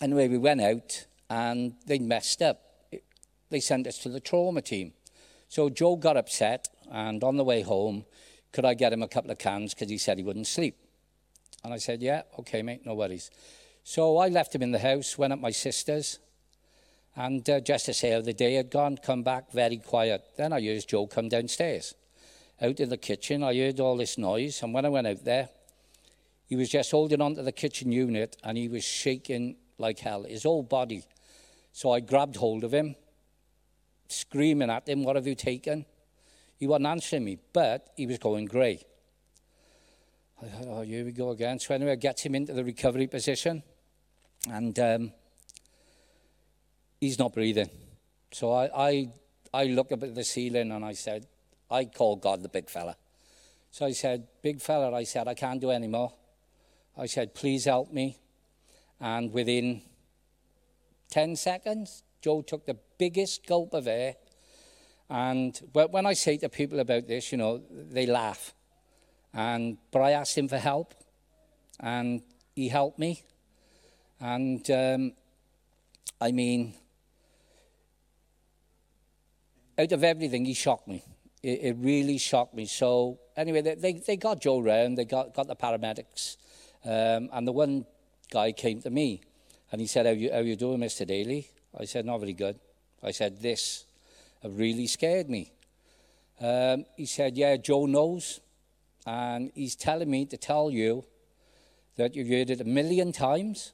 anyway, 0.00 0.28
we 0.28 0.38
went 0.38 0.60
out 0.60 1.06
and 1.30 1.74
they 1.86 1.98
messed 1.98 2.42
up. 2.42 2.60
They 3.54 3.60
sent 3.60 3.86
us 3.86 3.98
to 3.98 4.08
the 4.08 4.18
trauma 4.18 4.62
team. 4.62 4.94
So 5.46 5.70
Joe 5.70 5.94
got 5.94 6.16
upset, 6.16 6.66
and 6.90 7.22
on 7.22 7.36
the 7.36 7.44
way 7.44 7.62
home, 7.62 8.04
could 8.50 8.64
I 8.64 8.74
get 8.74 8.92
him 8.92 9.00
a 9.00 9.06
couple 9.06 9.30
of 9.30 9.38
cans 9.38 9.72
because 9.72 9.88
he 9.88 9.96
said 9.96 10.18
he 10.18 10.24
wouldn't 10.24 10.48
sleep? 10.48 10.76
And 11.62 11.72
I 11.72 11.76
said, 11.76 12.02
yeah, 12.02 12.22
okay, 12.40 12.62
mate, 12.62 12.84
no 12.84 12.94
worries. 12.94 13.30
So 13.84 14.18
I 14.18 14.26
left 14.26 14.56
him 14.56 14.62
in 14.62 14.72
the 14.72 14.80
house, 14.80 15.16
went 15.16 15.32
up 15.32 15.38
my 15.38 15.52
sister's, 15.52 16.18
and 17.14 17.48
uh, 17.48 17.60
just 17.60 17.86
to 17.86 17.94
say 17.94 18.10
how 18.10 18.22
the 18.22 18.32
day 18.32 18.54
had 18.54 18.72
gone, 18.72 18.96
come 18.96 19.22
back 19.22 19.52
very 19.52 19.76
quiet. 19.76 20.24
Then 20.36 20.52
I 20.52 20.60
heard 20.60 20.88
Joe 20.88 21.06
come 21.06 21.28
downstairs. 21.28 21.94
Out 22.60 22.80
in 22.80 22.88
the 22.88 22.96
kitchen, 22.96 23.44
I 23.44 23.56
heard 23.56 23.78
all 23.78 23.96
this 23.96 24.18
noise, 24.18 24.64
and 24.64 24.74
when 24.74 24.84
I 24.84 24.88
went 24.88 25.06
out 25.06 25.24
there, 25.24 25.48
he 26.46 26.56
was 26.56 26.70
just 26.70 26.90
holding 26.90 27.20
onto 27.20 27.42
the 27.42 27.52
kitchen 27.52 27.92
unit 27.92 28.36
and 28.42 28.58
he 28.58 28.66
was 28.66 28.82
shaking 28.82 29.54
like 29.78 30.00
hell, 30.00 30.24
his 30.24 30.42
whole 30.42 30.64
body. 30.64 31.04
So 31.70 31.92
I 31.92 32.00
grabbed 32.00 32.34
hold 32.34 32.64
of 32.64 32.74
him 32.74 32.96
screaming 34.14 34.70
at 34.70 34.88
him, 34.88 35.04
What 35.04 35.16
have 35.16 35.26
you 35.26 35.34
taken? 35.34 35.84
He 36.56 36.66
wasn't 36.66 36.86
answering 36.86 37.24
me, 37.24 37.38
but 37.52 37.88
he 37.96 38.06
was 38.06 38.18
going 38.18 38.46
grey. 38.46 38.80
I 40.42 40.46
thought, 40.46 40.66
Oh, 40.68 40.82
here 40.82 41.04
we 41.04 41.12
go 41.12 41.30
again. 41.30 41.58
So, 41.58 41.74
anyway, 41.74 41.92
I 41.92 41.96
get 41.96 42.24
him 42.24 42.34
into 42.34 42.52
the 42.52 42.64
recovery 42.64 43.06
position, 43.06 43.62
and 44.50 44.78
um, 44.78 45.12
he's 47.00 47.18
not 47.18 47.32
breathing. 47.32 47.70
So, 48.32 48.52
I, 48.52 48.88
I, 48.88 49.10
I 49.52 49.64
looked 49.64 49.92
up 49.92 50.02
at 50.02 50.14
the 50.14 50.24
ceiling 50.24 50.72
and 50.72 50.84
I 50.84 50.92
said, 50.92 51.26
I 51.70 51.84
call 51.84 52.16
God 52.16 52.42
the 52.42 52.48
big 52.48 52.68
fella. 52.68 52.96
So 53.74 53.86
I 53.86 53.90
said, 53.90 54.28
Big 54.40 54.60
fella, 54.60 54.94
I 54.94 55.02
said, 55.02 55.26
I 55.26 55.34
can't 55.34 55.60
do 55.60 55.72
any 55.72 55.88
more. 55.88 56.12
I 56.96 57.06
said, 57.06 57.34
Please 57.34 57.64
help 57.64 57.92
me. 57.92 58.18
And 59.00 59.32
within 59.32 59.82
10 61.10 61.34
seconds, 61.34 62.04
Joe 62.22 62.42
took 62.42 62.66
the 62.66 62.76
biggest 62.98 63.46
gulp 63.46 63.74
of 63.74 63.86
air. 63.86 64.16
And 65.10 65.60
when 65.72 66.06
I 66.06 66.14
say 66.14 66.36
to 66.38 66.48
people 66.48 66.80
about 66.80 67.06
this, 67.06 67.30
you 67.30 67.38
know, 67.38 67.62
they 67.70 68.06
laugh. 68.06 68.54
And, 69.32 69.78
but 69.90 70.00
I 70.00 70.12
asked 70.12 70.38
him 70.38 70.48
for 70.48 70.58
help, 70.58 70.94
and 71.80 72.22
he 72.54 72.68
helped 72.68 72.98
me. 72.98 73.22
And 74.20 74.68
um, 74.70 75.12
I 76.20 76.32
mean, 76.32 76.74
out 79.78 79.92
of 79.92 80.04
everything, 80.04 80.44
he 80.44 80.54
shocked 80.54 80.88
me. 80.88 81.04
It, 81.42 81.60
it 81.62 81.76
really 81.78 82.18
shocked 82.18 82.54
me. 82.54 82.66
So, 82.66 83.18
anyway, 83.36 83.60
they, 83.60 83.74
they, 83.74 83.92
they 83.94 84.16
got 84.16 84.40
Joe 84.40 84.60
round, 84.60 84.96
they 84.96 85.04
got, 85.04 85.34
got 85.34 85.48
the 85.48 85.56
paramedics, 85.56 86.36
um, 86.84 87.28
and 87.32 87.46
the 87.46 87.52
one 87.52 87.84
guy 88.30 88.52
came 88.52 88.80
to 88.82 88.90
me 88.90 89.20
and 89.70 89.80
he 89.80 89.86
said, 89.86 90.06
How 90.06 90.12
you, 90.12 90.32
how 90.32 90.40
you 90.40 90.56
doing, 90.56 90.78
Mr. 90.78 91.06
Daly? 91.06 91.48
I 91.78 91.84
said, 91.84 92.06
Not 92.06 92.18
very 92.18 92.32
good. 92.32 92.58
I 93.04 93.10
said, 93.10 93.40
This 93.40 93.84
really 94.42 94.86
scared 94.86 95.28
me. 95.28 95.52
Um, 96.40 96.86
he 96.96 97.06
said, 97.06 97.36
Yeah, 97.36 97.56
Joe 97.56 97.86
knows. 97.86 98.40
And 99.06 99.52
he's 99.54 99.76
telling 99.76 100.10
me 100.10 100.24
to 100.26 100.36
tell 100.36 100.70
you 100.70 101.04
that 101.96 102.16
you've 102.16 102.28
heard 102.28 102.50
it 102.50 102.60
a 102.60 102.64
million 102.64 103.12
times, 103.12 103.72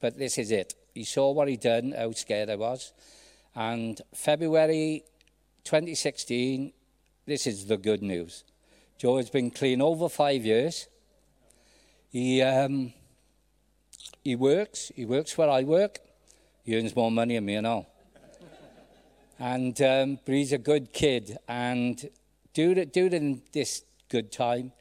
but 0.00 0.18
this 0.18 0.36
is 0.38 0.50
it. 0.50 0.74
He 0.94 1.04
saw 1.04 1.32
what 1.32 1.48
he'd 1.48 1.60
done, 1.60 1.94
how 1.96 2.12
scared 2.12 2.50
I 2.50 2.56
was. 2.56 2.92
And 3.54 4.00
February 4.14 5.04
2016, 5.64 6.72
this 7.26 7.46
is 7.46 7.66
the 7.66 7.76
good 7.76 8.02
news. 8.02 8.44
Joe 8.98 9.16
has 9.16 9.30
been 9.30 9.50
clean 9.50 9.80
over 9.80 10.08
five 10.08 10.44
years. 10.44 10.88
He, 12.10 12.42
um, 12.42 12.92
he 14.22 14.36
works. 14.36 14.92
He 14.94 15.04
works 15.04 15.36
where 15.38 15.50
I 15.50 15.62
work. 15.62 16.00
He 16.64 16.76
earns 16.76 16.94
more 16.94 17.10
money 17.10 17.34
than 17.34 17.44
me 17.46 17.60
now. 17.60 17.86
And 19.38 19.80
um, 19.82 20.18
but 20.24 20.34
he's 20.34 20.52
a 20.52 20.58
good 20.58 20.92
kid. 20.92 21.38
And 21.48 22.08
during, 22.54 22.88
during 22.88 23.42
this 23.52 23.84
good 24.08 24.32
time, 24.32 24.72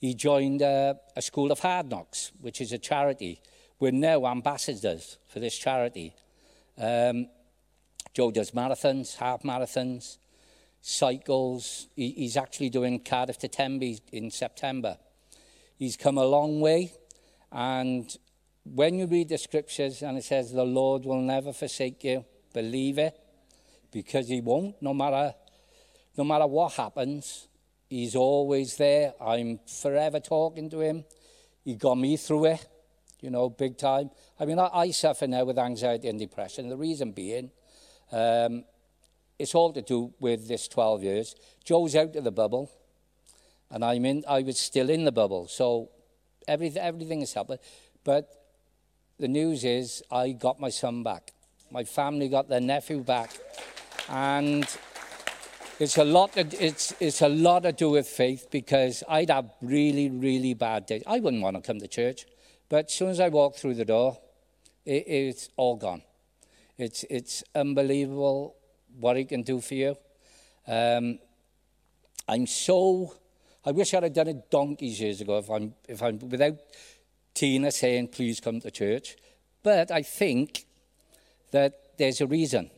he 0.00 0.14
joined 0.14 0.62
uh, 0.62 0.94
a 1.16 1.22
school 1.22 1.52
of 1.52 1.60
hard 1.60 1.90
knocks, 1.90 2.32
which 2.40 2.60
is 2.60 2.72
a 2.72 2.78
charity 2.78 3.40
we're 3.80 3.92
now 3.92 4.26
ambassadors 4.26 5.16
for 5.26 5.40
this 5.40 5.56
charity. 5.56 6.14
Um, 6.78 7.28
Joe 8.12 8.30
does 8.30 8.50
marathons, 8.50 9.16
half 9.16 9.42
marathons, 9.42 10.18
cycles. 10.82 11.88
He, 11.96 12.10
he's 12.10 12.36
actually 12.36 12.68
doing 12.68 13.00
Cardiff 13.00 13.38
to 13.38 13.48
Tenby 13.48 14.00
in 14.12 14.30
September. 14.30 14.98
He's 15.78 15.96
come 15.96 16.18
a 16.18 16.26
long 16.26 16.60
way, 16.60 16.92
and 17.50 18.14
when 18.64 18.98
you 18.98 19.06
read 19.06 19.30
the 19.30 19.38
scriptures 19.38 20.02
and 20.02 20.18
it 20.18 20.24
says 20.24 20.52
the 20.52 20.64
Lord 20.64 21.06
will 21.06 21.22
never 21.22 21.54
forsake 21.54 22.04
you, 22.04 22.26
believe 22.52 22.98
it, 22.98 23.18
because 23.90 24.28
He 24.28 24.40
won't. 24.40 24.80
No 24.80 24.94
matter, 24.94 25.34
no 26.16 26.24
matter 26.24 26.46
what 26.46 26.72
happens, 26.72 27.48
He's 27.88 28.14
always 28.14 28.76
there. 28.76 29.14
I'm 29.20 29.58
forever 29.66 30.20
talking 30.20 30.70
to 30.70 30.80
Him. 30.80 31.04
He 31.64 31.74
got 31.74 31.96
me 31.96 32.16
through 32.16 32.46
it, 32.46 32.66
you 33.20 33.30
know, 33.30 33.50
big 33.50 33.76
time. 33.76 34.10
I 34.38 34.44
mean, 34.44 34.58
I, 34.58 34.68
I 34.72 34.90
suffer 34.92 35.26
now 35.26 35.44
with 35.44 35.58
anxiety 35.58 36.08
and 36.08 36.18
depression. 36.18 36.68
The 36.68 36.76
reason 36.76 37.12
being, 37.12 37.50
um, 38.12 38.64
it's 39.38 39.54
all 39.54 39.72
to 39.72 39.82
do 39.82 40.12
with 40.20 40.48
this 40.48 40.68
12 40.68 41.02
years. 41.02 41.34
Joe's 41.64 41.96
out 41.96 42.14
of 42.14 42.24
the 42.24 42.30
bubble, 42.30 42.70
and 43.70 43.84
I'm 43.84 44.04
in. 44.04 44.24
I 44.28 44.42
was 44.42 44.58
still 44.58 44.90
in 44.90 45.04
the 45.04 45.12
bubble, 45.12 45.48
so 45.48 45.90
everything 46.46 46.82
everything 46.82 47.22
is 47.22 47.32
happening. 47.32 47.58
But 48.04 48.28
the 49.18 49.28
news 49.28 49.64
is, 49.64 50.02
I 50.10 50.32
got 50.32 50.60
my 50.60 50.70
son 50.70 51.02
back. 51.02 51.32
My 51.70 51.84
family 51.84 52.28
got 52.28 52.48
their 52.48 52.60
nephew 52.60 53.00
back, 53.02 53.30
and 54.08 54.66
it's 55.78 55.96
a 55.96 56.04
lot. 56.04 56.32
To, 56.32 56.40
it's 56.64 56.94
it's 57.00 57.22
a 57.22 57.28
lot 57.28 57.62
to 57.62 57.72
do 57.72 57.90
with 57.90 58.06
faith 58.06 58.48
because 58.50 59.02
I'd 59.08 59.30
have 59.30 59.50
really 59.62 60.10
really 60.10 60.54
bad 60.54 60.86
days. 60.86 61.02
I 61.06 61.20
wouldn't 61.20 61.42
want 61.42 61.56
to 61.56 61.62
come 61.62 61.78
to 61.80 61.88
church, 61.88 62.26
but 62.68 62.86
as 62.86 62.94
soon 62.94 63.08
as 63.10 63.20
I 63.20 63.28
walk 63.28 63.56
through 63.56 63.74
the 63.74 63.84
door, 63.84 64.18
it, 64.84 65.04
it's 65.06 65.48
all 65.56 65.76
gone. 65.76 66.02
It's 66.76 67.04
it's 67.10 67.42
unbelievable 67.54 68.56
what 68.98 69.16
he 69.16 69.24
can 69.24 69.42
do 69.42 69.60
for 69.60 69.74
you. 69.74 69.96
Um, 70.66 71.18
I'm 72.28 72.46
so. 72.46 73.14
I 73.64 73.72
wish 73.72 73.92
I'd 73.92 74.02
have 74.02 74.14
done 74.14 74.28
it 74.28 74.50
donkeys 74.50 75.00
years 75.00 75.20
ago. 75.20 75.38
If 75.38 75.50
I'm, 75.50 75.74
if 75.86 76.02
I'm 76.02 76.18
without 76.18 76.58
Tina 77.34 77.70
saying, 77.70 78.08
"Please 78.08 78.40
come 78.40 78.60
to 78.60 78.70
church," 78.70 79.16
but 79.62 79.90
I 79.90 80.02
think 80.02 80.64
that 81.50 81.98
there's 81.98 82.20
a 82.20 82.26
reason. 82.26 82.70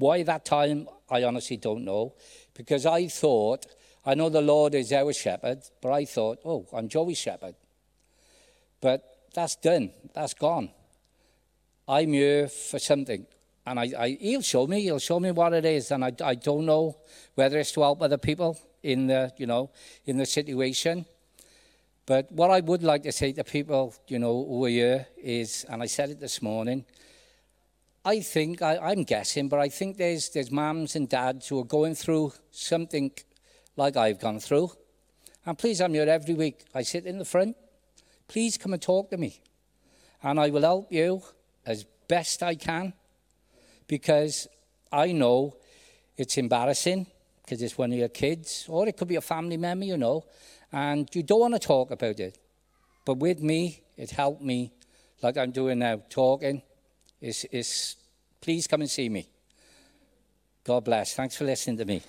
Why 0.00 0.22
that 0.22 0.44
time, 0.44 0.88
I 1.10 1.24
honestly 1.24 1.58
don't 1.58 1.84
know, 1.84 2.14
because 2.54 2.86
I 2.86 3.06
thought 3.08 3.66
I 4.04 4.14
know 4.14 4.30
the 4.30 4.40
Lord 4.40 4.74
is 4.74 4.92
our 4.92 5.12
shepherd, 5.12 5.60
but 5.82 5.92
I 5.92 6.06
thought, 6.06 6.38
oh, 6.44 6.66
I'm 6.72 6.88
Joey's 6.88 7.18
shepherd. 7.18 7.54
But 8.80 9.04
that's 9.34 9.56
done. 9.56 9.90
That's 10.14 10.32
gone. 10.32 10.70
I'm 11.86 12.12
here 12.12 12.48
for 12.48 12.78
something. 12.78 13.26
And 13.66 13.78
I, 13.78 13.92
I, 13.98 14.18
he'll 14.18 14.42
show 14.42 14.66
me, 14.66 14.80
he'll 14.80 14.98
show 14.98 15.20
me 15.20 15.32
what 15.32 15.52
it 15.52 15.66
is. 15.66 15.90
And 15.90 16.02
I, 16.04 16.12
I 16.24 16.34
don't 16.34 16.64
know 16.64 16.96
whether 17.34 17.58
it's 17.58 17.72
to 17.72 17.82
help 17.82 18.00
other 18.00 18.16
people 18.16 18.58
in 18.82 19.06
the, 19.06 19.32
you 19.36 19.46
know, 19.46 19.70
in 20.06 20.16
the 20.16 20.24
situation. 20.24 21.04
But 22.06 22.32
what 22.32 22.50
I 22.50 22.60
would 22.60 22.82
like 22.82 23.02
to 23.02 23.12
say 23.12 23.32
to 23.34 23.44
people, 23.44 23.94
you 24.08 24.18
know, 24.18 24.44
who 24.48 24.64
are 24.64 24.68
here 24.68 25.06
is, 25.22 25.66
and 25.68 25.82
I 25.82 25.86
said 25.86 26.08
it 26.08 26.20
this 26.20 26.40
morning, 26.40 26.86
I 28.04 28.20
think, 28.20 28.62
I, 28.62 28.78
I'm 28.78 29.04
guessing, 29.04 29.48
but 29.48 29.60
I 29.60 29.68
think 29.68 29.98
there's, 29.98 30.30
there's 30.30 30.50
mums 30.50 30.96
and 30.96 31.08
dads 31.08 31.48
who 31.48 31.60
are 31.60 31.64
going 31.64 31.94
through 31.94 32.32
something 32.50 33.10
like 33.76 33.96
I've 33.96 34.18
gone 34.18 34.40
through. 34.40 34.72
And 35.44 35.58
please, 35.58 35.80
I'm 35.82 35.92
here 35.92 36.08
every 36.08 36.34
week. 36.34 36.64
I 36.74 36.82
sit 36.82 37.04
in 37.04 37.18
the 37.18 37.24
front. 37.26 37.56
Please 38.26 38.56
come 38.56 38.72
and 38.72 38.80
talk 38.80 39.10
to 39.10 39.18
me. 39.18 39.42
And 40.22 40.40
I 40.40 40.48
will 40.48 40.62
help 40.62 40.90
you 40.90 41.22
as 41.66 41.84
best 42.08 42.42
I 42.42 42.54
can 42.54 42.94
because 43.86 44.48
I 44.90 45.12
know 45.12 45.56
it's 46.16 46.38
embarrassing 46.38 47.06
because 47.42 47.60
it's 47.60 47.76
one 47.76 47.92
of 47.92 47.98
your 47.98 48.08
kids, 48.08 48.64
or 48.68 48.86
it 48.86 48.96
could 48.96 49.08
be 49.08 49.16
a 49.16 49.20
family 49.20 49.56
member, 49.56 49.84
you 49.84 49.96
know, 49.96 50.24
and 50.72 51.08
you 51.12 51.22
don't 51.22 51.40
want 51.40 51.54
to 51.54 51.58
talk 51.58 51.90
about 51.90 52.20
it. 52.20 52.38
But 53.04 53.18
with 53.18 53.40
me, 53.40 53.82
it 53.96 54.12
helped 54.12 54.40
me, 54.40 54.72
like 55.20 55.36
I'm 55.36 55.50
doing 55.50 55.80
now, 55.80 56.00
talking. 56.08 56.62
Is 57.20 57.44
is 57.46 57.96
please 58.40 58.66
come 58.66 58.80
and 58.80 58.90
see 58.90 59.08
me. 59.08 59.28
God 60.64 60.84
bless. 60.84 61.14
Thanks 61.14 61.36
for 61.36 61.44
listening 61.44 61.76
to 61.78 61.84
me. 61.84 62.02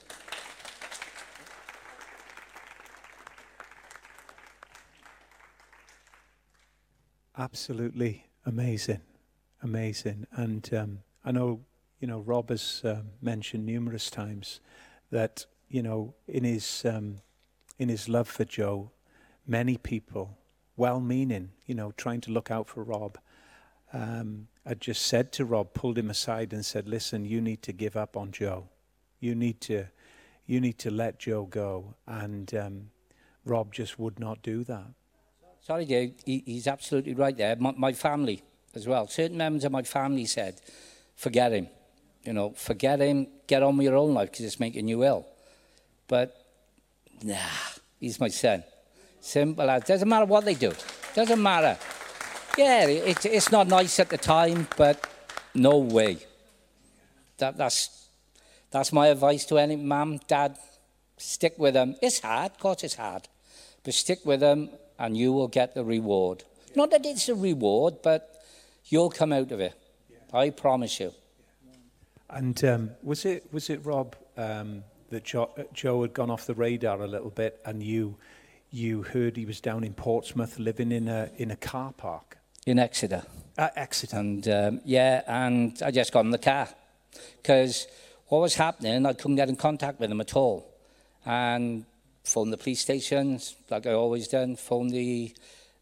Absolutely 7.38 8.26
amazing, 8.46 9.02
amazing, 9.64 10.28
and 10.36 10.74
um, 10.74 11.00
I 11.26 11.32
know 11.32 11.62
you 12.02 12.08
know, 12.08 12.20
Rob 12.20 12.50
has 12.50 12.82
uh, 12.84 13.04
mentioned 13.22 13.66
numerous 13.66 14.10
times 14.10 14.60
that, 15.12 15.46
you 15.70 15.84
know, 15.84 16.16
in 16.28 16.44
his, 16.44 16.84
um, 16.84 17.18
in 17.78 17.90
his 17.90 18.10
love 18.10 18.28
for 18.28 18.44
Joe, 18.44 18.92
many 19.46 19.78
people, 19.78 20.36
well 20.76 21.00
meaning, 21.00 21.52
you 21.68 21.76
know, 21.76 21.92
trying 21.96 22.20
to 22.22 22.32
look 22.32 22.50
out 22.50 22.68
for 22.68 22.84
Rob, 22.84 23.20
um, 23.94 24.48
had 24.66 24.80
just 24.80 25.06
said 25.06 25.32
to 25.34 25.46
Rob, 25.46 25.74
pulled 25.74 25.98
him 25.98 26.10
aside 26.10 26.54
and 26.54 26.66
said, 26.66 26.88
listen, 26.88 27.26
you 27.26 27.42
need 27.42 27.62
to 27.64 27.74
give 27.74 27.96
up 27.96 28.16
on 28.16 28.32
Joe. 28.32 28.70
You 29.20 29.36
need 29.36 29.62
to, 29.62 29.86
you 30.46 30.62
need 30.62 30.78
to 30.80 30.92
let 30.92 31.20
Joe 31.20 31.46
go. 31.46 31.96
And 32.08 32.54
um, 32.56 32.90
Rob 33.46 33.74
just 33.74 34.00
would 34.00 34.20
not 34.20 34.42
do 34.42 34.64
that. 34.66 34.94
Sorry, 35.62 35.86
Dave, 35.86 36.14
he, 36.26 36.44
he's 36.46 36.68
absolutely 36.68 37.14
right 37.14 37.36
there. 37.36 37.56
My, 37.56 37.74
my 37.78 37.94
family 37.94 38.44
as 38.76 38.88
well. 38.88 39.08
Certain 39.08 39.38
members 39.38 39.64
of 39.64 39.72
my 39.72 39.84
family 39.84 40.26
said, 40.26 40.62
forget 41.16 41.52
him 41.52 41.68
you 42.24 42.34
know, 42.34 42.52
forget 42.52 43.00
him, 43.00 43.28
get 43.48 43.64
on 43.64 43.78
with 43.78 43.86
your 43.86 43.98
own 43.98 44.14
life 44.14 44.32
because 44.32 44.46
it's 44.46 44.60
making 44.60 44.88
you 44.88 45.04
ill. 45.04 45.26
But, 46.08 46.36
nah, 47.24 47.36
he's 48.00 48.20
my 48.20 48.28
son. 48.28 48.64
Simple 49.20 49.70
as, 49.70 49.84
doesn't 49.84 50.08
matter 50.08 50.26
what 50.26 50.46
they 50.46 50.54
do. 50.54 50.72
Doesn't 51.16 51.42
matter. 51.42 51.78
Yeah, 52.58 52.86
it, 52.86 53.26
it's 53.26 53.52
not 53.52 53.68
nice 53.68 54.00
at 54.00 54.10
the 54.10 54.18
time, 54.18 54.68
but 54.78 55.08
no 55.54 55.78
way. 55.78 56.18
That, 57.38 57.58
that's, 57.58 58.08
that's 58.72 58.92
my 58.92 59.08
advice 59.08 59.46
to 59.46 59.58
any 59.58 59.76
mum, 59.76 60.20
dad. 60.28 60.58
Stick 61.18 61.54
with 61.58 61.76
them. 61.76 61.96
It's 62.02 62.20
hard, 62.20 62.52
of 62.52 62.60
course 62.60 62.84
it's 62.84 62.96
hard. 62.96 63.28
But 63.84 63.94
stick 63.94 64.26
with 64.26 64.40
them 64.40 64.70
and 65.00 65.16
you 65.16 65.32
will 65.34 65.48
get 65.48 65.76
the 65.76 65.84
reward. 65.84 66.44
Not 66.76 66.92
that 66.92 67.06
it's 67.06 67.30
a 67.30 67.36
reward, 67.36 68.02
but 68.02 68.44
you'll 68.86 69.10
come 69.10 69.32
out 69.32 69.52
of 69.52 69.60
it. 69.60 69.74
I 70.34 70.50
promise 70.50 71.00
you. 71.00 71.14
And 72.30 72.64
um, 72.64 72.92
was 73.04 73.26
it 73.26 73.52
was 73.52 73.70
it 73.70 73.86
Rob 73.86 74.16
um, 74.38 74.84
that 75.10 75.26
Joe, 75.26 75.52
Joe 75.74 76.02
had 76.04 76.14
gone 76.14 76.30
off 76.30 76.46
the 76.46 76.54
radar 76.54 77.02
a 77.02 77.08
little 77.08 77.30
bit, 77.30 77.60
and 77.66 77.84
you 77.84 78.16
you 78.72 79.04
heard 79.04 79.36
he 79.36 79.46
was 79.46 79.60
down 79.60 79.84
in 79.84 79.94
Portsmouth 79.94 80.58
living 80.58 80.94
in 80.94 81.10
a 81.10 81.30
in 81.36 81.52
a 81.52 81.58
car 81.58 81.92
park 81.92 82.38
in 82.66 82.80
Exeter. 82.80 83.24
At 83.58 83.78
Exeter. 83.78 84.18
And 84.18 84.48
um, 84.48 84.82
yeah, 84.86 85.22
and 85.28 85.82
I 85.84 85.92
just 85.92 86.12
got 86.12 86.26
in 86.26 86.32
the 86.32 86.38
car 86.38 86.70
because 87.42 87.88
what 88.28 88.42
was 88.42 88.56
happening, 88.56 89.06
I 89.06 89.14
couldn't 89.14 89.36
get 89.36 89.50
in 89.50 89.56
contact 89.56 90.00
with 90.00 90.10
them 90.10 90.22
at 90.22 90.36
all. 90.36 90.68
And 91.26 91.86
phoned 92.24 92.54
the 92.54 92.58
police 92.58 92.82
stations, 92.82 93.56
like 93.70 93.86
I 93.86 93.94
always 93.94 94.28
done, 94.28 94.56
phoned 94.56 94.92
the 94.92 95.34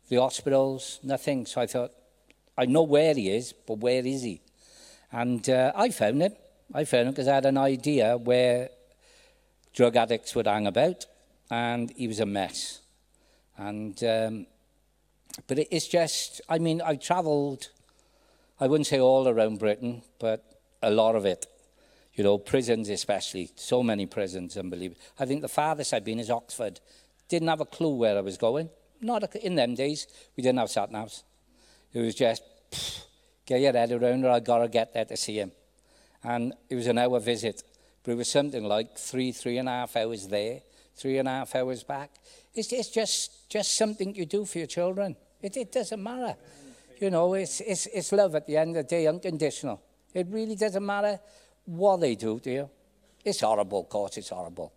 the 0.09 0.17
hospitals, 0.17 0.99
nothing. 1.03 1.45
So 1.45 1.61
I 1.61 1.67
thought, 1.67 1.91
I 2.57 2.65
know 2.65 2.83
where 2.83 3.13
he 3.13 3.29
is, 3.29 3.53
but 3.53 3.77
where 3.77 4.05
is 4.05 4.23
he? 4.23 4.41
And 5.11 5.47
uh, 5.49 5.71
I 5.75 5.89
found 5.89 6.21
him. 6.21 6.33
I 6.73 6.83
found 6.85 7.07
him 7.07 7.13
because 7.13 7.27
I 7.27 7.35
had 7.35 7.45
an 7.45 7.57
idea 7.57 8.17
where 8.17 8.69
drug 9.73 9.95
addicts 9.95 10.35
would 10.35 10.47
hang 10.47 10.67
about, 10.67 11.05
and 11.49 11.91
he 11.91 12.07
was 12.07 12.19
a 12.19 12.25
mess. 12.25 12.79
And 13.57 14.03
um, 14.03 14.47
but 15.47 15.59
it's 15.71 15.87
just, 15.87 16.41
I 16.49 16.59
mean, 16.59 16.81
I've 16.81 16.99
travelled. 16.99 17.69
I 18.59 18.67
wouldn't 18.67 18.87
say 18.87 18.99
all 18.99 19.27
around 19.27 19.59
Britain, 19.59 20.01
but 20.19 20.43
a 20.81 20.91
lot 20.91 21.15
of 21.15 21.25
it. 21.25 21.45
You 22.13 22.23
know, 22.23 22.37
prisons 22.37 22.89
especially, 22.89 23.51
so 23.55 23.81
many 23.81 24.05
prisons, 24.05 24.57
unbelievable. 24.57 24.99
I 25.19 25.25
think 25.25 25.41
the 25.41 25.47
farthest 25.47 25.93
I've 25.93 26.03
been 26.03 26.19
is 26.19 26.29
Oxford. 26.29 26.79
Didn't 27.29 27.47
have 27.47 27.61
a 27.61 27.65
clue 27.65 27.95
where 27.95 28.17
I 28.17 28.21
was 28.21 28.37
going. 28.37 28.69
Not 29.01 29.35
in 29.35 29.55
them 29.55 29.75
days. 29.75 30.07
We 30.35 30.43
didn't 30.43 30.59
have 30.59 30.69
sat 30.69 30.91
navs. 30.91 31.23
It 31.93 32.01
was 32.01 32.15
just. 32.15 32.43
Pfft, 32.71 33.05
get 33.49 33.61
your 33.61 33.73
head 33.73 33.91
around 33.91 34.23
or 34.23 34.29
I've 34.29 34.43
got 34.43 34.59
to 34.59 34.67
get 34.67 34.93
there 34.93 35.05
to 35.05 35.17
see 35.17 35.39
him. 35.39 35.51
And 36.23 36.53
it 36.69 36.75
was 36.75 36.85
an 36.85 36.99
hour 36.99 37.19
visit, 37.19 37.63
but 38.03 38.11
it 38.11 38.15
was 38.15 38.29
something 38.29 38.63
like 38.63 38.95
three, 38.97 39.31
three 39.31 39.57
and 39.57 39.67
a 39.67 39.71
half 39.71 39.95
hours 39.95 40.27
there, 40.27 40.61
three 40.95 41.17
and 41.17 41.27
a 41.27 41.31
half 41.31 41.55
hours 41.55 41.83
back. 41.83 42.11
It's, 42.53 42.71
it's 42.71 42.89
just, 42.89 43.49
just 43.49 43.75
something 43.75 44.13
you 44.13 44.25
do 44.25 44.45
for 44.45 44.59
your 44.59 44.67
children. 44.67 45.15
It, 45.41 45.57
it 45.57 45.71
doesn't 45.71 46.01
matter. 46.01 46.35
You 46.99 47.09
know, 47.09 47.33
it's, 47.33 47.61
it's, 47.61 47.85
it's 47.87 48.11
love 48.11 48.35
at 48.35 48.45
the 48.45 48.57
end 48.57 48.75
of 48.75 48.87
the 48.87 48.89
day, 48.89 49.07
unconditional. 49.07 49.81
It 50.13 50.27
really 50.29 50.55
doesn't 50.55 50.85
matter 50.85 51.19
what 51.65 52.01
they 52.01 52.15
do 52.15 52.39
to 52.39 52.51
you. 52.51 52.69
It's 53.23 53.41
horrible, 53.41 53.81
of 53.81 53.89
course, 53.89 54.17
it's 54.17 54.29
horrible. 54.29 54.73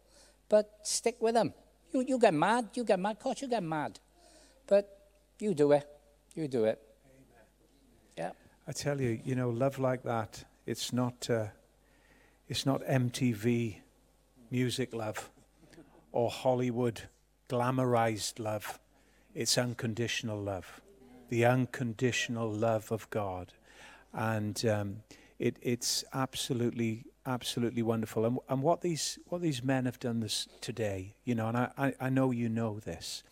But 0.49 0.71
stick 0.83 1.17
with 1.21 1.35
them. 1.35 1.53
You, 1.93 2.05
you 2.07 2.19
get 2.19 2.35
mad, 2.35 2.69
you 2.75 2.85
get 2.85 2.99
mad, 2.99 3.13
of 3.13 3.19
course 3.21 3.43
you 3.43 3.49
get 3.49 3.63
mad. 3.63 3.99
But 4.67 4.99
you 5.39 5.55
do 5.55 5.73
it. 5.73 5.87
You 6.35 6.49
do 6.49 6.65
it. 6.65 6.81
Yeah. 8.17 8.31
I 8.67 8.73
tell 8.73 9.01
you, 9.01 9.21
you 9.25 9.35
know, 9.35 9.51
love 9.51 9.79
like 9.79 10.03
that, 10.05 10.45
it's 10.67 10.93
not, 10.93 11.29
uh, 11.29 11.47
it's 12.49 12.67
not 12.67 12.83
MTV 12.83 13.77
music 14.51 14.95
love 14.95 15.31
or 16.13 16.31
Hollywood 16.31 17.03
glamorized 17.49 18.39
love. 18.39 18.79
It's 19.35 19.57
unconditional 19.57 20.39
love, 20.39 20.83
the 21.31 21.47
unconditional 21.47 22.51
love 22.53 22.93
of 22.93 23.09
God. 23.09 23.55
And 24.13 24.63
um, 24.67 24.97
it, 25.39 25.57
it's 25.63 26.05
absolutely, 26.13 27.07
absolutely 27.25 27.83
wonderful. 27.83 28.27
And, 28.27 28.39
and 28.51 28.63
what, 28.63 28.83
these, 28.83 29.19
what 29.29 29.41
these 29.41 29.63
men 29.63 29.87
have 29.87 29.99
done 29.99 30.21
this 30.21 30.49
today, 30.61 31.15
you 31.25 31.35
know, 31.35 31.49
and 31.49 31.57
I, 31.57 31.71
I, 31.79 31.95
I 31.99 32.09
know 32.11 32.31
you 32.31 32.51
know 32.51 32.79
this. 32.79 33.23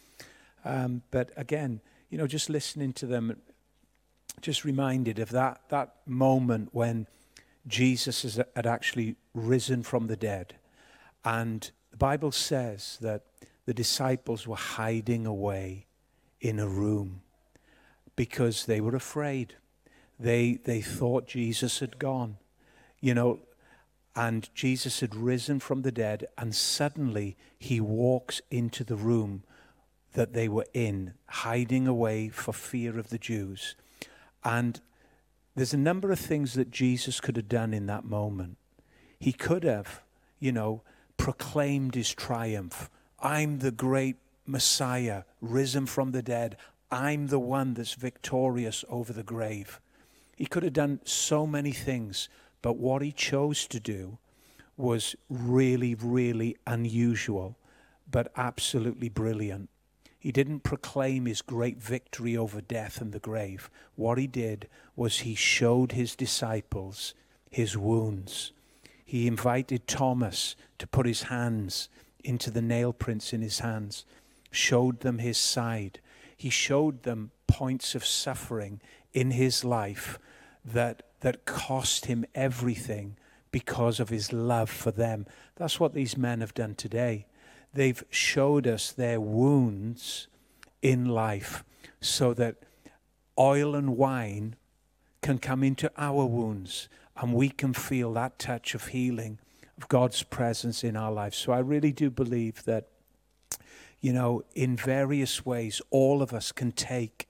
Um, 0.65 1.03
but 1.11 1.33
again, 1.37 1.83
you 2.09 2.17
know, 2.17 2.27
just 2.27 2.49
listening 2.49 2.95
to 2.95 3.07
them, 3.07 3.37
just 4.41 4.65
reminded 4.65 5.19
of 5.19 5.29
that, 5.31 5.61
that 5.69 5.97
moment 6.07 6.71
when 6.73 7.09
Jesus 7.67 8.23
has, 8.23 8.41
had 8.57 8.67
actually 8.67 9.17
risen 9.35 9.83
from 9.83 10.07
the 10.07 10.17
dead. 10.17 10.55
And 11.27 11.71
the 11.91 11.99
Bible 11.99 12.33
says 12.33 12.97
that 13.03 13.25
the 13.67 13.75
disciples 13.75 14.47
were 14.47 14.57
hiding 14.57 15.27
away 15.27 15.87
in 16.41 16.59
a 16.59 16.69
room 16.69 17.23
because 18.17 18.67
they 18.67 18.81
were 18.81 18.95
afraid. 18.95 19.55
They, 20.19 20.59
they 20.65 20.81
thought 20.81 21.27
Jesus 21.27 21.81
had 21.81 21.99
gone, 21.99 22.37
you 23.01 23.15
know, 23.15 23.41
and 24.15 24.51
Jesus 24.55 25.01
had 25.01 25.15
risen 25.15 25.61
from 25.61 25.83
the 25.83 25.93
dead, 25.93 26.27
and 26.37 26.55
suddenly 26.55 27.37
he 27.59 27.81
walks 27.81 28.43
into 28.51 28.85
the 28.85 28.97
room 28.97 29.45
that 30.13 30.33
they 30.33 30.49
were 30.49 30.67
in, 30.75 31.15
hiding 31.27 31.87
away 31.87 32.29
for 32.29 32.53
fear 32.53 32.99
of 32.99 33.11
the 33.11 33.19
Jews. 33.19 33.77
And 34.45 34.81
there's 35.55 35.73
a 35.75 35.79
number 35.79 36.11
of 36.11 36.19
things 36.19 36.55
that 36.55 36.71
Jesus 36.71 37.21
could 37.21 37.37
have 37.37 37.49
done 37.49 37.73
in 37.73 37.87
that 37.87 38.05
moment. 38.05 38.57
He 39.19 39.33
could 39.33 39.63
have, 39.65 40.03
you 40.39 40.53
know, 40.53 40.83
proclaimed 41.17 41.95
his 41.95 42.13
triumph. 42.15 42.91
I'm 43.21 43.59
the 43.59 43.71
great 43.71 44.17
Messiah, 44.47 45.25
risen 45.41 45.87
from 45.87 46.13
the 46.13 46.23
dead. 46.23 46.57
I'm 46.91 47.29
the 47.29 47.39
one 47.39 47.75
that's 47.75 47.95
victorious 47.95 48.85
over 48.89 49.13
the 49.13 49.23
grave. 49.23 49.81
He 50.37 50.47
could 50.47 50.63
have 50.63 50.73
done 50.73 51.01
so 51.05 51.47
many 51.47 51.73
things, 51.73 52.29
but 52.63 52.77
what 52.77 53.03
he 53.03 53.13
chose 53.13 53.67
to 53.69 53.81
do 53.81 54.19
was 54.77 55.15
really, 55.29 55.95
really 55.95 56.57
unusual, 56.67 57.59
but 58.11 58.33
absolutely 58.37 59.09
brilliant. 59.09 59.69
He 60.19 60.33
didn't 60.33 60.61
proclaim 60.61 61.27
his 61.27 61.43
great 61.43 61.79
victory 61.79 62.37
over 62.37 62.61
death 62.61 63.01
and 63.01 63.13
the 63.13 63.19
grave. 63.19 63.71
What 63.97 64.19
he 64.19 64.27
did 64.27 64.69
was 64.97 65.21
he 65.21 65.35
showed 65.35 65.93
his 65.93 66.15
disciples 66.15 67.15
his 67.51 67.77
wounds. 67.77 68.53
He 69.05 69.27
invited 69.27 69.87
Thomas 69.87 70.55
to 70.79 70.87
put 70.87 71.07
his 71.07 71.25
hands 71.25 71.89
into 72.23 72.51
the 72.51 72.63
nail 72.63 72.93
prints 72.93 73.33
in 73.33 73.43
his 73.43 73.59
hands, 73.59 74.05
showed 74.51 75.01
them 75.01 75.19
his 75.19 75.39
side. 75.39 76.01
He 76.37 76.51
showed 76.51 77.03
them 77.03 77.31
points 77.47 77.95
of 77.95 78.05
suffering 78.05 78.81
in 79.13 79.33
his 79.33 79.65
life 79.65 80.19
that, 80.65 81.03
that 81.21 81.45
cost 81.45 82.07
him 82.07 82.25
everything 82.35 83.17
because 83.51 84.01
of 84.01 84.09
his 84.09 84.33
love 84.33 84.71
for 84.71 84.91
them. 84.91 85.27
That's 85.57 85.81
what 85.81 85.95
these 85.95 86.17
men 86.17 86.41
have 86.41 86.55
done 86.55 86.75
today 86.75 87.27
they've 87.73 88.03
showed 88.11 88.67
us 88.67 88.93
their 88.93 89.21
wounds 89.21 90.27
in 90.83 91.07
life 91.07 91.65
so 92.01 92.35
that 92.35 92.57
oil 93.39 93.75
and 93.75 93.97
wine 93.97 94.57
can 95.23 95.39
come 95.39 95.63
into 95.63 95.91
our 95.97 96.25
wounds 96.25 96.89
and 97.17 97.35
we 97.35 97.49
can 97.49 97.73
feel 97.73 98.13
that 98.15 98.39
touch 98.39 98.75
of 98.75 98.89
healing 98.89 99.39
of 99.77 99.89
God's 99.89 100.23
presence 100.23 100.83
in 100.83 100.97
our 100.97 101.13
lives. 101.13 101.37
So 101.37 101.53
I 101.53 101.59
really 101.59 101.93
do 101.93 102.11
believe 102.11 102.65
that, 102.65 102.89
you 104.01 104.13
know, 104.13 104.43
in 104.55 104.77
various 104.77 105.45
ways, 105.45 105.81
all 105.91 106.23
of 106.23 106.33
us 106.33 106.53
can 106.53 106.73
take 106.73 107.29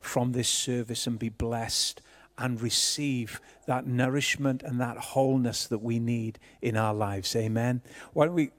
from 0.00 0.32
this 0.32 0.48
service 0.48 1.06
and 1.06 1.18
be 1.18 1.28
blessed 1.28 2.00
and 2.38 2.60
receive 2.60 3.40
that 3.66 3.86
nourishment 3.86 4.62
and 4.62 4.80
that 4.80 4.96
wholeness 4.98 5.66
that 5.66 5.78
we 5.78 5.98
need 5.98 6.38
in 6.60 6.76
our 6.76 6.94
lives. 6.94 7.34
Amen. 7.36 7.82
Why 8.12 8.26
don't 8.26 8.34
we 8.34 8.50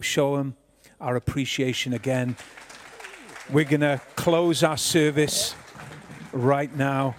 show 0.00 0.36
them? 0.36 0.56
our 1.00 1.16
appreciation 1.16 1.92
again. 1.92 2.36
We're 3.50 3.64
going 3.64 3.80
to 3.80 4.00
close 4.16 4.62
our 4.62 4.76
service 4.76 5.54
right 6.32 6.74
now. 6.74 7.14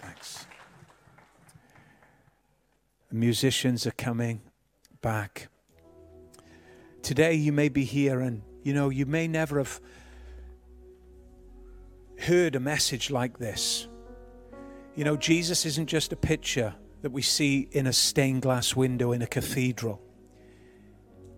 Thanks. 0.00 0.46
The 3.10 3.16
musicians 3.16 3.86
are 3.86 3.92
coming 3.92 4.40
back. 5.02 5.48
Today, 7.02 7.34
you 7.34 7.52
may 7.52 7.68
be 7.68 7.84
here 7.84 8.20
and 8.20 8.42
you 8.66 8.74
know, 8.74 8.88
you 8.88 9.06
may 9.06 9.28
never 9.28 9.58
have 9.58 9.80
heard 12.18 12.56
a 12.56 12.60
message 12.60 13.12
like 13.12 13.38
this. 13.38 13.86
You 14.96 15.04
know, 15.04 15.16
Jesus 15.16 15.64
isn't 15.64 15.86
just 15.86 16.12
a 16.12 16.16
picture 16.16 16.74
that 17.02 17.12
we 17.12 17.22
see 17.22 17.68
in 17.70 17.86
a 17.86 17.92
stained 17.92 18.42
glass 18.42 18.74
window 18.74 19.12
in 19.12 19.22
a 19.22 19.26
cathedral, 19.28 20.02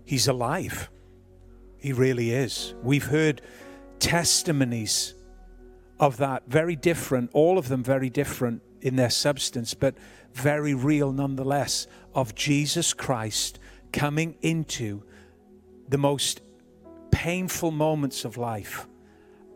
He's 0.07 0.27
alive. 0.27 0.89
He 1.77 1.93
really 1.93 2.31
is. 2.31 2.75
We've 2.83 3.05
heard 3.05 3.43
testimonies 3.99 5.15
of 6.01 6.17
that, 6.17 6.45
very 6.49 6.77
different, 6.77 7.29
all 7.35 7.59
of 7.59 7.69
them 7.69 7.85
very 7.85 8.09
different 8.09 8.63
in 8.81 8.97
their 8.97 9.11
substance, 9.11 9.75
but 9.75 9.95
very 10.33 10.73
real 10.73 11.13
nonetheless, 11.13 11.87
of 12.15 12.35
Jesus 12.35 12.95
Christ 12.95 13.59
coming 13.93 14.39
into 14.41 15.03
the 15.91 15.99
most 15.99 16.41
painful 17.11 17.71
moments 17.71 18.25
of 18.25 18.37
life 18.37 18.87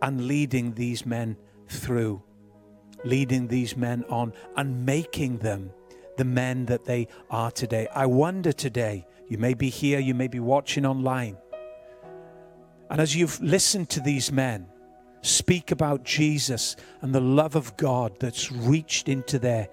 and 0.01 0.27
leading 0.27 0.75
these 0.75 1.07
men 1.07 1.37
through, 1.69 2.23
leading 3.05 3.49
these 3.49 3.77
men 3.77 4.05
on, 4.09 4.33
and 4.57 4.85
making 4.85 5.39
them 5.39 5.71
the 6.17 6.25
men 6.25 6.67
that 6.67 6.85
they 6.85 7.09
are 7.31 7.51
today. 7.51 7.89
I 7.95 8.07
wonder 8.07 8.53
today, 8.53 9.07
you 9.29 9.39
may 9.39 9.55
be 9.55 9.71
here, 9.71 9.99
you 9.99 10.15
may 10.15 10.29
be 10.29 10.41
watching 10.41 10.85
online 10.85 11.37
and 12.93 13.01
as 13.01 13.17
you've 13.17 13.41
listened 13.41 13.89
to 13.91 14.01
these 14.01 14.31
men 14.31 14.67
speak 15.23 15.71
about 15.71 16.05
Jesus 16.05 16.77
and 17.01 17.15
the 17.15 17.23
love 17.23 17.57
of 17.57 17.75
God 17.79 18.21
that's 18.21 18.53
reached 18.53 19.09
into 19.09 19.39
their, 19.39 19.71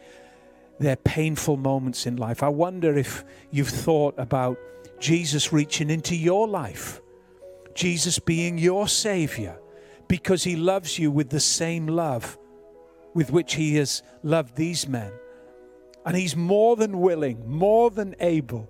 their 0.80 0.96
painful 0.96 1.58
moments 1.58 2.06
in 2.06 2.16
life, 2.16 2.44
I 2.44 2.48
wonder 2.48 2.98
if 2.98 3.26
you've 3.52 3.68
thought 3.68 4.16
about 4.18 4.58
Jesus 5.02 5.52
reaching 5.52 5.90
into 5.90 6.16
your 6.16 6.48
life, 6.48 7.02
Jesus 7.80 8.20
being 8.20 8.58
your 8.58 8.88
Savior, 8.88 9.58
because 10.08 10.44
He 10.44 10.56
loves 10.56 11.00
you 11.00 11.12
with 11.12 11.30
the 11.30 11.40
same 11.40 11.88
love 11.88 12.38
with 13.14 13.32
which 13.32 13.56
He 13.56 13.76
has 13.76 14.04
loved 14.24 14.56
these 14.56 14.88
men. 14.88 15.12
And 16.06 16.16
He's 16.16 16.36
more 16.36 16.76
than 16.76 17.00
willing, 17.00 17.50
more 17.50 17.90
than 17.90 18.16
able 18.20 18.70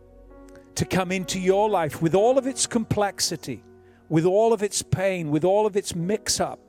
to 0.75 0.85
come 0.85 1.11
into 1.11 1.39
your 1.39 1.69
life 1.69 2.01
with 2.01 2.15
all 2.15 2.37
of 2.37 2.47
its 2.47 2.67
complexity 2.67 3.63
with 4.09 4.25
all 4.25 4.51
of 4.51 4.63
its 4.63 4.81
pain, 4.81 5.29
with 5.29 5.43
all 5.43 5.65
of 5.65 5.77
its 5.77 5.95
mix 5.95 6.39
up, 6.39 6.59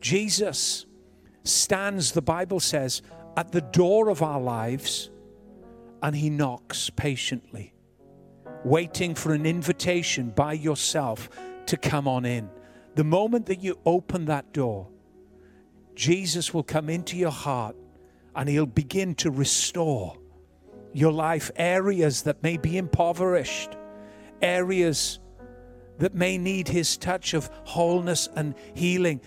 Jesus 0.00 0.86
stands, 1.42 2.12
the 2.12 2.22
Bible 2.22 2.60
says, 2.60 3.02
at 3.36 3.52
the 3.52 3.60
door 3.60 4.08
of 4.08 4.22
our 4.22 4.40
lives 4.40 5.10
and 6.02 6.14
he 6.14 6.30
knocks 6.30 6.90
patiently, 6.90 7.74
waiting 8.66 9.14
for 9.14 9.32
an 9.32 9.46
invitation 9.46 10.30
by 10.30 10.52
yourself 10.52 11.30
to 11.66 11.76
come 11.76 12.08
on 12.08 12.24
in. 12.24 12.50
The 12.96 13.04
moment 13.04 13.46
that 13.46 13.62
you 13.62 13.78
open 13.86 14.24
that 14.26 14.52
door, 14.52 14.88
Jesus 15.94 16.52
will 16.52 16.64
come 16.64 16.90
into 16.90 17.16
your 17.16 17.30
heart 17.30 17.76
and 18.34 18.48
he'll 18.48 18.66
begin 18.66 19.14
to 19.16 19.30
restore 19.30 20.18
your 20.92 21.12
life, 21.12 21.50
areas 21.56 22.22
that 22.22 22.42
may 22.42 22.56
be 22.56 22.76
impoverished, 22.76 23.76
areas 24.42 25.20
that 25.98 26.14
may 26.14 26.36
need 26.36 26.68
His 26.68 26.96
touch 26.96 27.34
of 27.34 27.48
wholeness 27.64 28.28
and 28.34 28.54
healing, 28.74 29.20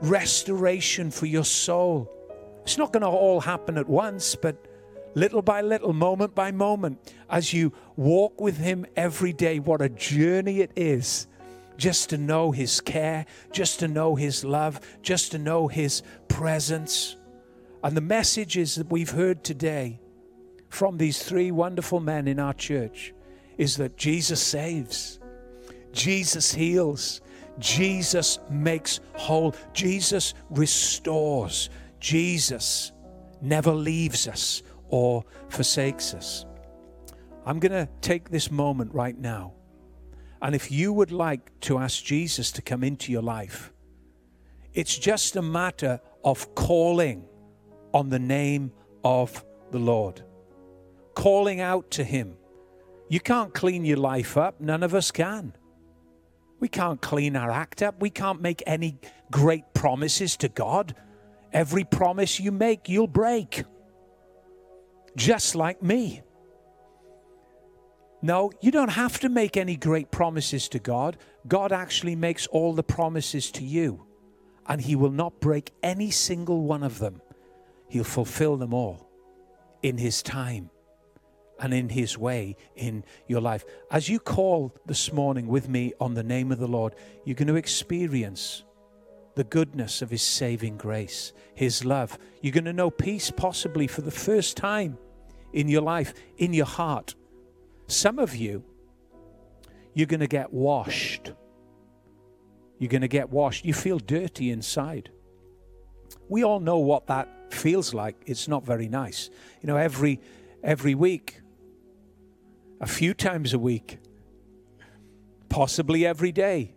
restoration 0.00 1.10
for 1.10 1.26
your 1.26 1.44
soul. 1.44 2.10
It's 2.62 2.76
not 2.76 2.92
going 2.92 3.02
to 3.02 3.08
all 3.08 3.40
happen 3.40 3.78
at 3.78 3.88
once, 3.88 4.34
but 4.34 4.56
little 5.14 5.42
by 5.42 5.60
little, 5.60 5.92
moment 5.92 6.34
by 6.34 6.52
moment, 6.52 7.14
as 7.28 7.52
you 7.52 7.72
walk 7.96 8.40
with 8.40 8.56
Him 8.58 8.86
every 8.96 9.32
day, 9.32 9.58
what 9.58 9.82
a 9.82 9.88
journey 9.88 10.60
it 10.60 10.72
is 10.76 11.26
just 11.76 12.10
to 12.10 12.18
know 12.18 12.52
His 12.52 12.80
care, 12.80 13.26
just 13.50 13.80
to 13.80 13.88
know 13.88 14.14
His 14.14 14.44
love, 14.44 14.80
just 15.02 15.32
to 15.32 15.38
know 15.38 15.68
His 15.68 16.02
presence. 16.28 17.16
And 17.82 17.96
the 17.96 18.00
messages 18.00 18.76
that 18.76 18.90
we've 18.90 19.10
heard 19.10 19.42
today 19.42 20.00
from 20.68 20.96
these 20.96 21.22
three 21.22 21.50
wonderful 21.50 22.00
men 22.00 22.28
in 22.28 22.38
our 22.38 22.54
church 22.54 23.12
is 23.58 23.76
that 23.76 23.96
Jesus 23.96 24.40
saves. 24.40 25.18
Jesus 25.92 26.52
heals. 26.52 27.20
Jesus 27.58 28.38
makes 28.48 29.00
whole. 29.14 29.54
Jesus 29.74 30.34
restores. 30.50 31.68
Jesus 32.00 32.92
never 33.40 33.72
leaves 33.72 34.26
us 34.26 34.62
or 34.92 35.24
forsakes 35.48 36.14
us. 36.14 36.44
I'm 37.44 37.58
going 37.58 37.72
to 37.72 37.88
take 38.00 38.30
this 38.30 38.52
moment 38.52 38.94
right 38.94 39.18
now. 39.18 39.54
And 40.40 40.54
if 40.54 40.70
you 40.70 40.92
would 40.92 41.10
like 41.10 41.58
to 41.62 41.78
ask 41.78 42.04
Jesus 42.04 42.52
to 42.52 42.62
come 42.62 42.84
into 42.84 43.10
your 43.10 43.22
life, 43.22 43.72
it's 44.74 44.96
just 44.96 45.34
a 45.34 45.42
matter 45.42 46.00
of 46.24 46.54
calling 46.54 47.24
on 47.92 48.10
the 48.10 48.18
name 48.18 48.72
of 49.02 49.44
the 49.70 49.78
Lord, 49.78 50.22
calling 51.14 51.60
out 51.60 51.90
to 51.92 52.04
Him. 52.04 52.36
You 53.08 53.20
can't 53.20 53.52
clean 53.52 53.84
your 53.84 53.98
life 53.98 54.36
up, 54.36 54.60
none 54.60 54.82
of 54.82 54.94
us 54.94 55.10
can. 55.10 55.54
We 56.60 56.68
can't 56.68 57.00
clean 57.02 57.34
our 57.34 57.50
act 57.50 57.82
up. 57.82 58.00
We 58.00 58.10
can't 58.10 58.40
make 58.40 58.62
any 58.66 58.98
great 59.32 59.74
promises 59.74 60.36
to 60.38 60.48
God. 60.48 60.94
Every 61.52 61.82
promise 61.82 62.38
you 62.38 62.52
make, 62.52 62.88
you'll 62.88 63.08
break. 63.08 63.64
Just 65.16 65.54
like 65.54 65.82
me. 65.82 66.22
No, 68.22 68.52
you 68.60 68.70
don't 68.70 68.90
have 68.90 69.18
to 69.20 69.28
make 69.28 69.56
any 69.56 69.76
great 69.76 70.10
promises 70.10 70.68
to 70.68 70.78
God. 70.78 71.16
God 71.48 71.72
actually 71.72 72.14
makes 72.14 72.46
all 72.46 72.72
the 72.72 72.84
promises 72.84 73.50
to 73.52 73.64
you, 73.64 74.06
and 74.66 74.80
He 74.80 74.94
will 74.94 75.10
not 75.10 75.40
break 75.40 75.72
any 75.82 76.10
single 76.10 76.62
one 76.62 76.84
of 76.84 77.00
them. 77.00 77.20
He'll 77.88 78.04
fulfill 78.04 78.56
them 78.56 78.72
all 78.72 79.10
in 79.82 79.98
His 79.98 80.22
time 80.22 80.70
and 81.58 81.74
in 81.74 81.88
His 81.88 82.16
way 82.16 82.56
in 82.76 83.04
your 83.26 83.40
life. 83.40 83.64
As 83.90 84.08
you 84.08 84.20
call 84.20 84.72
this 84.86 85.12
morning 85.12 85.48
with 85.48 85.68
me 85.68 85.92
on 86.00 86.14
the 86.14 86.22
name 86.22 86.52
of 86.52 86.58
the 86.58 86.68
Lord, 86.68 86.94
you're 87.24 87.34
going 87.34 87.48
to 87.48 87.56
experience 87.56 88.62
the 89.34 89.44
goodness 89.44 90.02
of 90.02 90.10
His 90.10 90.22
saving 90.22 90.76
grace, 90.76 91.32
His 91.54 91.84
love. 91.84 92.18
You're 92.40 92.52
going 92.52 92.64
to 92.64 92.72
know 92.72 92.90
peace 92.90 93.30
possibly 93.30 93.86
for 93.86 94.02
the 94.02 94.10
first 94.10 94.56
time 94.56 94.98
in 95.52 95.68
your 95.68 95.82
life, 95.82 96.14
in 96.36 96.52
your 96.52 96.66
heart. 96.66 97.14
Some 97.86 98.18
of 98.18 98.34
you, 98.34 98.64
you're 99.94 100.06
going 100.06 100.20
to 100.20 100.26
get 100.26 100.52
washed. 100.52 101.32
You're 102.78 102.88
going 102.88 103.02
to 103.02 103.08
get 103.08 103.30
washed. 103.30 103.64
You 103.64 103.74
feel 103.74 103.98
dirty 103.98 104.50
inside. 104.50 105.10
We 106.28 106.44
all 106.44 106.60
know 106.60 106.78
what 106.78 107.06
that 107.08 107.52
feels 107.52 107.92
like. 107.92 108.16
It's 108.26 108.48
not 108.48 108.64
very 108.64 108.88
nice. 108.88 109.30
You 109.60 109.66
know, 109.66 109.76
every 109.76 110.20
every 110.62 110.94
week 110.94 111.42
a 112.80 112.86
few 112.86 113.14
times 113.14 113.54
a 113.54 113.58
week, 113.58 113.98
possibly 115.48 116.04
every 116.04 116.32
day. 116.32 116.74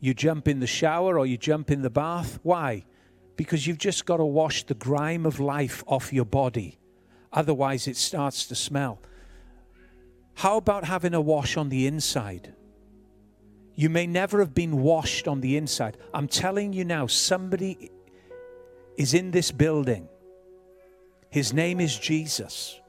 You 0.00 0.14
jump 0.14 0.48
in 0.48 0.60
the 0.60 0.66
shower 0.66 1.18
or 1.18 1.26
you 1.26 1.36
jump 1.36 1.70
in 1.70 1.82
the 1.82 1.90
bath. 1.90 2.38
Why? 2.42 2.84
Because 3.36 3.66
you've 3.66 3.78
just 3.78 4.06
got 4.06 4.18
to 4.18 4.24
wash 4.24 4.64
the 4.64 4.74
grime 4.74 5.26
of 5.26 5.40
life 5.40 5.82
off 5.86 6.12
your 6.12 6.24
body. 6.24 6.78
Otherwise, 7.32 7.86
it 7.86 7.96
starts 7.96 8.46
to 8.46 8.54
smell. 8.54 9.00
How 10.34 10.56
about 10.56 10.84
having 10.84 11.14
a 11.14 11.20
wash 11.20 11.56
on 11.56 11.68
the 11.68 11.86
inside? 11.86 12.54
You 13.74 13.90
may 13.90 14.06
never 14.06 14.40
have 14.40 14.54
been 14.54 14.82
washed 14.82 15.28
on 15.28 15.40
the 15.40 15.56
inside. 15.56 15.96
I'm 16.14 16.28
telling 16.28 16.72
you 16.72 16.84
now, 16.84 17.06
somebody 17.06 17.90
is 18.96 19.12
in 19.12 19.30
this 19.30 19.50
building. 19.50 20.08
His 21.30 21.52
name 21.52 21.80
is 21.80 21.98
Jesus 21.98 22.80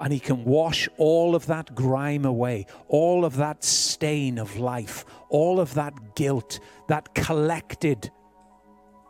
and 0.00 0.12
He 0.12 0.20
can 0.20 0.44
wash 0.44 0.88
all 0.96 1.34
of 1.34 1.46
that 1.46 1.74
grime 1.74 2.24
away, 2.24 2.66
all 2.88 3.24
of 3.24 3.36
that 3.36 3.64
stain 3.64 4.38
of 4.38 4.56
life, 4.56 5.04
all 5.28 5.60
of 5.60 5.74
that 5.74 6.14
guilt, 6.14 6.60
that 6.88 7.14
collected 7.14 8.10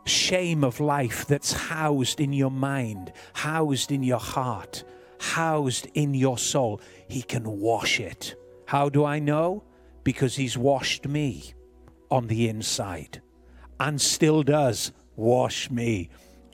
shame 0.05 0.63
of 0.63 0.79
life 0.79 1.25
that's 1.27 1.51
housed 1.51 2.19
in 2.19 2.31
your 2.33 2.51
mind, 2.51 3.11
housed 3.33 3.91
in 3.91 4.03
your 4.03 4.19
heart, 4.19 4.83
housed 5.19 5.87
in 5.93 6.13
your 6.13 6.37
soul. 6.37 6.81
He 7.07 7.21
can 7.21 7.43
wash 7.59 7.99
it. 7.99 8.35
How 8.65 8.89
do 8.89 9.03
I 9.03 9.19
know? 9.19 9.63
Because 10.03 10.35
He's 10.35 10.57
washed 10.57 11.07
me 11.07 11.53
on 12.09 12.27
the 12.27 12.47
inside 12.47 13.21
and 13.79 13.99
still 13.99 14.43
does 14.43 14.91
wash 15.15 15.69
me 15.69 16.09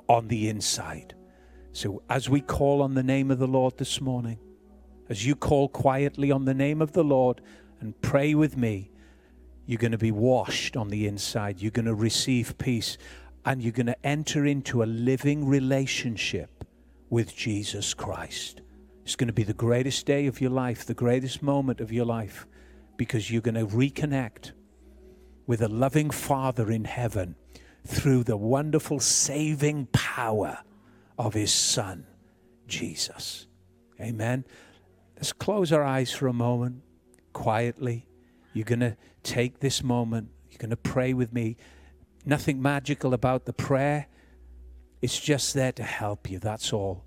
on 0.09 0.27
the 0.27 0.49
inside. 0.49 1.15
So, 1.74 2.03
as 2.07 2.30
we 2.30 2.39
call 2.39 2.84
on 2.84 2.93
the 2.93 3.01
name 3.01 3.32
of 3.32 3.39
the 3.39 3.47
Lord 3.47 3.78
this 3.78 3.99
morning, 3.99 4.38
as 5.09 5.26
you 5.26 5.36
call 5.36 5.67
quietly 5.67 6.32
on 6.32 6.45
the 6.45 6.53
name 6.53 6.84
of 6.84 6.93
the 6.93 7.03
Lord 7.03 7.41
and 7.80 7.99
pray 8.01 8.36
with 8.36 8.55
me, 8.55 8.91
you're 9.65 9.80
going 9.80 9.91
to 9.91 9.97
be 9.97 10.11
washed 10.11 10.78
on 10.78 10.89
the 10.89 11.07
inside. 11.07 11.63
You're 11.63 11.71
going 11.71 11.88
to 11.88 11.95
receive 11.95 12.59
peace 12.59 12.99
and 13.43 13.59
you're 13.59 13.71
going 13.71 13.88
to 13.88 14.05
enter 14.05 14.45
into 14.45 14.84
a 14.84 14.86
living 14.86 15.47
relationship 15.47 16.63
with 17.09 17.36
Jesus 17.36 17.95
Christ. 17.95 18.61
It's 19.03 19.15
going 19.15 19.28
to 19.28 19.34
be 19.34 19.43
the 19.43 19.53
greatest 19.53 20.05
day 20.05 20.28
of 20.28 20.39
your 20.39 20.51
life, 20.51 20.86
the 20.86 20.93
greatest 20.93 21.41
moment 21.41 21.82
of 21.82 21.91
your 21.91 22.05
life, 22.05 22.45
because 22.97 23.32
you're 23.32 23.41
going 23.41 23.55
to 23.55 23.65
reconnect 23.65 24.51
with 25.47 25.63
a 25.63 25.67
loving 25.67 26.11
Father 26.11 26.69
in 26.71 26.86
heaven 26.86 27.36
through 27.84 28.26
the 28.26 28.38
wonderful 28.38 28.99
saving 28.99 29.88
power 29.88 30.59
of 31.18 31.34
his 31.34 31.51
Son, 31.51 32.05
Jesus. 32.68 33.47
Amen. 33.99 34.45
Let's 35.16 35.34
close 35.34 35.72
our 35.72 35.84
eyes 35.84 36.11
for 36.11 36.28
a 36.28 36.34
moment 36.34 36.82
quietly. 37.34 38.07
You're 38.53 38.66
going 38.66 38.80
to 38.80 38.97
take 39.24 39.59
this 39.59 39.84
moment, 39.84 40.30
you're 40.49 40.59
going 40.59 40.70
to 40.70 40.78
pray 40.78 41.14
with 41.14 41.34
me. 41.34 41.57
Nothing 42.26 42.61
magical 42.61 43.14
about 43.14 43.45
the 43.45 43.53
prayer, 43.53 44.07
it's 45.01 45.20
just 45.20 45.53
there 45.53 45.72
to 45.74 45.84
help 45.84 46.30
you, 46.30 46.39
that's 46.39 46.72
all. 46.72 47.03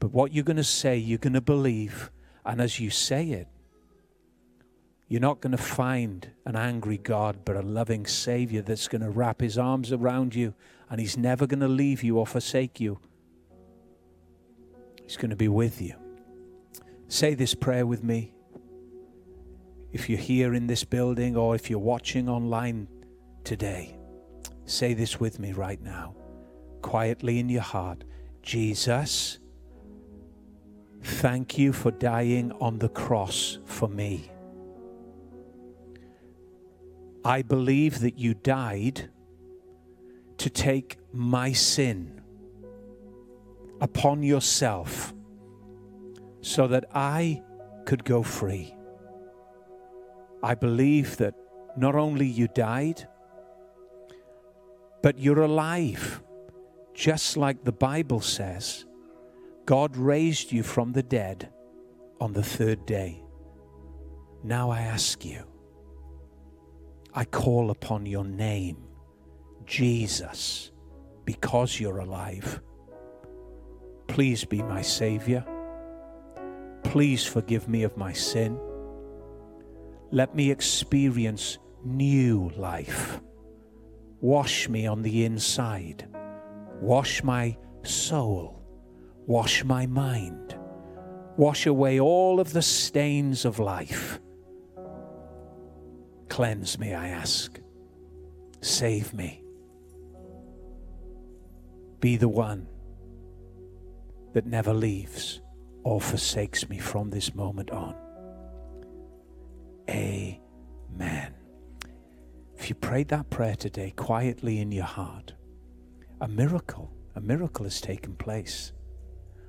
But 0.00 0.12
what 0.12 0.32
you're 0.32 0.44
going 0.44 0.56
to 0.56 0.64
say, 0.64 0.96
you're 0.96 1.18
going 1.18 1.32
to 1.34 1.40
believe. 1.40 2.10
And 2.44 2.60
as 2.60 2.80
you 2.80 2.90
say 2.90 3.30
it, 3.30 3.48
you're 5.08 5.20
not 5.20 5.40
going 5.40 5.56
to 5.56 5.62
find 5.62 6.30
an 6.44 6.56
angry 6.56 6.98
God, 6.98 7.44
but 7.44 7.56
a 7.56 7.62
loving 7.62 8.06
Savior 8.06 8.62
that's 8.62 8.88
going 8.88 9.02
to 9.02 9.10
wrap 9.10 9.40
his 9.40 9.56
arms 9.56 9.92
around 9.92 10.34
you 10.34 10.54
and 10.90 11.00
he's 11.00 11.16
never 11.16 11.46
going 11.46 11.60
to 11.60 11.68
leave 11.68 12.02
you 12.02 12.18
or 12.18 12.26
forsake 12.26 12.80
you. 12.80 12.98
He's 15.04 15.16
going 15.16 15.30
to 15.30 15.36
be 15.36 15.48
with 15.48 15.80
you. 15.80 15.94
Say 17.08 17.34
this 17.34 17.54
prayer 17.54 17.86
with 17.86 18.02
me. 18.02 18.34
If 19.92 20.08
you're 20.08 20.18
here 20.18 20.54
in 20.54 20.66
this 20.66 20.84
building 20.84 21.36
or 21.36 21.54
if 21.54 21.70
you're 21.70 21.78
watching 21.78 22.28
online 22.28 22.88
today, 23.44 23.96
say 24.64 24.94
this 24.94 25.20
with 25.20 25.38
me 25.38 25.52
right 25.52 25.80
now, 25.80 26.14
quietly 26.82 27.38
in 27.38 27.48
your 27.48 27.62
heart. 27.62 28.04
Jesus, 28.42 29.38
thank 31.02 31.56
you 31.56 31.72
for 31.72 31.92
dying 31.92 32.52
on 32.60 32.78
the 32.78 32.88
cross 32.88 33.58
for 33.64 33.88
me. 33.88 34.30
I 37.24 37.42
believe 37.42 38.00
that 38.00 38.18
you 38.18 38.34
died 38.34 39.10
to 40.38 40.50
take 40.50 40.96
my 41.12 41.52
sin 41.52 42.20
upon 43.80 44.22
yourself 44.22 45.14
so 46.40 46.66
that 46.68 46.84
I 46.94 47.42
could 47.84 48.04
go 48.04 48.22
free. 48.22 48.74
I 50.42 50.54
believe 50.54 51.16
that 51.18 51.34
not 51.76 51.94
only 51.94 52.26
you 52.26 52.48
died, 52.48 53.08
but 55.02 55.18
you're 55.18 55.42
alive, 55.42 56.22
just 56.94 57.36
like 57.36 57.64
the 57.64 57.72
Bible 57.72 58.20
says. 58.20 58.86
God 59.66 59.96
raised 59.96 60.52
you 60.52 60.62
from 60.62 60.92
the 60.92 61.02
dead 61.02 61.50
on 62.20 62.32
the 62.32 62.42
third 62.42 62.86
day. 62.86 63.22
Now 64.42 64.70
I 64.70 64.80
ask 64.82 65.24
you, 65.24 65.44
I 67.12 67.24
call 67.24 67.70
upon 67.70 68.06
your 68.06 68.24
name, 68.24 68.76
Jesus, 69.66 70.70
because 71.24 71.78
you're 71.80 71.98
alive. 71.98 72.60
Please 74.08 74.44
be 74.44 74.62
my 74.62 74.82
Savior. 74.82 75.44
Please 76.84 77.24
forgive 77.26 77.68
me 77.68 77.82
of 77.82 77.96
my 77.96 78.12
sin. 78.12 78.58
Let 80.12 80.34
me 80.34 80.50
experience 80.50 81.58
new 81.84 82.50
life. 82.56 83.20
Wash 84.20 84.68
me 84.68 84.86
on 84.86 85.02
the 85.02 85.24
inside. 85.24 86.08
Wash 86.80 87.22
my 87.22 87.56
soul. 87.82 88.62
Wash 89.26 89.64
my 89.64 89.86
mind. 89.86 90.56
Wash 91.36 91.66
away 91.66 92.00
all 92.00 92.40
of 92.40 92.52
the 92.52 92.62
stains 92.62 93.44
of 93.44 93.58
life. 93.58 94.20
Cleanse 96.28 96.78
me, 96.78 96.94
I 96.94 97.08
ask. 97.08 97.60
Save 98.62 99.12
me. 99.12 99.45
Be 102.06 102.16
the 102.16 102.28
one 102.28 102.68
that 104.32 104.46
never 104.46 104.72
leaves 104.72 105.40
or 105.82 106.00
forsakes 106.00 106.68
me 106.68 106.78
from 106.78 107.10
this 107.10 107.34
moment 107.34 107.72
on. 107.72 107.96
Amen. 109.90 111.34
If 112.56 112.68
you 112.68 112.76
prayed 112.76 113.08
that 113.08 113.28
prayer 113.28 113.56
today 113.56 113.92
quietly 113.96 114.60
in 114.60 114.70
your 114.70 114.84
heart, 114.84 115.32
a 116.20 116.28
miracle, 116.28 116.92
a 117.16 117.20
miracle 117.20 117.64
has 117.64 117.80
taken 117.80 118.14
place. 118.14 118.72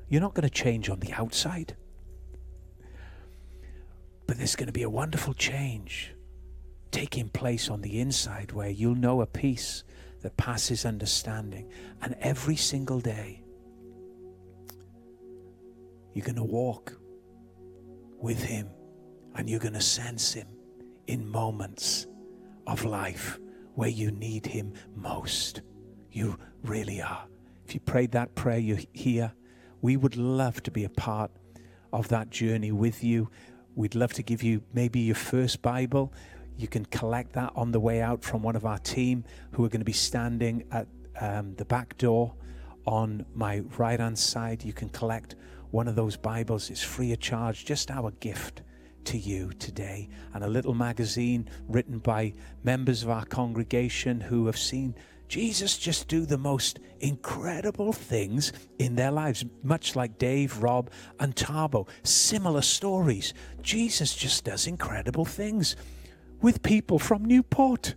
You're 0.10 0.22
not 0.22 0.34
going 0.34 0.50
to 0.50 0.64
change 0.64 0.90
on 0.90 1.00
the 1.00 1.14
outside, 1.14 1.78
but 4.26 4.40
there's 4.40 4.56
going 4.56 4.66
to 4.66 4.74
be 4.74 4.82
a 4.82 4.90
wonderful 4.90 5.36
change 5.36 6.16
taking 6.90 7.30
place 7.30 7.70
on 7.70 7.82
the 7.82 8.00
inside 8.00 8.52
where 8.52 8.72
you'll 8.72 8.96
know 8.96 9.22
a 9.22 9.28
peace 9.28 9.84
that 10.22 10.36
passes 10.38 10.86
understanding. 10.86 11.70
And 12.02 12.16
every 12.22 12.56
single 12.56 13.00
day, 13.00 13.44
you're 16.14 16.26
going 16.26 16.36
to 16.36 16.44
walk 16.44 16.98
with 18.20 18.42
Him 18.44 18.70
and 19.36 19.50
you're 19.50 19.60
going 19.60 19.74
to 19.74 19.82
sense 19.82 20.34
Him 20.34 20.48
in 21.08 21.28
moments 21.28 22.08
of 22.66 22.84
life 22.84 23.40
where 23.76 23.90
you 23.90 24.12
need 24.12 24.46
Him 24.46 24.74
most. 24.96 25.62
You 26.12 26.38
really 26.64 27.02
are. 27.02 27.26
If 27.66 27.74
you 27.74 27.80
prayed 27.80 28.12
that 28.14 28.34
prayer, 28.34 28.58
you're 28.58 28.80
here. 28.94 29.34
We 29.82 29.98
would 29.98 30.18
love 30.18 30.64
to 30.64 30.72
be 30.72 30.84
a 30.84 30.90
part 30.90 31.32
of 31.94 32.08
that 32.08 32.30
journey 32.30 32.72
with 32.72 33.04
you. 33.04 33.30
We'd 33.76 33.94
love 33.94 34.14
to 34.14 34.24
give 34.24 34.42
you 34.42 34.64
maybe 34.74 35.02
your 35.02 35.16
first 35.16 35.62
Bible. 35.62 36.12
You 36.58 36.68
can 36.68 36.86
collect 36.86 37.34
that 37.34 37.52
on 37.56 37.72
the 37.72 37.80
way 37.80 38.02
out 38.02 38.24
from 38.24 38.42
one 38.42 38.56
of 38.56 38.66
our 38.66 38.80
team 38.80 39.24
who 39.52 39.64
are 39.64 39.70
going 39.70 39.82
to 39.82 39.86
be 39.86 39.94
standing 39.94 40.64
at 40.72 40.88
um, 41.22 41.54
the 41.56 41.66
back 41.66 41.98
door 41.98 42.34
on 42.86 43.26
my 43.36 43.60
right 43.78 44.00
hand 44.00 44.18
side. 44.18 44.64
You 44.64 44.74
can 44.74 44.90
collect 44.90 45.36
one 45.72 45.88
of 45.88 45.96
those 45.96 46.18
Bibles. 46.18 46.70
It's 46.70 46.84
free 46.84 47.14
of 47.14 47.20
charge, 47.20 47.66
just 47.66 47.92
our 47.92 48.12
gift 48.12 48.64
to 49.06 49.18
you 49.18 49.52
today. 49.54 50.10
And 50.34 50.44
a 50.44 50.48
little 50.48 50.74
magazine 50.74 51.50
written 51.68 52.00
by 52.00 52.34
members 52.64 53.04
of 53.04 53.10
our 53.10 53.26
congregation 53.26 54.20
who 54.20 54.48
have 54.48 54.58
seen 54.58 54.96
Jesus 55.28 55.78
just 55.78 56.08
do 56.08 56.26
the 56.26 56.38
most 56.38 56.80
incredible 57.02 57.92
things 57.92 58.54
in 58.80 58.96
their 58.96 59.12
lives, 59.12 59.44
much 59.62 59.96
like 59.96 60.18
Dave, 60.18 60.64
Rob, 60.64 60.90
and 61.20 61.36
Tabo. 61.36 61.88
Similar 62.04 62.62
stories. 62.62 63.34
Jesus 63.62 64.16
just 64.16 64.46
does 64.46 64.68
incredible 64.68 65.26
things 65.26 65.76
with 66.42 66.64
people 66.64 67.00
from 67.00 67.26
Newport 67.26 67.96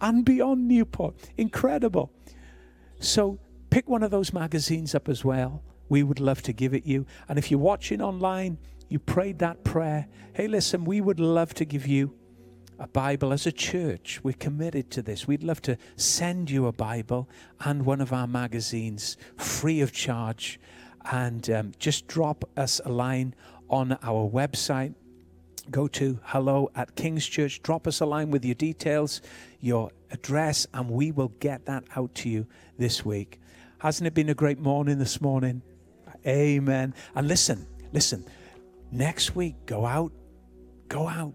and 0.00 0.24
beyond 0.24 0.68
Newport. 0.68 1.14
Incredible. 1.36 2.10
So 3.00 3.38
pick 3.70 3.88
one 3.88 4.02
of 4.02 4.10
those 4.10 4.32
magazines 4.32 4.94
up 4.94 5.08
as 5.08 5.24
well. 5.24 5.62
We 5.88 6.02
would 6.02 6.20
love 6.20 6.42
to 6.42 6.52
give 6.52 6.74
it 6.74 6.84
you. 6.84 7.06
And 7.28 7.38
if 7.38 7.50
you're 7.50 7.60
watching 7.60 8.02
online, 8.02 8.58
you 8.88 8.98
prayed 8.98 9.38
that 9.40 9.64
prayer. 9.64 10.06
Hey, 10.34 10.48
listen, 10.48 10.84
we 10.84 11.00
would 11.00 11.20
love 11.20 11.54
to 11.54 11.64
give 11.64 11.86
you 11.86 12.14
a 12.78 12.86
Bible 12.86 13.32
as 13.32 13.46
a 13.46 13.52
church. 13.52 14.20
We're 14.22 14.34
committed 14.34 14.90
to 14.92 15.02
this. 15.02 15.26
We'd 15.26 15.42
love 15.42 15.60
to 15.62 15.76
send 15.96 16.50
you 16.50 16.66
a 16.66 16.72
Bible 16.72 17.28
and 17.60 17.84
one 17.84 18.00
of 18.00 18.12
our 18.12 18.26
magazines 18.26 19.16
free 19.36 19.80
of 19.80 19.92
charge. 19.92 20.60
And 21.10 21.48
um, 21.50 21.72
just 21.78 22.06
drop 22.06 22.44
us 22.56 22.80
a 22.84 22.90
line 22.90 23.34
on 23.68 23.98
our 24.02 24.28
website. 24.28 24.94
Go 25.70 25.86
to 25.88 26.18
hello 26.24 26.70
at 26.74 26.94
King's 26.94 27.26
Church. 27.26 27.62
Drop 27.62 27.86
us 27.86 28.00
a 28.00 28.06
line 28.06 28.30
with 28.30 28.44
your 28.44 28.54
details, 28.54 29.20
your 29.60 29.90
address, 30.10 30.66
and 30.72 30.88
we 30.88 31.12
will 31.12 31.32
get 31.40 31.66
that 31.66 31.84
out 31.94 32.14
to 32.16 32.30
you 32.30 32.46
this 32.78 33.04
week. 33.04 33.38
Hasn't 33.78 34.06
it 34.06 34.14
been 34.14 34.30
a 34.30 34.34
great 34.34 34.58
morning 34.58 34.98
this 34.98 35.20
morning? 35.20 35.62
Amen. 36.26 36.94
And 37.14 37.28
listen, 37.28 37.66
listen, 37.92 38.24
next 38.90 39.36
week, 39.36 39.56
go 39.66 39.84
out, 39.84 40.12
go 40.88 41.06
out 41.06 41.34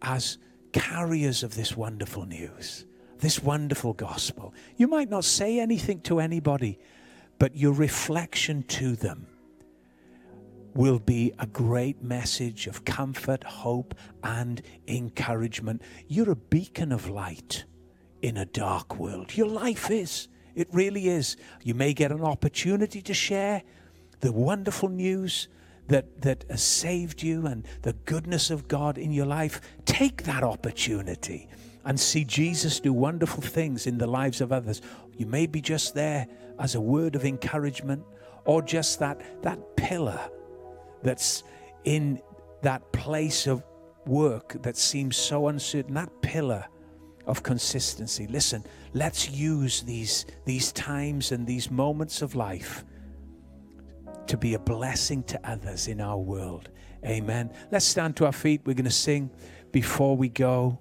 as 0.00 0.38
carriers 0.72 1.42
of 1.42 1.54
this 1.54 1.76
wonderful 1.76 2.24
news, 2.24 2.86
this 3.18 3.42
wonderful 3.42 3.92
gospel. 3.92 4.54
You 4.76 4.88
might 4.88 5.10
not 5.10 5.24
say 5.24 5.60
anything 5.60 6.00
to 6.02 6.18
anybody, 6.18 6.78
but 7.38 7.54
your 7.54 7.72
reflection 7.72 8.62
to 8.64 8.96
them 8.96 9.26
will 10.76 10.98
be 10.98 11.32
a 11.38 11.46
great 11.46 12.02
message 12.02 12.66
of 12.66 12.84
comfort, 12.84 13.42
hope, 13.44 13.94
and 14.22 14.60
encouragement. 14.86 15.80
You're 16.06 16.30
a 16.30 16.36
beacon 16.36 16.92
of 16.92 17.08
light 17.08 17.64
in 18.20 18.36
a 18.36 18.44
dark 18.44 18.98
world. 18.98 19.36
Your 19.36 19.48
life 19.48 19.90
is. 19.90 20.28
It 20.54 20.68
really 20.72 21.08
is. 21.08 21.36
You 21.62 21.74
may 21.74 21.94
get 21.94 22.12
an 22.12 22.22
opportunity 22.22 23.00
to 23.02 23.14
share 23.14 23.62
the 24.20 24.32
wonderful 24.32 24.88
news 24.88 25.48
that, 25.88 26.20
that 26.22 26.44
has 26.50 26.62
saved 26.62 27.22
you 27.22 27.46
and 27.46 27.66
the 27.82 27.92
goodness 27.92 28.50
of 28.50 28.68
God 28.68 28.98
in 28.98 29.12
your 29.12 29.26
life, 29.26 29.60
take 29.84 30.24
that 30.24 30.42
opportunity 30.42 31.48
and 31.84 31.98
see 31.98 32.24
Jesus 32.24 32.80
do 32.80 32.92
wonderful 32.92 33.42
things 33.42 33.86
in 33.86 33.96
the 33.96 34.06
lives 34.06 34.40
of 34.40 34.52
others. 34.52 34.82
You 35.16 35.26
may 35.26 35.46
be 35.46 35.60
just 35.60 35.94
there 35.94 36.26
as 36.58 36.74
a 36.74 36.80
word 36.80 37.14
of 37.14 37.24
encouragement 37.24 38.04
or 38.44 38.60
just 38.62 38.98
that, 38.98 39.42
that 39.42 39.76
pillar 39.76 40.20
that's 41.02 41.44
in 41.84 42.20
that 42.62 42.92
place 42.92 43.46
of 43.46 43.62
work 44.06 44.60
that 44.62 44.76
seems 44.76 45.16
so 45.16 45.48
uncertain, 45.48 45.94
that 45.94 46.10
pillar 46.22 46.64
of 47.26 47.42
consistency. 47.42 48.26
Listen, 48.28 48.64
let's 48.94 49.30
use 49.30 49.82
these, 49.82 50.26
these 50.44 50.72
times 50.72 51.32
and 51.32 51.46
these 51.46 51.70
moments 51.70 52.22
of 52.22 52.34
life 52.34 52.84
to 54.26 54.36
be 54.36 54.54
a 54.54 54.58
blessing 54.58 55.22
to 55.24 55.40
others 55.48 55.88
in 55.88 56.00
our 56.00 56.18
world. 56.18 56.70
Amen. 57.04 57.52
Let's 57.70 57.84
stand 57.84 58.16
to 58.16 58.26
our 58.26 58.32
feet. 58.32 58.62
We're 58.64 58.74
going 58.74 58.84
to 58.84 58.90
sing 58.90 59.30
before 59.72 60.16
we 60.16 60.28
go 60.28 60.78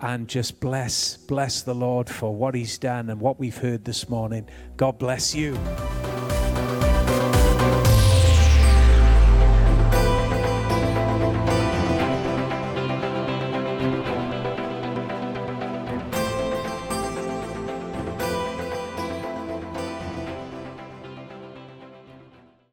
and 0.00 0.28
just 0.28 0.60
bless 0.60 1.16
bless 1.16 1.62
the 1.62 1.74
Lord 1.74 2.08
for 2.08 2.34
what 2.34 2.54
he's 2.54 2.78
done 2.78 3.08
and 3.08 3.20
what 3.20 3.38
we've 3.38 3.56
heard 3.56 3.84
this 3.84 4.08
morning. 4.08 4.48
God 4.76 4.98
bless 4.98 5.34
you. 5.34 5.58